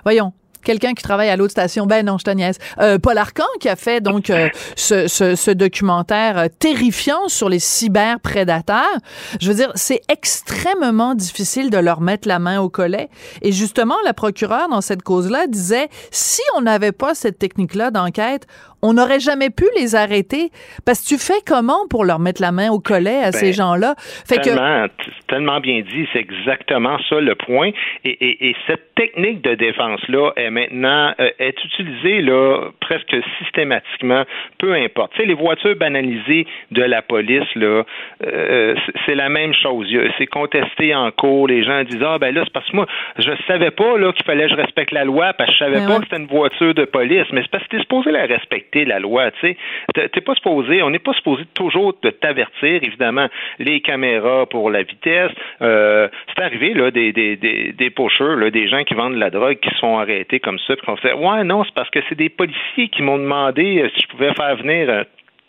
voyons, 0.05 0.33
quelqu'un 0.66 0.92
qui 0.92 1.02
travaille 1.02 1.31
à 1.31 1.37
l'autre 1.37 1.52
station. 1.52 1.87
Ben 1.87 2.05
non, 2.05 2.18
je 2.18 2.24
te 2.24 2.31
niaise. 2.31 2.59
Euh, 2.79 2.98
Paul 2.98 3.16
Arcan 3.16 3.44
qui 3.61 3.68
a 3.68 3.76
fait 3.76 4.02
donc 4.02 4.29
euh, 4.29 4.48
ce, 4.74 5.09
ce, 5.09 5.35
ce, 5.35 5.50
documentaire 5.50 6.48
terrifiant 6.59 7.29
sur 7.29 7.48
les 7.48 7.61
cyberprédateurs. 7.61 8.98
Je 9.40 9.48
veux 9.48 9.55
dire, 9.55 9.72
c'est 9.76 10.02
extrêmement 10.09 11.14
difficile 11.14 11.70
de 11.70 11.79
leur 11.79 12.00
mettre 12.00 12.29
la 12.29 12.38
main 12.38 12.61
au 12.61 12.68
collet. 12.68 13.09
Et 13.42 13.52
justement, 13.52 13.94
la 14.05 14.12
procureure 14.12 14.68
dans 14.68 14.81
cette 14.83 15.02
cause-là 15.02 15.46
disait, 15.46 15.88
si 16.11 16.42
on 16.57 16.62
n'avait 16.62 16.92
pas 16.92 17.14
cette 17.14 17.38
technique-là 17.38 17.90
d'enquête, 17.90 18.46
on 18.87 18.92
n'aurait 18.92 19.20
jamais 19.20 19.51
pu 19.51 19.64
les 19.77 19.94
arrêter. 19.94 20.51
Parce 20.85 21.03
que 21.03 21.09
tu 21.09 21.18
fais 21.18 21.42
comment 21.46 21.87
pour 21.90 22.05
leur 22.05 22.18
mettre 22.18 22.40
la 22.40 22.53
main 22.53 22.70
au 22.70 22.79
collet 22.79 23.22
à 23.22 23.33
ces 23.33 23.46
ben, 23.46 23.55
gens-là? 23.55 23.94
Fait 23.99 24.38
tellement, 24.38 24.87
tellement 25.29 25.61
bien 25.61 25.81
dit, 25.81 26.07
c'est 26.12 26.20
exactement 26.20 26.99
ça 27.09 27.20
le 27.20 27.35
point. 27.35 27.70
Et, 28.05 28.55
cette 28.66 28.94
technique 28.94 29.42
de 29.42 29.55
défense-là 29.55 30.33
est 30.37 30.51
maintenant 30.51 31.12
euh, 31.20 31.31
est 31.38 31.57
utilisée 31.64 32.22
là, 32.22 32.70
presque 32.81 33.14
systématiquement, 33.38 34.25
peu 34.59 34.72
importe. 34.72 35.12
Tu 35.12 35.20
sais, 35.20 35.27
les 35.27 35.35
voitures 35.35 35.77
banalisées 35.77 36.46
de 36.70 36.83
la 36.83 37.03
police, 37.03 37.46
là, 37.55 37.85
euh, 38.25 38.75
c'est 39.05 39.14
la 39.14 39.29
même 39.29 39.53
chose. 39.53 39.87
C'est 40.18 40.27
contesté 40.27 40.94
en 40.94 41.11
cours. 41.11 41.49
Les 41.49 41.64
gens 41.64 41.83
disent 41.85 42.03
Ah 42.03 42.18
ben 42.18 42.35
là, 42.35 42.42
c'est 42.44 42.53
parce 42.53 42.68
que 42.70 42.77
moi, 42.77 42.87
je 43.18 43.31
savais 43.46 43.70
pas 43.70 43.99
là, 43.99 44.12
qu'il 44.12 44.25
fallait 44.25 44.44
que 44.44 44.53
je 44.53 44.57
respecte 44.57 44.92
la 44.92 45.05
loi 45.05 45.33
parce 45.35 45.51
que 45.51 45.55
je 45.55 45.64
savais 45.64 45.81
ben 45.81 45.88
pas 45.88 45.99
que 45.99 46.05
c'était 46.05 46.22
une 46.22 46.29
voiture 46.29 46.75
de 46.75 46.85
police. 46.85 47.27
Mais 47.33 47.42
c'est 47.42 47.51
parce 47.51 47.64
que 47.64 47.70
tu 47.70 47.77
es 47.77 47.81
supposé 47.81 48.11
la 48.11 48.27
respecter 48.27 48.75
la 48.84 48.98
loi. 48.98 49.30
Tu 49.32 49.56
sais, 49.94 50.08
t'es 50.08 50.20
pas 50.20 50.34
supposé, 50.34 50.82
on 50.82 50.90
n'est 50.90 50.98
pas 50.98 51.12
supposé 51.14 51.44
toujours 51.54 51.94
de 52.02 52.10
t'avertir. 52.10 52.82
Évidemment, 52.82 53.26
les 53.58 53.80
caméras 53.80 54.46
pour 54.46 54.70
la 54.70 54.82
vitesse. 54.82 55.32
Euh, 55.62 56.08
c'est 56.28 56.42
arrivé 56.42 56.74
là 56.74 56.90
des 56.90 57.12
des 57.12 57.36
des, 57.36 57.72
des 57.72 57.90
pocheurs, 57.90 58.36
là, 58.36 58.50
des 58.50 58.68
gens 58.68 58.84
qui 58.84 58.94
vendent 58.94 59.14
de 59.14 59.20
la 59.20 59.30
drogue 59.30 59.58
qui 59.60 59.74
sont 59.78 59.98
arrêtés 59.98 60.40
comme 60.40 60.58
ça, 60.66 60.76
puis 60.76 60.86
qu'on 60.86 60.96
fait 60.96 61.12
ouais 61.12 61.44
non, 61.44 61.64
c'est 61.64 61.74
parce 61.74 61.90
que 61.90 62.00
c'est 62.08 62.18
des 62.18 62.28
policiers 62.28 62.88
qui 62.88 63.02
m'ont 63.02 63.18
demandé 63.18 63.82
euh, 63.82 63.88
si 63.94 64.02
je 64.02 64.08
pouvais 64.08 64.32
faire 64.34 64.56
venir 64.56 65.04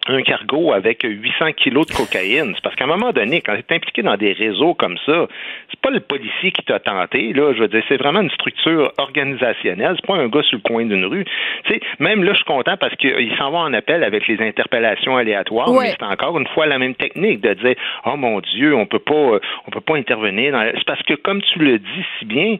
un 0.08 0.22
cargo 0.22 0.72
avec 0.72 1.04
800 1.04 1.54
kilos 1.54 1.88
de 1.88 1.94
cocaïne. 1.94 2.54
C'est 2.56 2.62
parce 2.62 2.76
qu'à 2.76 2.86
un 2.86 2.88
moment 2.88 3.12
donné, 3.12 3.42
quand 3.42 3.56
tu 3.56 3.64
es 3.70 3.76
impliqué 3.76 4.02
dans 4.02 4.16
des 4.16 4.34
réseaux 4.34 4.74
comme 4.74 4.98
ça, 5.06 5.28
c'est 5.70 5.80
pas 5.82 5.90
le 5.90 6.00
policier 6.00 6.52
qui 6.52 6.64
t'a 6.64 6.80
tenté, 6.80 7.34
là. 7.34 7.54
Je 7.54 7.60
veux 7.60 7.68
dire, 7.68 7.84
c'est 7.88 7.98
vraiment 7.98 8.22
une 8.22 8.30
structure 8.32 8.92
organisationnelle. 8.98 9.96
C'est 9.98 10.08
pas 10.08 10.16
un 10.16 10.28
gars 10.28 10.44
sur 10.44 10.58
le 10.58 10.62
coin 10.62 10.86
d'une 10.86 11.06
rue. 11.06 11.26
Tu 11.66 11.74
sais, 11.74 11.82
même 12.00 12.24
là, 12.24 12.32
je 12.32 12.38
suis 12.38 12.46
content 12.46 12.78
parce 12.78 12.96
qu'il 12.96 13.36
s'en 13.38 13.52
va 13.52 13.60
en 13.60 13.74
appel 13.74 14.04
avec 14.04 14.28
les 14.28 14.40
interpellations 14.42 15.18
aléatoires, 15.18 15.70
mais 15.72 15.90
c'est 15.90 16.04
encore 16.04 16.38
une 16.38 16.48
fois 16.48 16.66
la 16.66 16.80
même 16.80 16.96
technique 16.96 17.42
de 17.42 17.54
dire, 17.54 17.76
oh 18.06 18.16
mon 18.16 18.40
Dieu, 18.40 18.76
on 18.76 18.86
peut 18.86 19.00
pas, 19.00 19.40
on 19.68 19.72
peut 19.72 19.82
pas 19.82 19.98
intervenir. 19.98 20.58
C'est 20.76 20.86
parce 20.86 21.04
que, 21.04 21.16
comme 21.16 21.42
tu 21.42 21.60
le 21.60 21.80
dis 21.80 22.06
si 22.20 22.26
bien, 22.26 22.58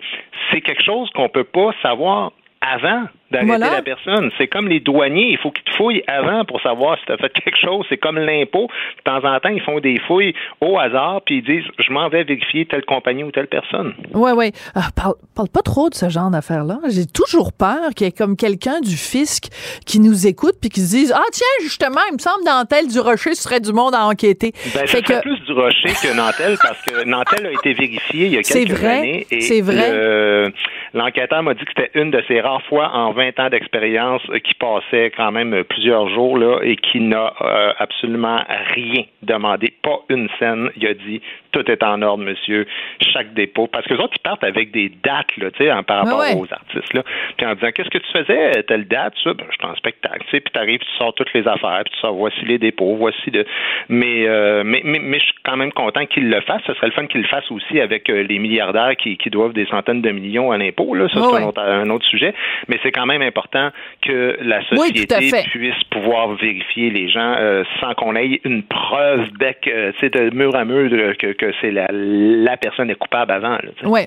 c'est 0.52 0.62
quelque 0.62 0.84
chose 0.84 1.10
qu'on 1.12 1.30
peut 1.30 1.44
pas 1.44 1.72
savoir 1.82 2.32
avant 2.62 3.06
d'arrêter 3.32 3.58
la 3.58 3.82
personne. 3.82 4.32
C'est 4.38 4.48
comme 4.48 4.68
les 4.68 4.80
douaniers, 4.80 5.32
il 5.32 5.38
faut 5.38 5.52
qu'ils 5.52 5.64
te 5.64 5.72
fouillent 5.72 6.04
avant 6.08 6.46
pour 6.46 6.62
savoir 6.62 6.98
si 7.00 7.06
tu 7.06 7.12
as 7.12 7.18
fait 7.18 7.30
quelque 7.44 7.60
chose. 7.60 7.86
C'est 7.90 7.98
comme 7.98 8.18
l'impôt. 8.18 8.68
De 8.98 9.04
temps 9.04 9.28
en 9.28 9.40
temps, 9.40 9.50
ils 9.50 9.62
font 9.62 9.80
des 9.80 10.00
fouilles 10.00 10.34
au 10.62 10.78
hasard, 10.78 11.22
puis 11.26 11.38
ils 11.38 11.44
disent 11.44 11.70
Je 11.80 11.92
m'en 11.92 12.10
vais 12.10 12.24
vérifier 12.24 12.66
telle 12.66 12.86
compagnie 12.86 13.24
ou 13.24 13.32
telle 13.32 13.48
personne. 13.48 13.94
Oui, 14.14 14.32
oui. 14.36 14.52
Ah, 14.76 14.90
parle, 14.96 15.16
pas 15.36 15.62
trop 15.62 15.90
de 15.90 15.96
ce 15.96 16.10
genre 16.10 16.30
d'affaires-là. 16.30 16.80
J'ai 16.90 17.06
toujours 17.06 17.52
peur 17.54 17.90
qu'il 17.96 18.06
y 18.06 18.10
ait 18.10 18.14
comme 18.14 18.36
quelqu'un 18.36 18.80
du 18.82 18.96
fisc 18.96 19.46
qui 19.86 20.00
nous 20.00 20.28
écoute 20.28 20.56
puis 20.60 20.70
qui 20.70 20.82
se 20.82 20.96
dise 20.96 21.14
Ah, 21.16 21.24
tiens, 21.32 21.46
justement, 21.62 22.02
il 22.10 22.14
me 22.14 22.20
semble 22.20 22.44
Nantel 22.46 22.88
du 22.88 23.00
Rocher, 23.00 23.36
ce 23.36 23.44
serait 23.44 23.60
du 23.60 23.74
monde 23.74 23.96
à 23.96 24.06
enquêter. 24.06 24.52
Ben, 24.74 24.88
fait 24.88 25.02
que... 25.02 25.22
plus 25.22 25.40
du 25.42 25.54
Rocher 25.54 25.90
que 25.90 26.16
Nantel 26.16 26.58
parce 26.62 26.82
que 26.84 27.04
Nantel 27.06 27.48
a 27.48 27.52
été 27.52 27.74
vérifié 27.74 28.26
il 28.28 28.34
y 28.34 28.38
a 28.38 28.44
quelques 28.44 28.72
vrai, 28.72 28.98
années. 28.98 29.28
C'est 29.40 29.62
vrai. 29.62 30.52
L'enquêteur 30.94 31.44
m'a 31.44 31.54
dit 31.54 31.64
que 31.64 31.72
c'était 31.76 31.92
une 32.00 32.12
de 32.12 32.24
ses 32.28 32.42
rares 32.42 32.64
fois 32.64 32.90
en 32.94 33.12
20 33.18 33.40
ans 33.40 33.50
d'expérience 33.50 34.22
euh, 34.30 34.38
qui 34.38 34.54
passait 34.54 35.12
quand 35.18 35.32
même 35.32 35.54
euh, 35.54 35.64
plusieurs 35.64 36.08
jours 36.10 36.38
là, 36.38 36.60
et 36.62 36.76
qui 36.76 37.00
n'a 37.00 37.34
euh, 37.42 37.74
absolument 37.80 38.40
rien 38.76 39.04
demandé, 39.24 39.74
pas 39.82 40.00
une 40.10 40.30
scène. 40.38 40.70
Il 40.78 40.86
a 40.86 40.94
dit 40.94 41.20
tout 41.52 41.70
est 41.70 41.84
en 41.84 42.02
ordre, 42.02 42.24
monsieur, 42.24 42.66
chaque 43.02 43.34
dépôt. 43.34 43.68
Parce 43.68 43.86
que 43.86 43.94
les 43.94 44.00
autres, 44.00 44.16
ils 44.18 44.22
partent 44.22 44.44
avec 44.44 44.72
des 44.72 44.92
dates 45.04 45.36
là, 45.38 45.84
par 45.84 46.06
rapport 46.06 46.40
aux 46.40 46.52
artistes. 46.52 46.94
Là. 46.94 47.04
Puis 47.38 47.46
en 47.46 47.56
disant 47.56 47.70
Qu'est-ce 47.74 47.90
que 47.90 47.98
tu 47.98 48.12
faisais 48.12 48.64
telle 48.64 48.88
date, 48.88 49.14
ça, 49.24 49.34
ben, 49.34 49.46
je 49.50 49.56
suis 49.56 49.66
en 49.66 49.76
spectacle, 49.76 50.26
puis 50.30 50.42
tu 50.42 50.60
arrives, 50.60 50.80
tu 50.80 50.98
sors 50.98 51.14
toutes 51.14 51.34
les 51.34 51.48
affaires, 51.48 51.82
puis 51.86 51.94
tu 51.94 52.00
sors 52.00 52.14
voici 52.14 52.44
les 52.46 52.58
dépôts, 52.58 52.96
voici 52.96 53.32
le. 53.32 53.46
Mais, 53.90 54.26
mais, 54.64 54.82
mais, 54.84 55.20
je 55.20 55.26
suis 55.26 55.36
quand 55.44 55.58
même 55.58 55.72
content 55.72 56.06
qu'il 56.06 56.30
le 56.30 56.42
fasse. 56.42 56.62
Ce 56.66 56.74
serait 56.74 56.88
le 56.88 56.94
fun 56.94 57.08
qu'il 57.08 57.22
le 57.22 57.28
fasse 57.28 57.50
aussi 57.52 57.80
avec 57.80 58.08
les 58.08 58.40
milliardaires 58.40 58.96
qui, 58.98 59.18
qui 59.18 59.30
doivent 59.30 59.54
des 59.54 59.66
centaines 59.66 60.02
de 60.02 60.12
millions 60.12 60.52
à 60.52 60.58
l'impôt. 60.58 60.94
Là. 60.94 61.08
Ça, 61.10 61.20
c'est 61.22 61.38
un, 61.38 61.48
autre, 61.48 61.62
un 61.62 61.90
autre 61.90 62.06
sujet. 62.06 62.34
Mais 62.68 62.80
c'est 62.84 62.92
quand 62.92 63.06
même 63.06 63.22
important 63.22 63.70
que 64.02 64.38
la 64.42 64.64
société 64.68 65.32
puisse 65.52 65.84
pouvoir 65.90 66.30
vérifier 66.34 66.90
les 66.90 67.10
gens 67.10 67.36
euh, 67.38 67.64
sans 67.80 67.94
qu'on 67.94 68.16
ait 68.16 68.40
une 68.44 68.64
preuve 68.64 69.30
bec, 69.34 69.68
euh, 69.68 69.92
de 70.02 70.36
mur 70.36 70.56
à 70.56 70.66
mur 70.66 70.90
que, 71.18 71.37
que 71.38 71.52
c'est 71.62 71.72
la, 71.72 71.88
la, 71.92 72.58
personne 72.58 72.90
est 72.90 72.96
coupable 72.96 73.32
avant. 73.32 73.58
Oui. 73.86 74.02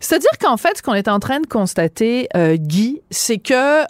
C'est-à-dire 0.00 0.30
qu'en 0.40 0.56
fait, 0.56 0.78
ce 0.78 0.82
qu'on 0.82 0.94
est 0.94 1.08
en 1.08 1.18
train 1.18 1.40
de 1.40 1.46
constater, 1.46 2.28
euh, 2.36 2.56
Guy, 2.56 3.00
c'est 3.10 3.38
que 3.38 3.80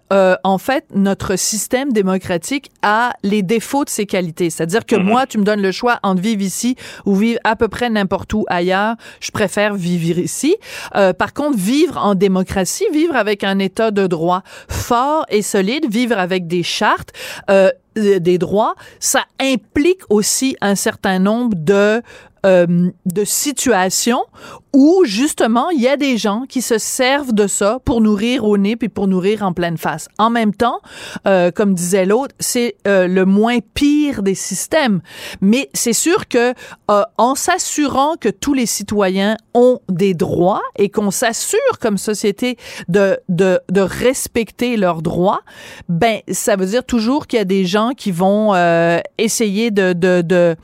en 0.44 0.58
fait, 0.58 0.84
notre 0.94 1.36
système 1.36 1.92
démocratique 1.92 2.70
a 2.82 3.12
les 3.22 3.42
défauts 3.42 3.84
de 3.84 3.90
ses 3.90 4.06
qualités. 4.06 4.50
C'est-à-dire 4.50 4.84
que 4.84 4.96
mm-hmm. 4.96 5.02
moi, 5.02 5.26
tu 5.26 5.38
me 5.38 5.44
donnes 5.44 5.62
le 5.62 5.72
choix 5.72 5.98
entre 6.02 6.20
vivre 6.20 6.42
ici 6.42 6.76
ou 7.06 7.14
vivre 7.14 7.40
à 7.44 7.56
peu 7.56 7.68
près 7.68 7.88
n'importe 7.90 8.32
où 8.34 8.44
ailleurs. 8.48 8.96
Je 9.20 9.30
préfère 9.30 9.74
vivre 9.74 10.18
ici. 10.18 10.56
par 10.92 11.32
contre, 11.32 11.56
vivre 11.56 11.98
en 11.98 12.14
démocratie, 12.14 12.86
vivre 12.92 13.16
avec 13.16 13.44
un 13.44 13.58
État 13.58 13.90
de 13.90 14.06
droit 14.06 14.42
fort 14.68 15.24
et 15.28 15.42
solide, 15.42 15.90
vivre 15.90 16.18
avec 16.18 16.46
des 16.46 16.62
chartes, 16.62 17.12
euh, 17.50 17.70
des 18.00 18.38
droits, 18.38 18.74
ça 18.98 19.24
implique 19.40 20.00
aussi 20.08 20.56
un 20.60 20.74
certain 20.74 21.18
nombre 21.18 21.54
de 21.56 22.02
euh, 22.46 22.90
de 23.04 23.24
situations 23.24 24.24
où 24.72 25.02
justement 25.04 25.68
il 25.70 25.80
y 25.80 25.88
a 25.88 25.96
des 25.96 26.16
gens 26.16 26.44
qui 26.48 26.62
se 26.62 26.78
servent 26.78 27.32
de 27.32 27.46
ça 27.46 27.78
pour 27.84 28.00
nourrir 28.00 28.44
au 28.44 28.56
nez 28.56 28.76
puis 28.76 28.88
pour 28.88 29.08
nourrir 29.08 29.42
en 29.42 29.52
pleine 29.52 29.76
face. 29.76 30.08
En 30.18 30.30
même 30.30 30.54
temps, 30.54 30.80
euh, 31.26 31.50
comme 31.50 31.74
disait 31.74 32.06
l'autre, 32.06 32.34
c'est 32.38 32.76
euh, 32.86 33.06
le 33.06 33.24
moins 33.24 33.58
pire 33.74 34.22
des 34.22 34.34
systèmes. 34.34 35.00
Mais 35.40 35.68
c'est 35.74 35.92
sûr 35.92 36.28
que 36.28 36.54
euh, 36.90 37.02
en 37.18 37.34
s'assurant 37.34 38.14
que 38.16 38.28
tous 38.28 38.54
les 38.54 38.66
citoyens 38.66 39.36
ont 39.54 39.80
des 39.88 40.14
droits 40.14 40.62
et 40.76 40.88
qu'on 40.88 41.10
s'assure 41.10 41.58
comme 41.80 41.98
société 41.98 42.56
de, 42.88 43.18
de, 43.28 43.60
de 43.70 43.80
respecter 43.80 44.76
leurs 44.76 45.02
droits, 45.02 45.40
ben 45.88 46.20
ça 46.30 46.56
veut 46.56 46.66
dire 46.66 46.84
toujours 46.84 47.26
qu'il 47.26 47.38
y 47.38 47.42
a 47.42 47.44
des 47.44 47.64
gens 47.64 47.89
qui 47.94 48.12
vont 48.12 48.54
euh, 48.54 48.98
essayer 49.18 49.70
de, 49.70 49.92
de, 49.92 50.22
de 50.22 50.56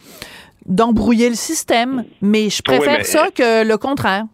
d'embrouiller 0.66 1.28
le 1.28 1.36
système, 1.36 2.04
mais 2.20 2.50
je 2.50 2.60
préfère 2.60 3.04
ça 3.04 3.28
que 3.30 3.66
le 3.66 3.76
contraire. 3.76 4.24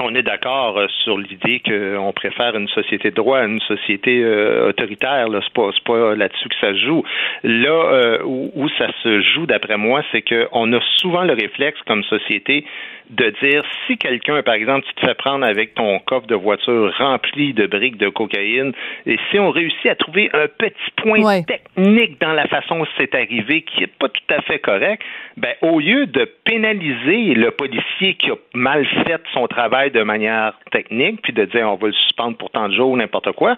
On 0.00 0.12
est 0.16 0.24
d'accord 0.24 0.76
euh, 0.76 0.88
sur 1.04 1.18
l'idée 1.18 1.60
qu'on 1.60 2.12
préfère 2.12 2.56
une 2.56 2.66
société 2.68 3.10
de 3.10 3.14
droit 3.14 3.38
à 3.38 3.44
une 3.44 3.60
société 3.60 4.24
euh, 4.24 4.70
autoritaire. 4.70 5.28
Là, 5.28 5.40
c'est 5.44 5.52
pas, 5.52 5.70
pas 5.86 6.16
là-dessus 6.16 6.48
que 6.48 6.56
ça 6.60 6.72
se 6.72 6.84
joue. 6.84 7.04
Là 7.44 7.70
euh, 7.70 8.18
où, 8.24 8.50
où, 8.56 8.68
ça 8.70 8.88
se 9.04 9.20
joue, 9.20 9.46
d'après 9.46 9.76
moi, 9.76 10.02
c'est 10.10 10.22
qu'on 10.22 10.72
a 10.72 10.80
souvent 10.96 11.22
le 11.22 11.34
réflexe 11.34 11.78
comme 11.86 12.02
société 12.04 12.64
de 13.10 13.30
dire 13.42 13.62
si 13.86 13.98
quelqu'un, 13.98 14.42
par 14.42 14.54
exemple, 14.54 14.86
tu 14.88 14.94
te 14.94 15.06
fais 15.06 15.14
prendre 15.14 15.44
avec 15.44 15.74
ton 15.74 15.98
coffre 16.00 16.26
de 16.26 16.34
voiture 16.34 16.92
rempli 16.96 17.52
de 17.52 17.66
briques 17.66 17.98
de 17.98 18.08
cocaïne, 18.08 18.72
et 19.06 19.18
si 19.30 19.38
on 19.38 19.50
réussit 19.50 19.86
à 19.86 19.94
trouver 19.94 20.30
un 20.32 20.46
petit 20.48 20.90
point 20.96 21.42
technique 21.42 22.20
dans 22.20 22.32
la 22.32 22.46
façon 22.46 22.78
dont 22.78 22.86
c'est 22.96 23.14
arrivé 23.14 23.62
qui 23.62 23.80
n'est 23.80 23.86
pas 23.86 24.08
tout 24.08 24.34
à 24.34 24.40
fait 24.42 24.58
correct, 24.58 25.02
ben 25.36 25.52
au 25.62 25.80
lieu 25.80 26.06
de 26.06 26.24
pénaliser 26.44 27.34
le 27.34 27.50
policier 27.50 28.14
qui 28.14 28.30
a 28.30 28.36
mal 28.54 28.86
fait 29.06 29.20
son 29.32 29.46
travail 29.46 29.90
de 29.90 30.02
manière 30.02 30.54
technique, 30.70 31.20
puis 31.22 31.32
de 31.32 31.44
dire 31.44 31.70
on 31.70 31.76
va 31.76 31.88
le 31.88 31.92
suspendre 31.92 32.36
pour 32.36 32.50
tant 32.50 32.68
de 32.68 32.74
jours 32.74 32.90
ou 32.90 32.96
n'importe 32.96 33.32
quoi, 33.32 33.56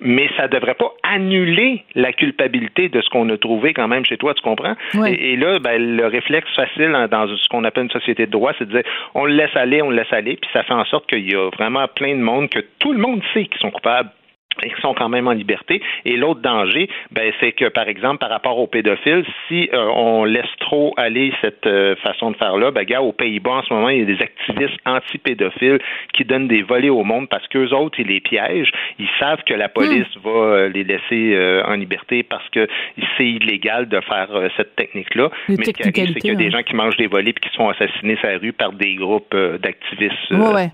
mais 0.00 0.28
ça 0.36 0.44
ne 0.44 0.48
devrait 0.48 0.74
pas 0.74 0.92
annuler 1.02 1.82
la 1.94 2.12
culpabilité 2.12 2.88
de 2.88 3.00
ce 3.00 3.08
qu'on 3.10 3.28
a 3.30 3.36
trouvé 3.38 3.72
quand 3.74 3.88
même 3.88 4.04
chez 4.04 4.16
toi, 4.16 4.34
tu 4.34 4.42
comprends? 4.42 4.74
Et, 5.06 5.36
là, 5.36 5.58
ben, 5.58 5.96
le 5.96 6.06
réflexe 6.06 6.48
facile 6.54 6.92
dans 7.10 7.26
ce 7.26 7.48
qu'on 7.48 7.64
appelle 7.64 7.84
une 7.84 7.90
société 7.90 8.26
de 8.26 8.30
droit, 8.30 8.52
c'est 8.58 8.66
de 8.66 8.70
dire 8.70 8.83
on 9.14 9.24
le 9.24 9.34
laisse 9.34 9.54
aller, 9.54 9.82
on 9.82 9.90
le 9.90 9.96
laisse 9.96 10.12
aller, 10.12 10.36
puis 10.36 10.50
ça 10.52 10.62
fait 10.62 10.74
en 10.74 10.84
sorte 10.84 11.06
qu'il 11.06 11.30
y 11.30 11.34
a 11.34 11.50
vraiment 11.50 11.86
plein 11.88 12.14
de 12.14 12.20
monde 12.20 12.48
que 12.48 12.60
tout 12.78 12.92
le 12.92 12.98
monde 12.98 13.22
sait 13.32 13.46
qu'ils 13.46 13.60
sont 13.60 13.70
coupables 13.70 14.10
et 14.62 14.70
qui 14.70 14.80
sont 14.80 14.94
quand 14.94 15.08
même 15.08 15.28
en 15.28 15.32
liberté. 15.32 15.82
Et 16.04 16.16
l'autre 16.16 16.40
danger, 16.40 16.88
ben, 17.10 17.32
c'est 17.40 17.52
que, 17.52 17.66
par 17.66 17.88
exemple, 17.88 18.18
par 18.18 18.30
rapport 18.30 18.58
aux 18.58 18.66
pédophiles, 18.66 19.24
si 19.48 19.68
euh, 19.72 19.86
on 19.94 20.24
laisse 20.24 20.44
trop 20.60 20.94
aller 20.96 21.32
cette 21.40 21.66
euh, 21.66 21.96
façon 21.96 22.30
de 22.30 22.36
faire-là, 22.36 22.70
ben, 22.70 22.84
gars, 22.84 23.02
aux 23.02 23.12
Pays-Bas, 23.12 23.50
en 23.50 23.62
ce 23.62 23.72
moment, 23.72 23.88
il 23.88 23.98
y 24.00 24.02
a 24.02 24.04
des 24.04 24.22
activistes 24.22 24.78
anti-pédophiles 24.86 25.78
qui 26.12 26.24
donnent 26.24 26.48
des 26.48 26.62
volets 26.62 26.90
au 26.90 27.04
monde 27.04 27.28
parce 27.28 27.46
qu'eux 27.48 27.72
autres, 27.72 27.98
ils 28.00 28.06
les 28.06 28.20
piègent. 28.20 28.72
Ils 28.98 29.08
savent 29.18 29.42
que 29.44 29.54
la 29.54 29.68
police 29.68 30.06
va 30.22 30.30
euh, 30.30 30.68
les 30.68 30.84
laisser 30.84 31.64
en 31.66 31.74
liberté 31.74 32.22
parce 32.22 32.48
que 32.50 32.66
c'est 33.16 33.26
illégal 33.26 33.88
de 33.88 34.00
faire 34.00 34.28
cette 34.56 34.76
technique-là. 34.76 35.30
Mais 35.48 35.64
ce 35.64 35.70
qui 35.70 35.82
arrive, 35.82 36.12
c'est 36.12 36.20
qu'il 36.20 36.30
y 36.30 36.34
a 36.34 36.36
des 36.36 36.50
gens 36.50 36.62
qui 36.62 36.74
mangent 36.74 36.96
des 36.96 37.06
volets 37.06 37.30
et 37.30 37.32
qui 37.32 37.54
sont 37.54 37.68
assassinés 37.68 38.16
sur 38.16 38.28
la 38.28 38.38
rue 38.38 38.52
par 38.52 38.72
des 38.72 38.94
groupes 38.94 39.34
d'activistes. 39.34 40.30
Ouais, 40.30 40.70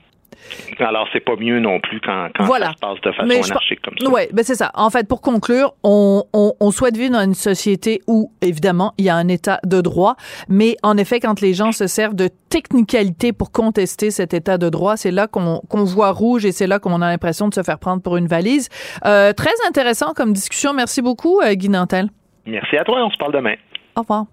Alors, 0.78 1.06
c'est 1.12 1.20
pas 1.20 1.36
mieux 1.36 1.60
non 1.60 1.78
plus 1.80 2.00
quand, 2.00 2.28
quand 2.34 2.44
Voilà. 2.44 2.66
ça 2.66 2.72
se 2.72 2.78
passe 2.78 3.00
de 3.02 3.12
façon 3.12 3.26
Mais 3.26 3.42
je 3.42 3.50
anarchique 3.50 3.80
comme 3.82 3.94
ça. 3.98 4.08
Oui, 4.10 4.22
ben 4.32 4.42
c'est 4.44 4.54
ça. 4.54 4.70
En 4.74 4.90
fait, 4.90 5.06
pour 5.06 5.20
conclure, 5.20 5.74
on, 5.82 6.24
on, 6.32 6.54
on 6.58 6.70
souhaite 6.70 6.96
vivre 6.96 7.12
dans 7.12 7.22
une 7.24 7.34
société 7.34 8.00
où, 8.06 8.32
évidemment, 8.40 8.94
il 8.98 9.04
y 9.04 9.10
a 9.10 9.16
un 9.16 9.28
état 9.28 9.60
de 9.64 9.80
droit, 9.80 10.16
mais 10.48 10.76
en 10.82 10.96
effet, 10.96 11.20
quand 11.20 11.40
les 11.40 11.52
gens 11.54 11.72
se 11.72 11.86
servent 11.86 12.14
de 12.14 12.28
technicalité 12.48 13.32
pour 13.32 13.52
contester 13.52 14.10
cet 14.10 14.34
état 14.34 14.58
de 14.58 14.68
droit, 14.68 14.96
c'est 14.96 15.10
là 15.10 15.26
qu'on 15.26 15.60
qu'on 15.68 15.84
voit 15.84 16.10
rouge 16.10 16.44
et 16.44 16.52
c'est 16.52 16.66
là 16.66 16.78
qu'on 16.78 17.00
a 17.02 17.08
l'impression 17.08 17.48
de 17.48 17.54
se 17.54 17.62
faire 17.62 17.78
prendre 17.78 18.02
pour 18.02 18.16
une 18.16 18.26
valise. 18.26 18.68
Euh, 19.04 19.32
très 19.32 19.52
intéressant 19.68 20.12
comme 20.14 20.32
discussion. 20.32 20.72
Merci 20.72 21.02
beaucoup, 21.02 21.40
euh, 21.40 21.54
Guy 21.54 21.68
Nantel. 21.68 22.08
Merci 22.46 22.76
à 22.76 22.84
toi, 22.84 23.04
on 23.04 23.10
se 23.10 23.16
parle 23.18 23.32
demain. 23.34 23.54
Au 23.96 24.00
revoir. 24.00 24.24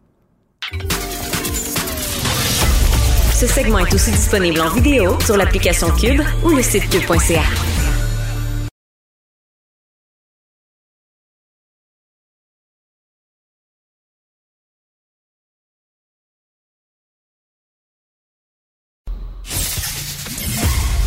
Ce 3.40 3.46
segment 3.46 3.78
est 3.78 3.94
aussi 3.94 4.10
disponible 4.10 4.60
en 4.62 4.70
vidéo 4.72 5.16
sur 5.20 5.38
l'application 5.38 5.92
Cube 5.92 6.24
ou 6.44 6.50
le 6.50 6.64
site 6.64 6.90
cube.ca. 6.90 7.44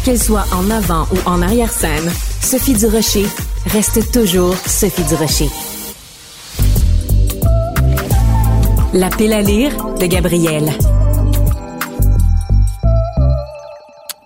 Qu'elle 0.04 0.22
soit 0.22 0.44
en 0.52 0.70
avant 0.70 1.08
ou 1.10 1.28
en 1.28 1.42
arrière-scène, 1.42 2.12
Sophie 2.40 2.74
Durocher 2.74 3.26
reste 3.66 4.12
toujours 4.12 4.54
Sophie 4.54 5.02
Durocher. 5.02 5.48
La 8.94 9.08
pile 9.08 9.32
à 9.32 9.42
lire 9.42 9.72
de 9.98 10.06
Gabrielle. 10.06 10.72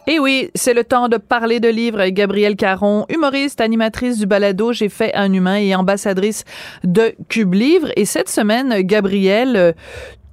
Et 0.06 0.18
oui, 0.18 0.50
c'est 0.54 0.74
le 0.74 0.84
temps 0.84 1.08
de 1.08 1.16
parler 1.16 1.60
de 1.60 1.68
livres 1.68 2.06
Gabrielle 2.08 2.56
Caron, 2.56 3.06
humoriste, 3.08 3.62
animatrice 3.62 4.18
du 4.18 4.26
balado 4.26 4.72
J'ai 4.72 4.90
fait 4.90 5.14
un 5.14 5.32
humain 5.32 5.56
et 5.56 5.74
ambassadrice 5.74 6.44
de 6.82 7.14
Cube 7.30 7.54
Livre. 7.54 7.88
Et 7.96 8.04
cette 8.04 8.28
semaine, 8.28 8.82
Gabrielle, 8.82 9.56
euh, 9.56 9.72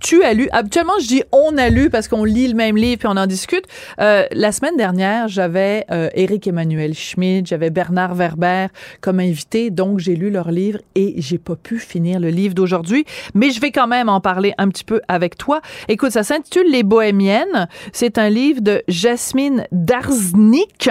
tu 0.02 0.24
as 0.24 0.34
lu, 0.34 0.50
habituellement 0.52 1.00
je 1.02 1.08
dis 1.08 1.24
on 1.32 1.58
a 1.58 1.70
lu 1.70 1.90
parce 1.90 2.08
qu'on 2.08 2.24
lit 2.24 2.48
le 2.48 2.56
même 2.56 2.76
livre 2.76 3.00
puis 3.00 3.08
on 3.08 3.18
en 3.18 3.28
discute. 3.28 3.66
Euh, 4.00 4.26
la 4.32 4.52
semaine 4.52 4.76
dernière, 4.76 5.28
j'avais 5.28 5.86
euh, 5.92 6.10
Éric 6.14 6.48
Emmanuel 6.48 6.94
Schmidt, 6.94 7.48
j'avais 7.48 7.70
Bernard 7.70 8.16
Werber 8.16 8.68
comme 9.00 9.20
invité, 9.20 9.70
donc 9.70 10.00
j'ai 10.00 10.16
lu 10.16 10.30
leur 10.30 10.52
livre 10.52 10.80
et 10.96 11.16
j'ai 11.18 11.38
pas 11.38 11.56
pu 11.56 11.80
finir 11.80 12.20
le 12.20 12.30
livre 12.30 12.56
d'aujourd'hui, 12.56 13.06
mais 13.34 13.52
je 13.52 13.62
vais 13.62 13.72
quand 13.72 13.88
même 13.88 14.10
en 14.10 14.20
parler 14.20 14.54
un 14.58 14.70
petit 14.70 14.84
peu 14.84 15.02
avec 15.08 15.38
toi. 15.38 15.62
Écoute, 15.88 16.12
ça 16.12 16.24
s'intitule 16.24 16.70
Les 16.70 16.84
Bohémiennes. 16.84 17.68
C'est 17.94 18.18
un 18.18 18.30
livre 18.30 18.62
de 18.62 18.82
Jasmine 18.88 19.66
Darznik. 19.72 20.90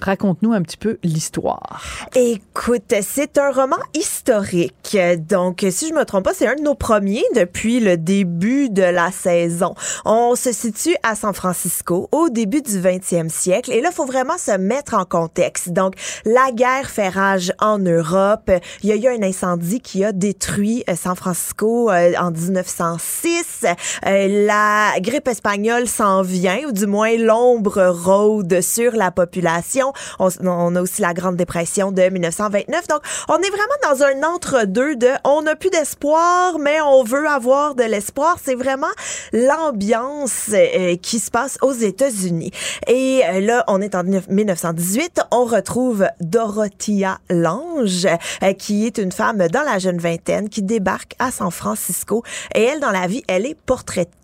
Raconte-nous 0.00 0.52
un 0.52 0.62
petit 0.62 0.76
peu 0.76 0.98
l'histoire. 1.02 2.06
Écoute, 2.14 2.94
c'est 3.02 3.38
un 3.38 3.50
roman 3.50 3.78
historique. 3.94 4.96
Donc, 5.28 5.64
si 5.70 5.88
je 5.88 5.94
me 5.94 6.04
trompe 6.04 6.24
pas, 6.24 6.34
c'est 6.34 6.46
un 6.46 6.54
de 6.54 6.62
nos 6.62 6.74
premiers 6.74 7.24
depuis 7.34 7.80
le 7.80 7.96
début 7.96 8.70
de 8.70 8.82
la 8.82 9.10
saison. 9.10 9.74
On 10.04 10.34
se 10.36 10.52
situe 10.52 10.96
à 11.02 11.14
San 11.14 11.34
Francisco 11.34 12.08
au 12.12 12.28
début 12.28 12.62
du 12.62 12.78
20e 12.78 13.28
siècle. 13.28 13.72
Et 13.72 13.80
là, 13.80 13.90
faut 13.90 14.06
vraiment 14.06 14.38
se 14.38 14.52
mettre 14.52 14.94
en 14.94 15.04
contexte. 15.04 15.70
Donc, 15.70 15.94
la 16.24 16.50
guerre 16.52 16.90
fait 16.90 17.08
rage 17.08 17.52
en 17.60 17.78
Europe. 17.78 18.50
Il 18.82 18.88
y 18.88 18.92
a 18.92 18.96
eu 18.96 19.16
un 19.16 19.22
incendie 19.22 19.80
qui 19.80 20.04
a 20.04 20.12
détruit 20.12 20.84
euh, 20.88 20.94
San 20.96 21.16
Francisco 21.16 21.90
euh, 21.90 22.12
en 22.18 22.30
1906. 22.30 23.64
Euh, 24.06 24.46
la 24.46 25.00
grippe 25.00 25.28
espagnole 25.28 25.88
s'en 25.88 26.22
vient, 26.22 26.58
ou 26.66 26.72
du 26.72 26.86
moins 26.86 27.16
l'ombre 27.16 27.86
rôde 27.88 28.60
sur 28.60 28.92
la 28.92 29.10
population. 29.10 29.87
On, 30.18 30.76
a 30.76 30.80
aussi 30.80 31.02
la 31.02 31.14
Grande 31.14 31.36
Dépression 31.36 31.92
de 31.92 32.02
1929. 32.02 32.88
Donc, 32.88 33.00
on 33.28 33.36
est 33.36 33.50
vraiment 33.50 33.90
dans 33.90 34.02
un 34.02 34.34
entre-deux 34.34 34.96
de 34.96 35.08
on 35.24 35.42
n'a 35.42 35.56
plus 35.56 35.70
d'espoir, 35.70 36.58
mais 36.58 36.80
on 36.80 37.04
veut 37.04 37.26
avoir 37.28 37.74
de 37.74 37.84
l'espoir. 37.84 38.36
C'est 38.42 38.54
vraiment 38.54 38.86
l'ambiance 39.32 40.50
euh, 40.52 40.96
qui 40.96 41.18
se 41.18 41.30
passe 41.30 41.58
aux 41.62 41.72
États-Unis. 41.72 42.50
Et 42.86 43.22
euh, 43.24 43.40
là, 43.40 43.64
on 43.68 43.80
est 43.80 43.94
en 43.94 44.04
1918. 44.04 45.20
On 45.30 45.44
retrouve 45.44 46.06
Dorothea 46.20 47.18
Lange, 47.30 48.06
euh, 48.42 48.52
qui 48.54 48.86
est 48.86 48.98
une 48.98 49.12
femme 49.12 49.46
dans 49.48 49.62
la 49.62 49.78
jeune 49.78 49.98
vingtaine 49.98 50.48
qui 50.48 50.62
débarque 50.62 51.14
à 51.18 51.30
San 51.30 51.50
Francisco. 51.50 52.22
Et 52.54 52.62
elle, 52.62 52.80
dans 52.80 52.90
la 52.90 53.06
vie, 53.06 53.22
elle 53.28 53.46
est 53.46 53.54
portraitée 53.54 54.17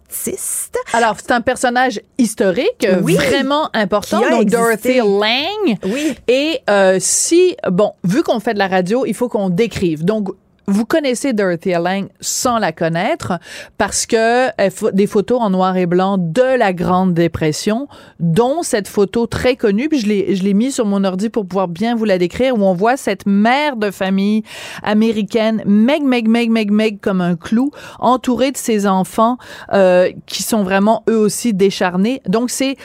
alors, 0.93 1.17
c'est 1.19 1.33
un 1.33 1.41
personnage 1.41 2.01
historique 2.19 2.87
oui, 3.03 3.15
vraiment 3.15 3.69
important, 3.75 4.21
donc 4.21 4.43
existé. 4.43 4.57
Dorothy 4.57 4.99
Lang. 4.99 5.79
Oui. 5.85 6.15
Et 6.29 6.61
euh, 6.71 6.99
si, 7.01 7.57
bon, 7.71 7.93
vu 8.05 8.23
qu'on 8.23 8.41
fait 8.41 8.55
de 8.55 8.59
la 8.59 8.69
radio, 8.69 9.05
il 9.07 9.15
faut 9.15 9.29
qu'on 9.29 9.51
décrive. 9.51 10.05
Donc, 10.05 10.29
vous 10.67 10.85
connaissez 10.85 11.33
Dorothy 11.33 11.71
Lang 11.73 12.09
sans 12.21 12.59
la 12.59 12.73
connaître 12.73 13.39
parce 13.79 14.07
que 14.07 14.49
fa- 14.71 14.93
des 14.93 15.07
photos 15.07 15.41
en 15.41 15.51
noir 15.51 15.77
et 15.77 15.87
blanc 15.87 16.17
de 16.19 16.57
la 16.59 16.73
Grande 16.73 17.15
Dépression, 17.15 17.89
dont 18.21 18.63
cette 18.63 18.89
photo 18.89 19.27
très 19.27 19.57
connue, 19.57 19.89
puis 19.89 20.01
je 20.01 20.07
l'ai, 20.07 20.35
je 20.35 20.43
l'ai 20.43 20.55
mis 20.55 20.73
sur 20.73 20.87
mon 20.87 21.05
ordi 21.05 21.29
pour 21.29 21.47
pouvoir 21.47 21.69
bien 21.69 21.95
vous 21.95 22.05
la 22.05 22.19
décrire, 22.19 22.57
où 22.57 22.63
on 22.63 22.75
voit 22.75 22.97
cette 22.97 23.27
mère 23.27 23.77
de 23.77 23.91
famille 23.91 24.43
américaine, 24.83 25.63
meg, 25.67 26.03
meg, 26.03 26.29
meg, 26.29 26.51
meg, 26.51 26.71
meg, 26.71 27.01
comme 27.01 27.21
un 27.21 27.37
clou, 27.37 27.71
entourée 27.99 28.53
de 28.53 28.57
ses 28.57 28.87
enfants 28.87 29.39
euh, 29.73 30.11
qui 30.27 30.43
sont 30.43 30.63
vraiment 30.63 31.03
eux 31.09 31.19
aussi 31.19 31.53
décharnés. 31.55 32.21
Donc 32.29 32.51
c'est 32.51 32.77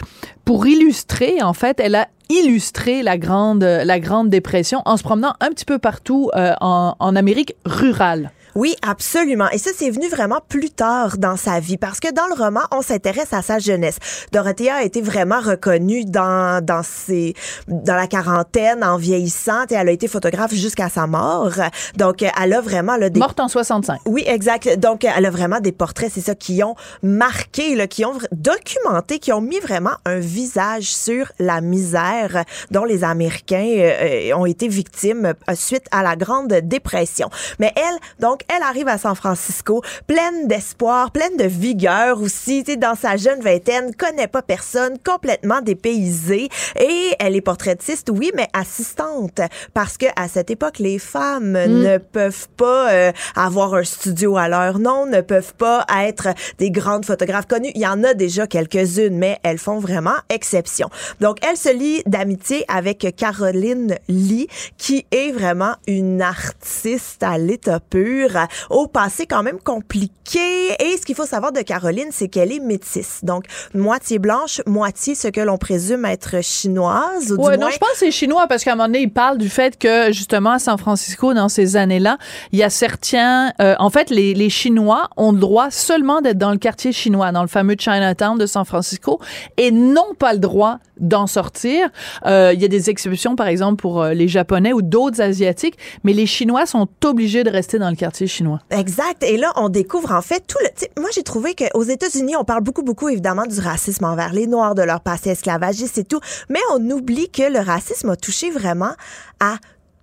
pour 0.49 0.65
illustrer, 0.65 1.43
en 1.43 1.53
fait, 1.53 1.79
elle 1.79 1.93
a 1.93 2.07
illustré 2.27 3.03
la 3.03 3.19
grande, 3.19 3.61
la 3.61 3.99
grande 3.99 4.31
dépression 4.31 4.81
en 4.85 4.97
se 4.97 5.03
promenant 5.03 5.35
un 5.41 5.49
petit 5.49 5.63
peu 5.63 5.77
partout 5.77 6.31
euh, 6.35 6.55
en, 6.59 6.95
en 6.97 7.15
Amérique 7.15 7.53
rurale. 7.65 8.31
Oui, 8.59 8.75
absolument. 8.81 9.49
Et 9.53 9.57
ça, 9.57 9.71
c'est 9.73 9.89
venu 9.89 10.09
vraiment 10.09 10.41
plus 10.49 10.69
tard 10.69 11.17
dans 11.17 11.37
sa 11.37 11.61
vie 11.61 11.77
parce 11.77 12.01
que 12.01 12.11
dans 12.13 12.27
le 12.27 12.33
roman, 12.33 12.59
on 12.71 12.81
s'intéresse 12.81 13.31
à 13.31 13.41
sa 13.41 13.57
jeunesse. 13.57 13.99
Dorothea 14.33 14.75
a 14.75 14.83
été 14.83 15.01
vraiment 15.01 15.39
reconnue 15.39 16.03
dans, 16.03 16.61
dans 16.61 16.83
ses, 16.83 17.35
dans 17.69 17.95
la 17.95 18.05
quarantaine, 18.07 18.83
en 18.83 18.97
vieillissant, 18.97 19.63
et 19.69 19.75
elle 19.75 19.87
a 19.87 19.91
été 19.93 20.09
photographe 20.09 20.53
jusqu'à 20.53 20.89
sa 20.89 21.07
mort. 21.07 21.53
Donc, 21.95 22.21
elle 22.21 22.51
a 22.51 22.59
vraiment, 22.59 22.97
là, 22.97 23.09
des... 23.09 23.21
Morte 23.21 23.39
en 23.39 23.47
65. 23.47 24.01
Oui, 24.05 24.25
exact. 24.27 24.77
Donc, 24.77 25.05
elle 25.05 25.25
a 25.25 25.31
vraiment 25.31 25.61
des 25.61 25.71
portraits, 25.71 26.11
c'est 26.13 26.19
ça, 26.19 26.35
qui 26.35 26.61
ont 26.61 26.75
marqué, 27.01 27.75
là, 27.75 27.87
qui 27.87 28.03
ont 28.03 28.17
documenté, 28.33 29.19
qui 29.19 29.31
ont 29.31 29.39
mis 29.39 29.59
vraiment 29.59 29.93
un 30.03 30.19
visage 30.19 30.93
sur 30.93 31.31
la 31.39 31.61
misère 31.61 32.43
dont 32.71 32.83
les 32.83 33.05
Américains 33.05 33.69
euh, 33.77 34.31
euh, 34.31 34.35
ont 34.35 34.45
été 34.45 34.67
victimes 34.67 35.27
euh, 35.49 35.53
suite 35.55 35.85
à 35.91 36.03
la 36.03 36.17
Grande 36.17 36.51
Dépression. 36.63 37.29
Mais 37.59 37.71
elle, 37.77 37.99
donc, 38.19 38.43
elle 38.49 38.63
arrive 38.63 38.87
à 38.87 38.97
San 38.97 39.15
Francisco 39.15 39.81
pleine 40.07 40.47
d'espoir, 40.47 41.11
pleine 41.11 41.37
de 41.37 41.45
vigueur 41.45 42.21
aussi, 42.21 42.63
tu 42.63 42.71
sais, 42.71 42.77
dans 42.77 42.95
sa 42.95 43.15
jeune 43.15 43.41
vingtaine, 43.41 43.93
connaît 43.95 44.27
pas 44.27 44.41
personne, 44.41 44.97
complètement 45.05 45.61
dépaysée. 45.61 46.49
Et 46.79 47.15
elle 47.19 47.35
est 47.35 47.41
portraitiste, 47.41 48.09
oui, 48.11 48.31
mais 48.35 48.47
assistante. 48.53 49.41
Parce 49.73 49.97
que 49.97 50.07
à 50.15 50.27
cette 50.27 50.49
époque, 50.49 50.79
les 50.79 50.99
femmes 50.99 51.51
ne 51.51 51.97
peuvent 51.97 52.47
pas 52.57 52.91
euh, 52.91 53.11
avoir 53.35 53.75
un 53.75 53.83
studio 53.83 54.37
à 54.37 54.47
leur 54.47 54.79
nom, 54.79 55.05
ne 55.05 55.21
peuvent 55.21 55.53
pas 55.55 55.85
être 56.01 56.29
des 56.57 56.71
grandes 56.71 57.05
photographes 57.05 57.47
connues. 57.47 57.71
Il 57.75 57.81
y 57.81 57.87
en 57.87 58.03
a 58.03 58.13
déjà 58.13 58.47
quelques-unes, 58.47 59.17
mais 59.17 59.37
elles 59.43 59.57
font 59.59 59.79
vraiment 59.79 60.15
exception. 60.29 60.89
Donc, 61.19 61.37
elle 61.47 61.57
se 61.57 61.71
lie 61.71 62.01
d'amitié 62.05 62.65
avec 62.67 63.15
Caroline 63.15 63.97
Lee, 64.07 64.47
qui 64.77 65.05
est 65.11 65.31
vraiment 65.31 65.75
une 65.87 66.21
artiste 66.21 67.21
à 67.23 67.37
l'état 67.37 67.79
pur, 67.79 68.28
au 68.69 68.87
passé 68.87 69.25
quand 69.25 69.43
même 69.43 69.59
compliqué. 69.59 70.39
Et 70.79 70.97
ce 70.97 71.05
qu'il 71.05 71.15
faut 71.15 71.25
savoir 71.25 71.51
de 71.51 71.61
Caroline, 71.61 72.09
c'est 72.11 72.27
qu'elle 72.27 72.51
est 72.51 72.59
métisse. 72.59 73.19
Donc, 73.23 73.45
moitié 73.73 74.19
blanche, 74.19 74.61
moitié 74.65 75.15
ce 75.15 75.27
que 75.27 75.41
l'on 75.41 75.57
présume 75.57 76.05
être 76.05 76.43
chinoise. 76.43 77.31
Ou 77.31 77.37
du 77.37 77.43
Ouais, 77.43 77.57
moins, 77.57 77.67
non, 77.67 77.69
je 77.71 77.77
pense 77.77 77.91
que 77.91 77.97
c'est 77.97 78.11
chinois 78.11 78.47
parce 78.47 78.63
qu'à 78.63 78.73
un 78.73 78.75
moment 78.75 78.87
donné, 78.87 79.01
il 79.01 79.11
parle 79.11 79.37
du 79.37 79.49
fait 79.49 79.77
que 79.77 80.11
justement 80.11 80.51
à 80.51 80.59
San 80.59 80.77
Francisco, 80.77 81.33
dans 81.33 81.49
ces 81.49 81.75
années-là, 81.75 82.17
il 82.51 82.59
y 82.59 82.63
a 82.63 82.69
certains, 82.69 83.51
euh, 83.61 83.75
en 83.79 83.89
fait, 83.89 84.09
les, 84.09 84.33
les 84.33 84.49
Chinois 84.49 85.09
ont 85.17 85.31
le 85.31 85.39
droit 85.39 85.71
seulement 85.71 86.21
d'être 86.21 86.37
dans 86.37 86.51
le 86.51 86.57
quartier 86.57 86.91
chinois, 86.91 87.31
dans 87.31 87.41
le 87.41 87.47
fameux 87.47 87.75
Chinatown 87.77 88.37
de 88.37 88.45
San 88.45 88.65
Francisco, 88.65 89.19
et 89.57 89.71
n'ont 89.71 90.13
pas 90.17 90.33
le 90.33 90.39
droit 90.39 90.79
d'en 90.99 91.27
sortir. 91.27 91.89
Euh, 92.25 92.51
il 92.53 92.61
y 92.61 92.65
a 92.65 92.67
des 92.67 92.89
exceptions, 92.89 93.35
par 93.35 93.47
exemple, 93.47 93.81
pour 93.81 94.01
euh, 94.01 94.13
les 94.13 94.27
Japonais 94.27 94.73
ou 94.73 94.81
d'autres 94.81 95.21
Asiatiques, 95.21 95.77
mais 96.03 96.13
les 96.13 96.25
Chinois 96.25 96.65
sont 96.65 96.87
obligés 97.05 97.43
de 97.43 97.49
rester 97.49 97.79
dans 97.79 97.89
le 97.89 97.95
quartier 97.95 98.27
chinois. 98.27 98.59
Exact. 98.69 99.23
Et 99.23 99.37
là, 99.37 99.51
on 99.55 99.69
découvre 99.69 100.11
en 100.11 100.21
fait 100.21 100.43
tout 100.47 100.57
le. 100.61 101.01
Moi, 101.01 101.09
j'ai 101.13 101.23
trouvé 101.23 101.55
qu'aux 101.55 101.83
États-Unis, 101.83 102.35
on 102.35 102.43
parle 102.43 102.63
beaucoup, 102.63 102.83
beaucoup 102.83 103.09
évidemment 103.09 103.45
du 103.45 103.59
racisme 103.59 104.05
envers 104.05 104.33
les 104.33 104.47
Noirs, 104.47 104.75
de 104.75 104.83
leur 104.83 105.01
passé 105.01 105.31
esclavagiste 105.31 105.97
et 105.97 106.03
tout, 106.03 106.19
mais 106.49 106.59
on 106.73 106.89
oublie 106.89 107.29
que 107.29 107.43
le 107.51 107.59
racisme 107.59 108.09
a 108.09 108.15
touché 108.15 108.49
vraiment 108.49 108.93
à 109.39 109.55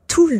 tout, 0.09 0.31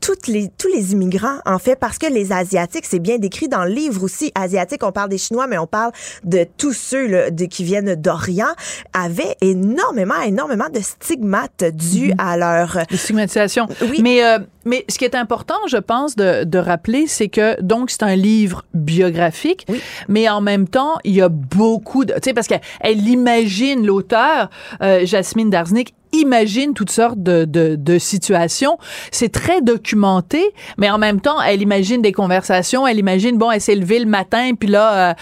toutes 0.00 0.26
les, 0.26 0.50
tous 0.58 0.68
les 0.68 0.92
immigrants, 0.92 1.38
en 1.46 1.58
fait, 1.58 1.76
parce 1.76 1.98
que 1.98 2.06
les 2.06 2.32
Asiatiques, 2.32 2.86
c'est 2.88 2.98
bien 2.98 3.18
décrit 3.18 3.48
dans 3.48 3.64
le 3.64 3.70
livre 3.70 4.02
aussi. 4.02 4.32
Asiatiques, 4.34 4.82
on 4.84 4.92
parle 4.92 5.08
des 5.10 5.18
Chinois, 5.18 5.46
mais 5.46 5.58
on 5.58 5.66
parle 5.66 5.92
de 6.24 6.46
tous 6.58 6.72
ceux 6.72 7.06
là, 7.06 7.30
de, 7.30 7.44
qui 7.44 7.64
viennent 7.64 7.94
d'Orient, 7.94 8.52
avaient 8.92 9.36
énormément, 9.40 10.20
énormément 10.22 10.68
de 10.72 10.80
stigmates 10.80 11.64
dus 11.72 12.08
Mhm. 12.08 12.14
à 12.18 12.36
leur... 12.36 12.78
De 12.90 12.96
stigmatisation. 12.96 13.66
Oui. 13.82 14.00
Mais, 14.02 14.24
euh, 14.24 14.38
mais 14.64 14.84
ce 14.88 14.98
qui 14.98 15.04
est 15.04 15.14
important, 15.14 15.56
je 15.68 15.76
pense, 15.76 16.16
de, 16.16 16.44
de 16.44 16.58
rappeler, 16.58 17.06
c'est 17.06 17.28
que 17.28 17.60
donc 17.60 17.90
c'est 17.90 18.02
un 18.02 18.16
livre 18.16 18.64
biographique, 18.74 19.66
mais 20.08 20.28
en 20.28 20.40
même 20.40 20.68
temps, 20.68 20.98
il 21.04 21.14
y 21.14 21.22
a 21.22 21.28
beaucoup 21.28 22.04
de, 22.04 22.14
tu 22.14 22.20
sais, 22.24 22.34
parce 22.34 22.46
qu'elle 22.46 22.60
elle 22.80 23.06
imagine 23.08 23.86
l'auteur, 23.86 24.50
euh, 24.82 25.04
Jasmine 25.04 25.50
Darznik, 25.50 25.94
imagine 26.12 26.74
toutes 26.74 26.90
sortes 26.90 27.22
de, 27.22 27.44
de, 27.44 27.74
de 27.76 27.98
situations. 27.98 28.78
C'est 29.10 29.32
très 29.32 29.62
documenté, 29.62 30.42
mais 30.76 30.90
en 30.90 30.98
même 30.98 31.20
temps, 31.20 31.40
elle 31.40 31.62
imagine 31.62 32.02
des 32.02 32.12
conversations. 32.12 32.86
Elle 32.86 32.98
imagine, 32.98 33.38
bon, 33.38 33.50
elle 33.50 33.60
s'est 33.60 33.74
levée 33.74 33.98
le 33.98 34.06
matin, 34.06 34.52
puis 34.58 34.68
là, 34.68 35.10
euh, 35.10 35.14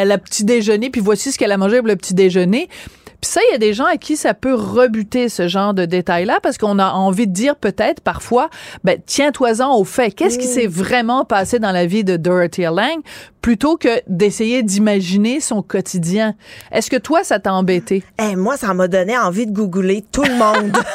elle 0.00 0.12
a 0.12 0.18
petit 0.18 0.44
déjeuner, 0.44 0.90
puis 0.90 1.00
voici 1.00 1.32
ce 1.32 1.38
qu'elle 1.38 1.52
a 1.52 1.56
mangé 1.56 1.78
pour 1.78 1.88
le 1.88 1.96
petit 1.96 2.14
déjeuner. 2.14 2.68
Puis 3.20 3.30
ça, 3.30 3.40
il 3.48 3.52
y 3.52 3.54
a 3.54 3.58
des 3.58 3.74
gens 3.74 3.84
à 3.84 3.98
qui 3.98 4.16
ça 4.16 4.32
peut 4.32 4.54
rebuter 4.54 5.28
ce 5.28 5.46
genre 5.46 5.74
de 5.74 5.84
détails-là 5.84 6.40
parce 6.42 6.56
qu'on 6.56 6.78
a 6.78 6.92
envie 6.92 7.26
de 7.26 7.32
dire 7.32 7.54
peut-être 7.56 8.00
parfois, 8.00 8.48
ben 8.82 8.98
tiens-toi-en 9.04 9.76
au 9.76 9.84
fait. 9.84 10.10
Qu'est-ce 10.10 10.38
qui 10.38 10.46
s'est 10.46 10.66
vraiment 10.66 11.24
passé 11.24 11.58
dans 11.58 11.72
la 11.72 11.84
vie 11.84 12.02
de 12.02 12.16
Dorothy 12.16 12.62
Lang 12.62 13.00
plutôt 13.42 13.76
que 13.76 13.88
d'essayer 14.06 14.62
d'imaginer 14.62 15.40
son 15.40 15.62
quotidien? 15.62 16.34
Est-ce 16.72 16.90
que 16.90 16.96
toi, 16.96 17.22
ça 17.22 17.38
t'a 17.38 17.52
embêté? 17.52 18.02
Eh, 18.18 18.36
moi, 18.36 18.56
ça 18.56 18.72
m'a 18.72 18.88
donné 18.88 19.18
envie 19.18 19.46
de 19.46 19.52
googler 19.52 20.02
tout 20.12 20.24
le 20.24 20.34
monde. 20.34 20.76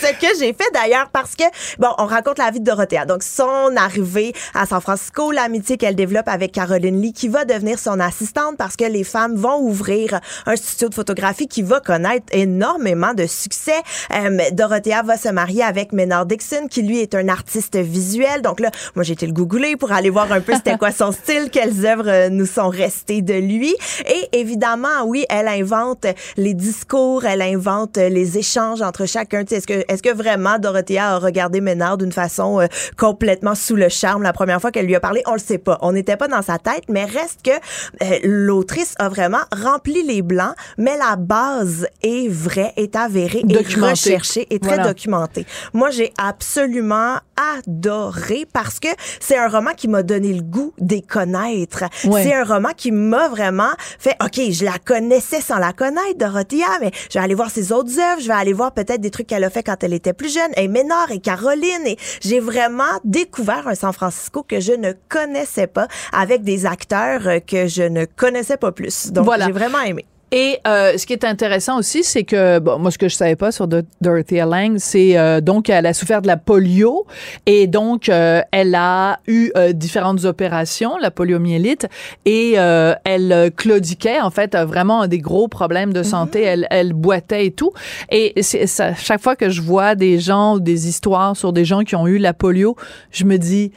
Ce 0.00 0.12
que 0.12 0.38
j'ai 0.38 0.52
fait 0.52 0.68
d'ailleurs 0.74 1.08
parce 1.12 1.36
que, 1.36 1.44
bon, 1.78 1.88
on 1.98 2.06
raconte 2.06 2.38
la 2.38 2.50
vie 2.50 2.60
de 2.60 2.64
Dorothea. 2.64 3.06
Donc, 3.06 3.22
son 3.22 3.76
arrivée 3.76 4.32
à 4.52 4.66
San 4.66 4.80
Francisco, 4.80 5.30
l'amitié 5.30 5.76
qu'elle 5.76 5.94
développe 5.94 6.28
avec 6.28 6.52
Caroline 6.52 7.00
Lee, 7.00 7.12
qui 7.12 7.28
va 7.28 7.44
devenir 7.44 7.78
son 7.78 8.00
assistante 8.00 8.56
parce 8.58 8.76
que 8.76 8.84
les 8.84 9.04
femmes 9.04 9.36
vont 9.36 9.60
ouvrir 9.60 10.20
un 10.46 10.56
studio 10.56 10.88
de 10.88 10.94
photographie 10.94 11.03
qui 11.48 11.62
va 11.62 11.80
connaître 11.80 12.26
énormément 12.32 13.14
de 13.14 13.26
succès. 13.26 13.82
Euh, 14.14 14.38
Dorothea 14.52 15.02
va 15.02 15.16
se 15.16 15.28
marier 15.28 15.62
avec 15.62 15.92
Maynard 15.92 16.26
Dixon, 16.26 16.68
qui 16.68 16.82
lui 16.82 17.00
est 17.00 17.14
un 17.14 17.28
artiste 17.28 17.76
visuel. 17.76 18.42
Donc 18.42 18.60
là, 18.60 18.70
moi, 18.94 19.04
j'ai 19.04 19.12
été 19.12 19.26
le 19.26 19.32
googler 19.32 19.76
pour 19.76 19.92
aller 19.92 20.10
voir 20.10 20.30
un 20.32 20.40
peu 20.40 20.54
c'était 20.54 20.78
quoi 20.78 20.92
son 20.92 21.12
style, 21.12 21.48
quelles 21.50 21.86
œuvres 21.86 22.08
euh, 22.08 22.28
nous 22.28 22.46
sont 22.46 22.68
restées 22.68 23.22
de 23.22 23.34
lui. 23.34 23.74
Et 24.06 24.38
évidemment, 24.38 25.04
oui, 25.04 25.24
elle 25.28 25.48
invente 25.48 26.06
les 26.36 26.54
discours, 26.54 27.24
elle 27.24 27.42
invente 27.42 27.96
les 27.96 28.38
échanges 28.38 28.82
entre 28.82 29.06
chacun. 29.06 29.44
Est-ce 29.44 29.66
que, 29.66 29.84
est-ce 29.88 30.02
que 30.02 30.14
vraiment 30.14 30.58
Dorothea 30.58 31.14
a 31.14 31.18
regardé 31.18 31.60
Ménard 31.60 31.98
d'une 31.98 32.12
façon 32.12 32.60
euh, 32.60 32.66
complètement 32.96 33.54
sous 33.54 33.76
le 33.76 33.88
charme 33.88 34.22
la 34.22 34.32
première 34.32 34.60
fois 34.60 34.70
qu'elle 34.70 34.86
lui 34.86 34.94
a 34.94 35.00
parlé? 35.00 35.22
On 35.26 35.32
le 35.32 35.38
sait 35.38 35.58
pas. 35.58 35.78
On 35.80 35.92
n'était 35.92 36.16
pas 36.16 36.28
dans 36.28 36.42
sa 36.42 36.58
tête, 36.58 36.84
mais 36.88 37.04
reste 37.04 37.40
que 37.42 37.50
euh, 37.50 38.18
l'autrice 38.24 38.94
a 38.98 39.08
vraiment 39.08 39.42
rempli 39.52 40.02
les 40.02 40.22
blancs, 40.22 40.54
mais 40.78 40.93
la 40.98 41.16
base 41.16 41.86
est 42.02 42.28
vraie, 42.28 42.72
est 42.76 42.96
avérée, 42.96 43.40
est 43.40 43.46
Documentée. 43.46 43.90
recherchée, 43.90 44.46
est 44.50 44.62
très 44.62 44.74
Voilà. 44.76 44.88
documentée. 44.88 45.46
Moi, 45.72 45.90
j'ai 45.90 46.12
absolument 46.18 47.16
adoré 47.36 48.46
parce 48.52 48.78
que 48.80 48.88
c'est 49.20 49.36
un 49.36 49.48
roman 49.48 49.72
qui 49.76 49.88
m'a 49.88 50.02
donné 50.02 50.32
le 50.32 50.42
goût 50.42 50.72
d'y 50.78 51.02
connaître. 51.02 51.84
Ouais. 52.04 52.22
C'est 52.22 52.34
un 52.34 52.44
roman 52.44 52.70
qui 52.76 52.92
m'a 52.92 53.28
vraiment 53.28 53.70
fait, 53.98 54.16
OK, 54.22 54.40
je 54.50 54.64
la 54.64 54.78
connaissais 54.78 55.40
sans 55.40 55.58
la 55.58 55.72
connaître, 55.72 56.16
Dorothea, 56.18 56.78
mais 56.80 56.90
je 57.10 57.18
vais 57.18 57.24
aller 57.24 57.34
voir 57.34 57.50
ses 57.50 57.72
autres 57.72 57.98
œuvres, 57.98 58.20
je 58.20 58.28
vais 58.28 58.34
aller 58.34 58.52
voir 58.52 58.72
peut-être 58.72 59.00
des 59.00 59.10
trucs 59.10 59.26
qu'elle 59.26 59.44
a 59.44 59.50
fait 59.50 59.62
quand 59.62 59.82
elle 59.82 59.92
était 59.94 60.12
plus 60.12 60.32
jeune, 60.32 60.50
et 60.56 60.68
Ménard 60.68 61.10
et 61.10 61.18
Caroline, 61.20 61.86
et 61.86 61.96
j'ai 62.20 62.40
vraiment 62.40 62.84
découvert 63.04 63.66
un 63.68 63.74
San 63.74 63.92
Francisco 63.92 64.42
que 64.42 64.60
je 64.60 64.72
ne 64.72 64.92
connaissais 65.08 65.66
pas 65.66 65.88
avec 66.12 66.42
des 66.42 66.66
acteurs 66.66 67.22
que 67.46 67.66
je 67.66 67.82
ne 67.82 68.04
connaissais 68.04 68.56
pas 68.56 68.72
plus. 68.72 69.10
Donc, 69.12 69.24
Voilà. 69.24 69.46
j'ai 69.46 69.52
vraiment 69.52 69.80
aimé. 69.80 70.04
Et 70.36 70.58
euh, 70.66 70.98
ce 70.98 71.06
qui 71.06 71.12
est 71.12 71.22
intéressant 71.24 71.78
aussi, 71.78 72.02
c'est 72.02 72.24
que 72.24 72.58
bon, 72.58 72.80
moi 72.80 72.90
ce 72.90 72.98
que 72.98 73.08
je 73.08 73.14
savais 73.14 73.36
pas 73.36 73.52
sur 73.52 73.68
Do- 73.68 73.82
Dorothea 74.00 74.44
Lang, 74.44 74.78
c'est 74.78 75.16
euh, 75.16 75.40
donc 75.40 75.70
elle 75.70 75.86
a 75.86 75.94
souffert 75.94 76.22
de 76.22 76.26
la 76.26 76.36
polio 76.36 77.06
et 77.46 77.68
donc 77.68 78.08
euh, 78.08 78.40
elle 78.50 78.74
a 78.74 79.20
eu 79.28 79.52
euh, 79.56 79.72
différentes 79.72 80.24
opérations, 80.24 80.96
la 81.00 81.12
poliomyélite, 81.12 81.86
et 82.24 82.54
euh, 82.56 82.94
elle 83.04 83.30
euh, 83.30 83.48
claudiquait 83.48 84.20
en 84.20 84.32
fait 84.32 84.56
vraiment 84.56 85.06
des 85.06 85.18
gros 85.18 85.46
problèmes 85.46 85.92
de 85.92 86.02
santé. 86.02 86.42
Elle, 86.42 86.66
elle 86.70 86.94
boitait 86.94 87.46
et 87.46 87.50
tout. 87.52 87.72
Et 88.10 88.42
ça, 88.42 88.92
chaque 88.92 89.22
fois 89.22 89.36
que 89.36 89.50
je 89.50 89.62
vois 89.62 89.94
des 89.94 90.18
gens 90.18 90.56
ou 90.56 90.60
des 90.60 90.88
histoires 90.88 91.36
sur 91.36 91.52
des 91.52 91.64
gens 91.64 91.82
qui 91.84 91.94
ont 91.94 92.08
eu 92.08 92.18
la 92.18 92.34
polio, 92.34 92.74
je 93.12 93.24
me 93.24 93.36
dis 93.38 93.70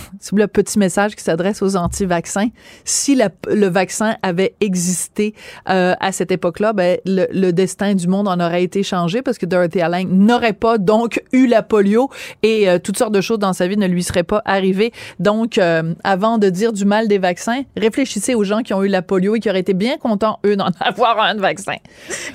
c'est 0.20 0.36
le 0.36 0.46
petit 0.46 0.78
message 0.78 1.14
qui 1.14 1.22
s'adresse 1.22 1.62
aux 1.62 1.76
anti-vaccins. 1.76 2.48
Si 2.84 3.14
le 3.14 3.68
vaccin 3.68 4.16
avait 4.22 4.54
existé 4.60 5.34
euh, 5.68 5.94
à 6.00 6.12
cette 6.12 6.30
époque-là, 6.30 6.72
ben, 6.72 6.98
le, 7.04 7.50
destin 7.52 7.94
du 7.94 8.08
monde 8.08 8.28
en 8.28 8.40
aurait 8.40 8.62
été 8.62 8.82
changé 8.82 9.22
parce 9.22 9.38
que 9.38 9.46
Dorothy 9.46 9.80
Allen 9.80 10.08
n'aurait 10.08 10.52
pas 10.52 10.78
donc 10.78 11.22
eu 11.32 11.46
la 11.46 11.62
polio 11.62 12.08
et 12.42 12.68
euh, 12.68 12.78
toutes 12.78 12.96
sortes 12.96 13.12
de 13.12 13.20
choses 13.20 13.38
dans 13.38 13.52
sa 13.52 13.66
vie 13.66 13.76
ne 13.76 13.86
lui 13.86 14.02
seraient 14.02 14.22
pas 14.22 14.42
arrivées. 14.44 14.92
Donc, 15.18 15.58
euh, 15.58 15.94
avant 16.04 16.38
de 16.38 16.48
dire 16.48 16.72
du 16.72 16.84
mal 16.84 17.08
des 17.08 17.18
vaccins, 17.18 17.62
réfléchissez 17.76 18.34
aux 18.34 18.44
gens 18.44 18.62
qui 18.62 18.72
ont 18.72 18.82
eu 18.82 18.88
la 18.88 19.02
polio 19.02 19.34
et 19.34 19.40
qui 19.40 19.50
auraient 19.50 19.60
été 19.60 19.74
bien 19.74 19.98
contents, 19.98 20.38
eux, 20.46 20.56
d'en 20.56 20.70
avoir 20.80 21.20
un 21.20 21.34
vaccin. 21.34 21.76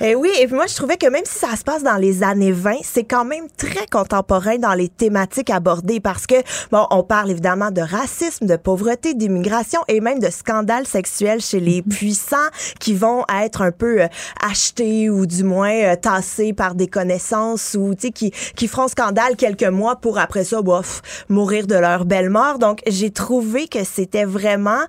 Eh 0.00 0.14
oui, 0.14 0.30
et 0.40 0.46
moi, 0.46 0.66
je 0.66 0.74
trouvais 0.74 0.96
que 0.96 1.08
même 1.08 1.24
si 1.24 1.38
ça 1.38 1.56
se 1.56 1.64
passe 1.64 1.82
dans 1.82 1.96
les 1.96 2.22
années 2.22 2.52
20, 2.52 2.76
c'est 2.82 3.04
quand 3.04 3.24
même 3.24 3.46
très 3.56 3.86
contemporain 3.90 4.58
dans 4.58 4.74
les 4.74 4.88
thématiques 4.88 5.50
abordées 5.50 6.00
parce 6.00 6.26
que, 6.26 6.36
bon, 6.70 6.86
on 6.90 7.02
parle 7.02 7.30
évidemment 7.30 7.47
de 7.56 7.80
racisme, 7.80 8.44
de 8.46 8.56
pauvreté, 8.56 9.14
d'immigration 9.14 9.80
et 9.88 10.00
même 10.00 10.18
de 10.18 10.28
scandales 10.28 10.86
sexuels 10.86 11.40
chez 11.40 11.60
les 11.60 11.80
puissants 11.80 12.36
qui 12.78 12.92
vont 12.92 13.24
être 13.42 13.62
un 13.62 13.70
peu 13.70 14.02
euh, 14.02 14.06
achetés 14.44 15.08
ou 15.08 15.24
du 15.24 15.44
moins 15.44 15.72
euh, 15.72 15.96
tassés 15.96 16.52
par 16.52 16.74
des 16.74 16.88
connaissances 16.88 17.74
ou, 17.78 17.94
tu 17.94 18.08
sais, 18.08 18.12
qui, 18.12 18.32
qui 18.54 18.68
feront 18.68 18.86
scandale 18.86 19.36
quelques 19.36 19.64
mois 19.64 19.96
pour 19.96 20.18
après 20.18 20.44
ça, 20.44 20.60
bof, 20.60 21.00
mourir 21.30 21.66
de 21.66 21.74
leur 21.74 22.04
belle 22.04 22.28
mort. 22.28 22.58
Donc, 22.58 22.80
j'ai 22.86 23.10
trouvé 23.10 23.66
que 23.66 23.82
c'était 23.82 24.26
vraiment 24.26 24.82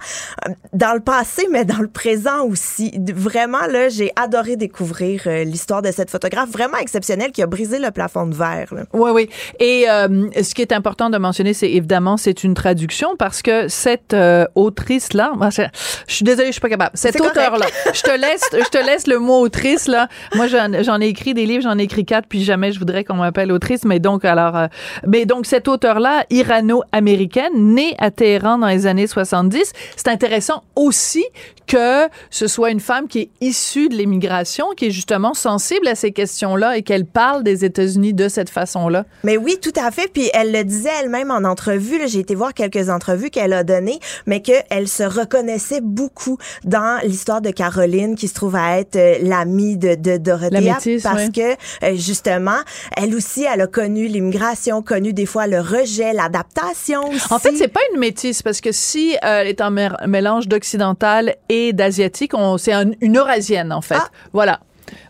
euh, 0.45 0.51
dans 0.73 0.93
le 0.93 0.99
passé, 0.99 1.47
mais 1.49 1.63
dans 1.63 1.79
le 1.79 1.87
présent 1.87 2.43
aussi. 2.43 2.91
Vraiment, 3.15 3.67
là, 3.67 3.87
j'ai 3.87 4.11
adoré 4.17 4.57
découvrir 4.57 5.21
l'histoire 5.45 5.81
de 5.81 5.91
cette 5.91 6.09
photographe 6.09 6.49
vraiment 6.49 6.77
exceptionnelle 6.77 7.31
qui 7.31 7.41
a 7.41 7.47
brisé 7.47 7.79
le 7.79 7.91
plafond 7.91 8.27
de 8.27 8.35
verre. 8.35 8.73
là. 8.73 8.83
Oui, 8.91 9.11
oui. 9.11 9.29
Et 9.59 9.89
euh, 9.89 10.27
ce 10.41 10.53
qui 10.53 10.61
est 10.61 10.73
important 10.73 11.09
de 11.09 11.17
mentionner, 11.17 11.53
c'est 11.53 11.71
évidemment, 11.71 12.17
c'est 12.17 12.43
une 12.43 12.48
traduction 12.53 13.15
parce 13.17 13.41
que 13.41 13.67
cette 13.67 14.13
euh, 14.13 14.45
autrice-là, 14.55 15.31
moi, 15.35 15.49
je, 15.49 15.63
je 16.07 16.13
suis 16.15 16.23
désolée, 16.25 16.47
je 16.47 16.53
suis 16.53 16.61
pas 16.61 16.69
capable. 16.69 16.91
Cet 16.93 17.13
C'est 17.13 17.19
correct. 17.19 17.37
auteur-là, 17.37 17.65
je 17.93 18.01
te 18.01 18.11
laisse, 18.11 18.43
je 18.53 18.69
te 18.69 18.77
laisse 18.77 19.07
le 19.07 19.19
mot 19.19 19.39
autrice 19.39 19.87
là. 19.87 20.07
Moi, 20.35 20.47
j'en 20.47 21.01
ai 21.01 21.07
écrit 21.07 21.33
des 21.33 21.45
livres, 21.45 21.63
j'en 21.63 21.77
ai 21.79 21.83
écrit 21.83 22.05
quatre, 22.05 22.27
puis 22.27 22.43
jamais 22.43 22.71
je 22.71 22.79
voudrais 22.79 23.03
qu'on 23.03 23.15
m'appelle 23.15 23.51
autrice. 23.51 23.83
Mais 23.85 23.99
donc, 23.99 24.25
alors, 24.25 24.55
euh, 24.55 24.67
mais 25.07 25.25
donc 25.25 25.45
cet 25.45 25.67
auteur-là, 25.67 26.25
irano-américaine, 26.29 27.51
née 27.55 27.95
à 27.99 28.11
Téhéran 28.11 28.57
dans 28.57 28.67
les 28.67 28.87
années 28.87 29.07
70, 29.07 29.73
c'est 29.95 30.07
intéressant 30.07 30.63
aussi 30.75 31.25
que 31.67 32.07
ce 32.31 32.47
soit 32.47 32.71
une 32.71 32.79
femme 32.79 33.07
qui 33.07 33.19
est 33.19 33.29
issue 33.41 33.89
de 33.89 33.95
l'immigration, 33.95 34.69
qui 34.75 34.87
est 34.87 34.91
justement 34.91 35.35
sensible 35.35 35.87
à 35.87 35.93
ces 35.93 36.11
questions-là 36.11 36.77
et 36.77 36.81
qu'elle 36.81 37.05
parle 37.05 37.43
des 37.43 37.63
États-Unis 37.63 38.13
de 38.15 38.27
cette 38.27 38.49
façon-là. 38.49 39.05
Mais 39.23 39.37
oui, 39.37 39.59
tout 39.61 39.73
à 39.79 39.91
fait. 39.91 40.11
Puis 40.11 40.31
elle 40.33 40.51
le 40.51 40.63
disait 40.63 40.89
elle-même 41.01 41.29
en 41.29 41.43
entrevue. 41.47 41.99
là, 41.99 42.07
J'ai 42.07 42.19
été 42.19 42.33
voir 42.39 42.53
quelques 42.55 42.89
entrevues 42.89 43.29
qu'elle 43.29 43.53
a 43.53 43.63
données, 43.63 43.99
mais 44.25 44.41
qu'elle 44.41 44.87
se 44.87 45.03
reconnaissait 45.03 45.81
beaucoup 45.81 46.37
dans 46.63 46.99
l'histoire 47.03 47.41
de 47.41 47.51
Caroline, 47.51 48.15
qui 48.15 48.27
se 48.27 48.33
trouve 48.33 48.55
à 48.55 48.79
être 48.79 48.95
euh, 48.95 49.17
l'amie 49.21 49.77
de, 49.77 49.93
de 49.95 50.17
Dorothea. 50.17 50.49
La 50.51 50.61
métisse, 50.73 51.03
parce 51.03 51.29
que, 51.29 51.51
euh, 51.83 51.95
justement, 51.95 52.59
elle 52.97 53.13
aussi, 53.13 53.43
elle 53.51 53.61
a 53.61 53.67
connu 53.67 54.07
l'immigration, 54.07 54.81
connu 54.81 55.13
des 55.13 55.25
fois 55.27 55.45
le 55.47 55.59
rejet, 55.59 56.13
l'adaptation. 56.13 57.01
En 57.29 57.39
fait, 57.39 57.55
c'est 57.57 57.67
pas 57.67 57.81
une 57.93 57.99
métisse 57.99 58.41
parce 58.41 58.61
que 58.61 58.71
si 58.71 59.15
euh, 59.15 59.41
elle 59.41 59.47
est 59.47 59.61
un 59.61 59.71
mé- 59.71 60.07
mélange 60.07 60.47
d'occidental 60.47 61.35
et 61.49 61.73
d'asiatique, 61.73 62.31
on 62.33 62.57
c'est 62.57 62.73
un- 62.73 62.91
une 63.01 63.17
eurasienne 63.17 63.71
en 63.73 63.81
fait. 63.81 63.95
Ah. 63.97 64.07
Voilà. 64.33 64.59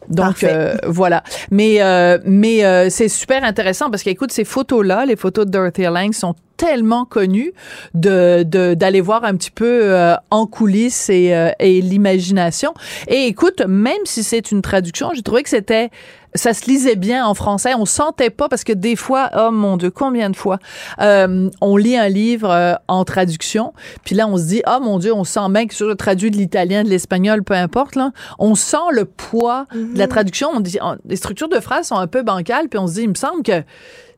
Donc 0.10 0.44
euh, 0.44 0.76
voilà, 0.88 1.24
mais 1.52 1.82
euh, 1.82 2.18
mais 2.26 2.66
euh, 2.66 2.90
c'est 2.90 3.10
super 3.10 3.44
intéressant 3.44 3.90
parce 3.92 4.02
qu'écoute 4.04 4.32
ces 4.32 4.44
photos 4.46 4.84
là, 4.86 5.06
les 5.06 5.16
photos 5.16 5.46
de 5.46 5.52
Dorothy 5.52 5.84
Lang 5.84 6.14
sont 6.14 6.34
tellement 6.58 7.06
connues 7.06 7.54
de 7.94 8.44
de- 8.44 8.74
d'aller 8.74 9.02
voir 9.02 9.24
un 9.24 9.36
petit 9.36 9.52
peu 9.52 9.82
euh, 9.84 10.16
en 10.32 10.48
coulisses 10.48 11.10
et 11.10 11.36
euh, 11.36 11.52
et 11.60 11.80
l'imagination. 11.82 12.74
Et 13.08 13.26
écoute, 13.28 13.62
même 13.68 14.04
si 14.06 14.24
c'est 14.24 14.52
une 14.52 14.62
traduction, 14.62 15.12
j'ai 15.14 15.22
trouvé 15.22 15.44
que 15.44 15.50
c'était 15.50 15.90
ça 16.36 16.54
se 16.54 16.66
lisait 16.70 16.96
bien 16.96 17.26
en 17.26 17.34
français. 17.34 17.74
On 17.76 17.86
sentait 17.86 18.30
pas 18.30 18.50
parce 18.50 18.64
que 18.64 18.74
des 18.74 18.96
fois, 18.96 19.30
oh 19.36 19.52
mon 19.52 19.78
Dieu, 19.78 19.90
combien 19.92 20.30
de 20.30 20.36
fois 20.36 20.60
euh, 21.02 21.50
on 21.62 21.76
lit 21.78 21.98
un 21.98 22.10
livre 22.10 22.50
euh, 22.50 22.74
en 22.88 23.04
traduction, 23.06 23.74
puis 24.04 24.16
là 24.16 24.28
on 24.28 24.38
se 24.38 24.44
dit, 24.44 24.62
oh 24.68 24.80
mon 24.82 25.00
Dieu, 25.00 25.14
on 25.14 25.24
sent 25.24 25.40
bien 25.50 25.66
que 25.68 25.74
c'est 25.74 25.96
traduit 25.96 26.30
de 26.32 26.38
l'italien, 26.38 26.84
de 26.84 26.90
l'espagnol, 26.90 27.44
peu 27.44 27.54
importe 27.56 27.96
là, 27.96 28.12
on 28.38 28.56
sent 28.56 28.78
le 28.92 29.06
poids 29.06 29.66
de 29.74 29.98
la 29.98 30.08
traduction. 30.08 30.50
On 30.54 30.60
dit, 30.60 30.78
on- 30.82 30.98
les 31.06 31.16
structures 31.16 31.50
de 31.50 31.60
phrases 31.60 31.88
sont 31.88 31.96
un 31.98 32.08
peu 32.08 32.22
bancales, 32.22 32.70
puis 32.70 32.80
on 32.80 32.88
se 32.88 32.94
dit, 32.94 33.02
il 33.04 33.10
me 33.10 33.16
semble 33.16 33.44
que 33.44 33.64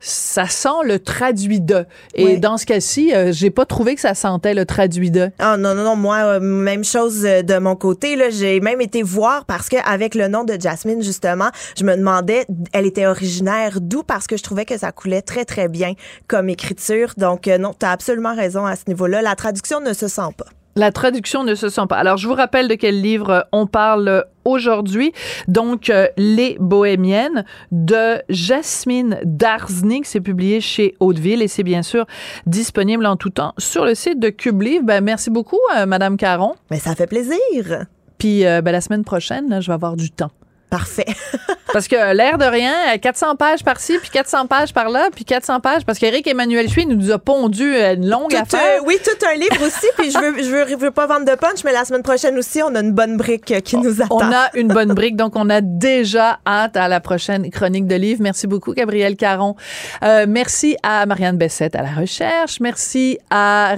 ça 0.01 0.47
sent 0.47 0.69
le 0.83 0.99
traduit 0.99 1.61
de. 1.61 1.85
Et 2.15 2.37
dans 2.37 2.57
ce 2.57 2.65
cas-ci, 2.65 3.13
euh, 3.13 3.31
j'ai 3.31 3.51
pas 3.51 3.65
trouvé 3.65 3.95
que 3.95 4.01
ça 4.01 4.15
sentait 4.15 4.53
le 4.53 4.65
traduit 4.65 5.11
de. 5.11 5.29
Ah 5.39 5.57
non, 5.57 5.75
non, 5.75 5.83
non, 5.83 5.95
moi, 5.95 6.17
euh, 6.17 6.39
même 6.39 6.83
chose 6.83 7.23
euh, 7.23 7.43
de 7.43 7.57
mon 7.59 7.75
côté. 7.75 8.15
Là, 8.15 8.29
j'ai 8.31 8.59
même 8.59 8.81
été 8.81 9.03
voir 9.03 9.45
parce 9.45 9.69
que 9.69 9.77
avec 9.85 10.15
le 10.15 10.27
nom 10.27 10.43
de 10.43 10.59
Jasmine, 10.59 11.03
justement, 11.03 11.49
je 11.77 11.83
me 11.83 11.95
demandais, 11.95 12.45
elle 12.73 12.87
était 12.87 13.05
originaire 13.05 13.79
d'où? 13.79 14.01
Parce 14.03 14.27
que 14.27 14.35
je 14.35 14.43
trouvais 14.43 14.65
que 14.65 14.77
ça 14.77 14.91
coulait 14.91 15.21
très, 15.21 15.45
très 15.45 15.67
bien 15.67 15.93
comme 16.27 16.49
écriture. 16.49 17.13
Donc, 17.17 17.47
non, 17.47 17.73
tu 17.79 17.85
as 17.85 17.91
absolument 17.91 18.35
raison 18.35 18.65
à 18.65 18.75
ce 18.75 18.83
niveau-là. 18.87 19.21
La 19.21 19.35
traduction 19.35 19.79
ne 19.79 19.93
se 19.93 20.07
sent 20.07 20.21
pas. 20.35 20.45
La 20.75 20.91
traduction 20.91 21.43
ne 21.43 21.53
se 21.53 21.67
sent 21.67 21.81
pas. 21.89 21.97
Alors, 21.97 22.17
je 22.17 22.27
vous 22.27 22.33
rappelle 22.33 22.67
de 22.67 22.75
quel 22.75 23.01
livre 23.01 23.45
on 23.51 23.67
parle 23.67 24.25
aujourd'hui. 24.45 25.11
Donc, 25.47 25.89
euh, 25.89 26.07
Les 26.17 26.55
Bohémiennes 26.59 27.43
de 27.71 28.21
Jasmine 28.29 29.19
Darznik. 29.25 30.05
C'est 30.05 30.21
publié 30.21 30.61
chez 30.61 30.95
Hauteville 30.99 31.41
et 31.41 31.49
c'est 31.49 31.63
bien 31.63 31.83
sûr 31.83 32.05
disponible 32.45 33.05
en 33.05 33.17
tout 33.17 33.31
temps 33.31 33.53
sur 33.57 33.83
le 33.83 33.95
site 33.95 34.19
de 34.19 34.29
Cube 34.29 34.61
Livre. 34.61 34.85
Ben, 34.85 35.03
merci 35.03 35.29
beaucoup, 35.29 35.59
euh, 35.75 35.85
Madame 35.85 36.15
Caron. 36.15 36.55
Mais 36.69 36.79
ça 36.79 36.95
fait 36.95 37.07
plaisir. 37.07 37.85
Puis, 38.17 38.45
euh, 38.45 38.61
ben, 38.61 38.71
la 38.71 38.81
semaine 38.81 39.03
prochaine, 39.03 39.49
là, 39.49 39.59
je 39.59 39.67
vais 39.67 39.73
avoir 39.73 39.97
du 39.97 40.09
temps. 40.09 40.31
Parfait. 40.71 41.05
parce 41.73 41.89
que 41.89 42.15
l'air 42.15 42.37
de 42.37 42.45
rien, 42.45 42.97
400 42.97 43.35
pages 43.35 43.61
par-ci, 43.61 43.97
puis 43.99 44.09
400 44.09 44.47
pages 44.47 44.73
par-là, 44.73 45.09
puis 45.13 45.25
400 45.25 45.59
pages, 45.59 45.85
parce 45.85 45.99
qu'Éric 45.99 46.25
Emmanuel 46.27 46.69
Chuy 46.69 46.85
nous 46.85 47.11
a 47.11 47.19
pondu 47.19 47.75
une 47.75 48.09
longue 48.09 48.33
affaire. 48.33 48.81
oui, 48.85 48.97
tout 49.03 49.25
un 49.29 49.33
livre 49.35 49.67
aussi, 49.67 49.85
puis 49.97 50.11
je 50.11 50.17
veux, 50.17 50.41
je 50.41 50.49
veux, 50.49 50.65
je 50.69 50.75
veux 50.77 50.91
pas 50.91 51.07
vendre 51.07 51.25
de 51.25 51.35
punch, 51.35 51.65
mais 51.65 51.73
la 51.73 51.83
semaine 51.83 52.03
prochaine 52.03 52.37
aussi, 52.37 52.63
on 52.63 52.73
a 52.73 52.79
une 52.79 52.93
bonne 52.93 53.17
brique 53.17 53.61
qui 53.63 53.75
nous 53.75 54.01
attend. 54.01 54.15
On 54.15 54.31
a 54.31 54.49
une 54.53 54.69
bonne 54.69 54.93
brique, 54.93 55.17
donc 55.17 55.35
on 55.35 55.49
a 55.49 55.59
déjà 55.59 56.39
hâte 56.47 56.77
à 56.77 56.87
la 56.87 57.01
prochaine 57.01 57.49
chronique 57.49 57.85
de 57.85 57.95
livre. 57.95 58.21
Merci 58.23 58.47
beaucoup, 58.47 58.73
Gabriel 58.73 59.17
Caron. 59.17 59.57
Euh, 60.03 60.25
merci 60.29 60.77
à 60.83 61.05
Marianne 61.05 61.37
Bessette 61.37 61.75
à 61.75 61.81
la 61.81 61.91
recherche. 61.91 62.61
Merci 62.61 63.19
à 63.29 63.75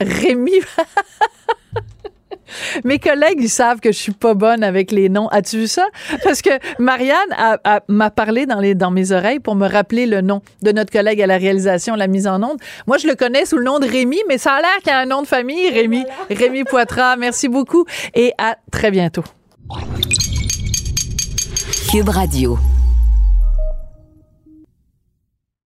Rémi. 0.00 0.60
Mes 2.84 2.98
collègues, 2.98 3.38
ils 3.40 3.48
savent 3.48 3.80
que 3.80 3.92
je 3.92 3.98
suis 3.98 4.12
pas 4.12 4.34
bonne 4.34 4.62
avec 4.62 4.90
les 4.90 5.08
noms. 5.08 5.28
As-tu 5.28 5.58
vu 5.58 5.66
ça? 5.66 5.86
Parce 6.24 6.42
que 6.42 6.50
Marianne 6.78 7.16
m'a 7.88 8.10
parlé 8.10 8.46
dans, 8.46 8.60
les, 8.60 8.74
dans 8.74 8.90
mes 8.90 9.12
oreilles 9.12 9.40
pour 9.40 9.54
me 9.54 9.68
rappeler 9.68 10.06
le 10.06 10.20
nom 10.20 10.42
de 10.62 10.72
notre 10.72 10.92
collègue 10.92 11.20
à 11.22 11.26
la 11.26 11.38
réalisation, 11.38 11.94
la 11.94 12.06
mise 12.06 12.26
en 12.26 12.42
onde. 12.42 12.58
Moi, 12.86 12.98
je 12.98 13.06
le 13.06 13.14
connais 13.14 13.44
sous 13.44 13.56
le 13.56 13.64
nom 13.64 13.78
de 13.78 13.86
Rémi, 13.86 14.18
mais 14.28 14.38
ça 14.38 14.52
a 14.52 14.60
l'air 14.60 14.76
qu'il 14.78 14.88
y 14.88 14.94
a 14.94 14.98
un 14.98 15.06
nom 15.06 15.22
de 15.22 15.26
famille, 15.26 15.68
Rémi. 15.70 16.04
Rémi 16.30 16.64
Poitras. 16.64 17.16
Merci 17.16 17.48
beaucoup 17.48 17.84
et 18.14 18.32
à 18.38 18.56
très 18.70 18.90
bientôt. 18.90 19.24
Cube 21.90 22.08
Radio. 22.08 22.58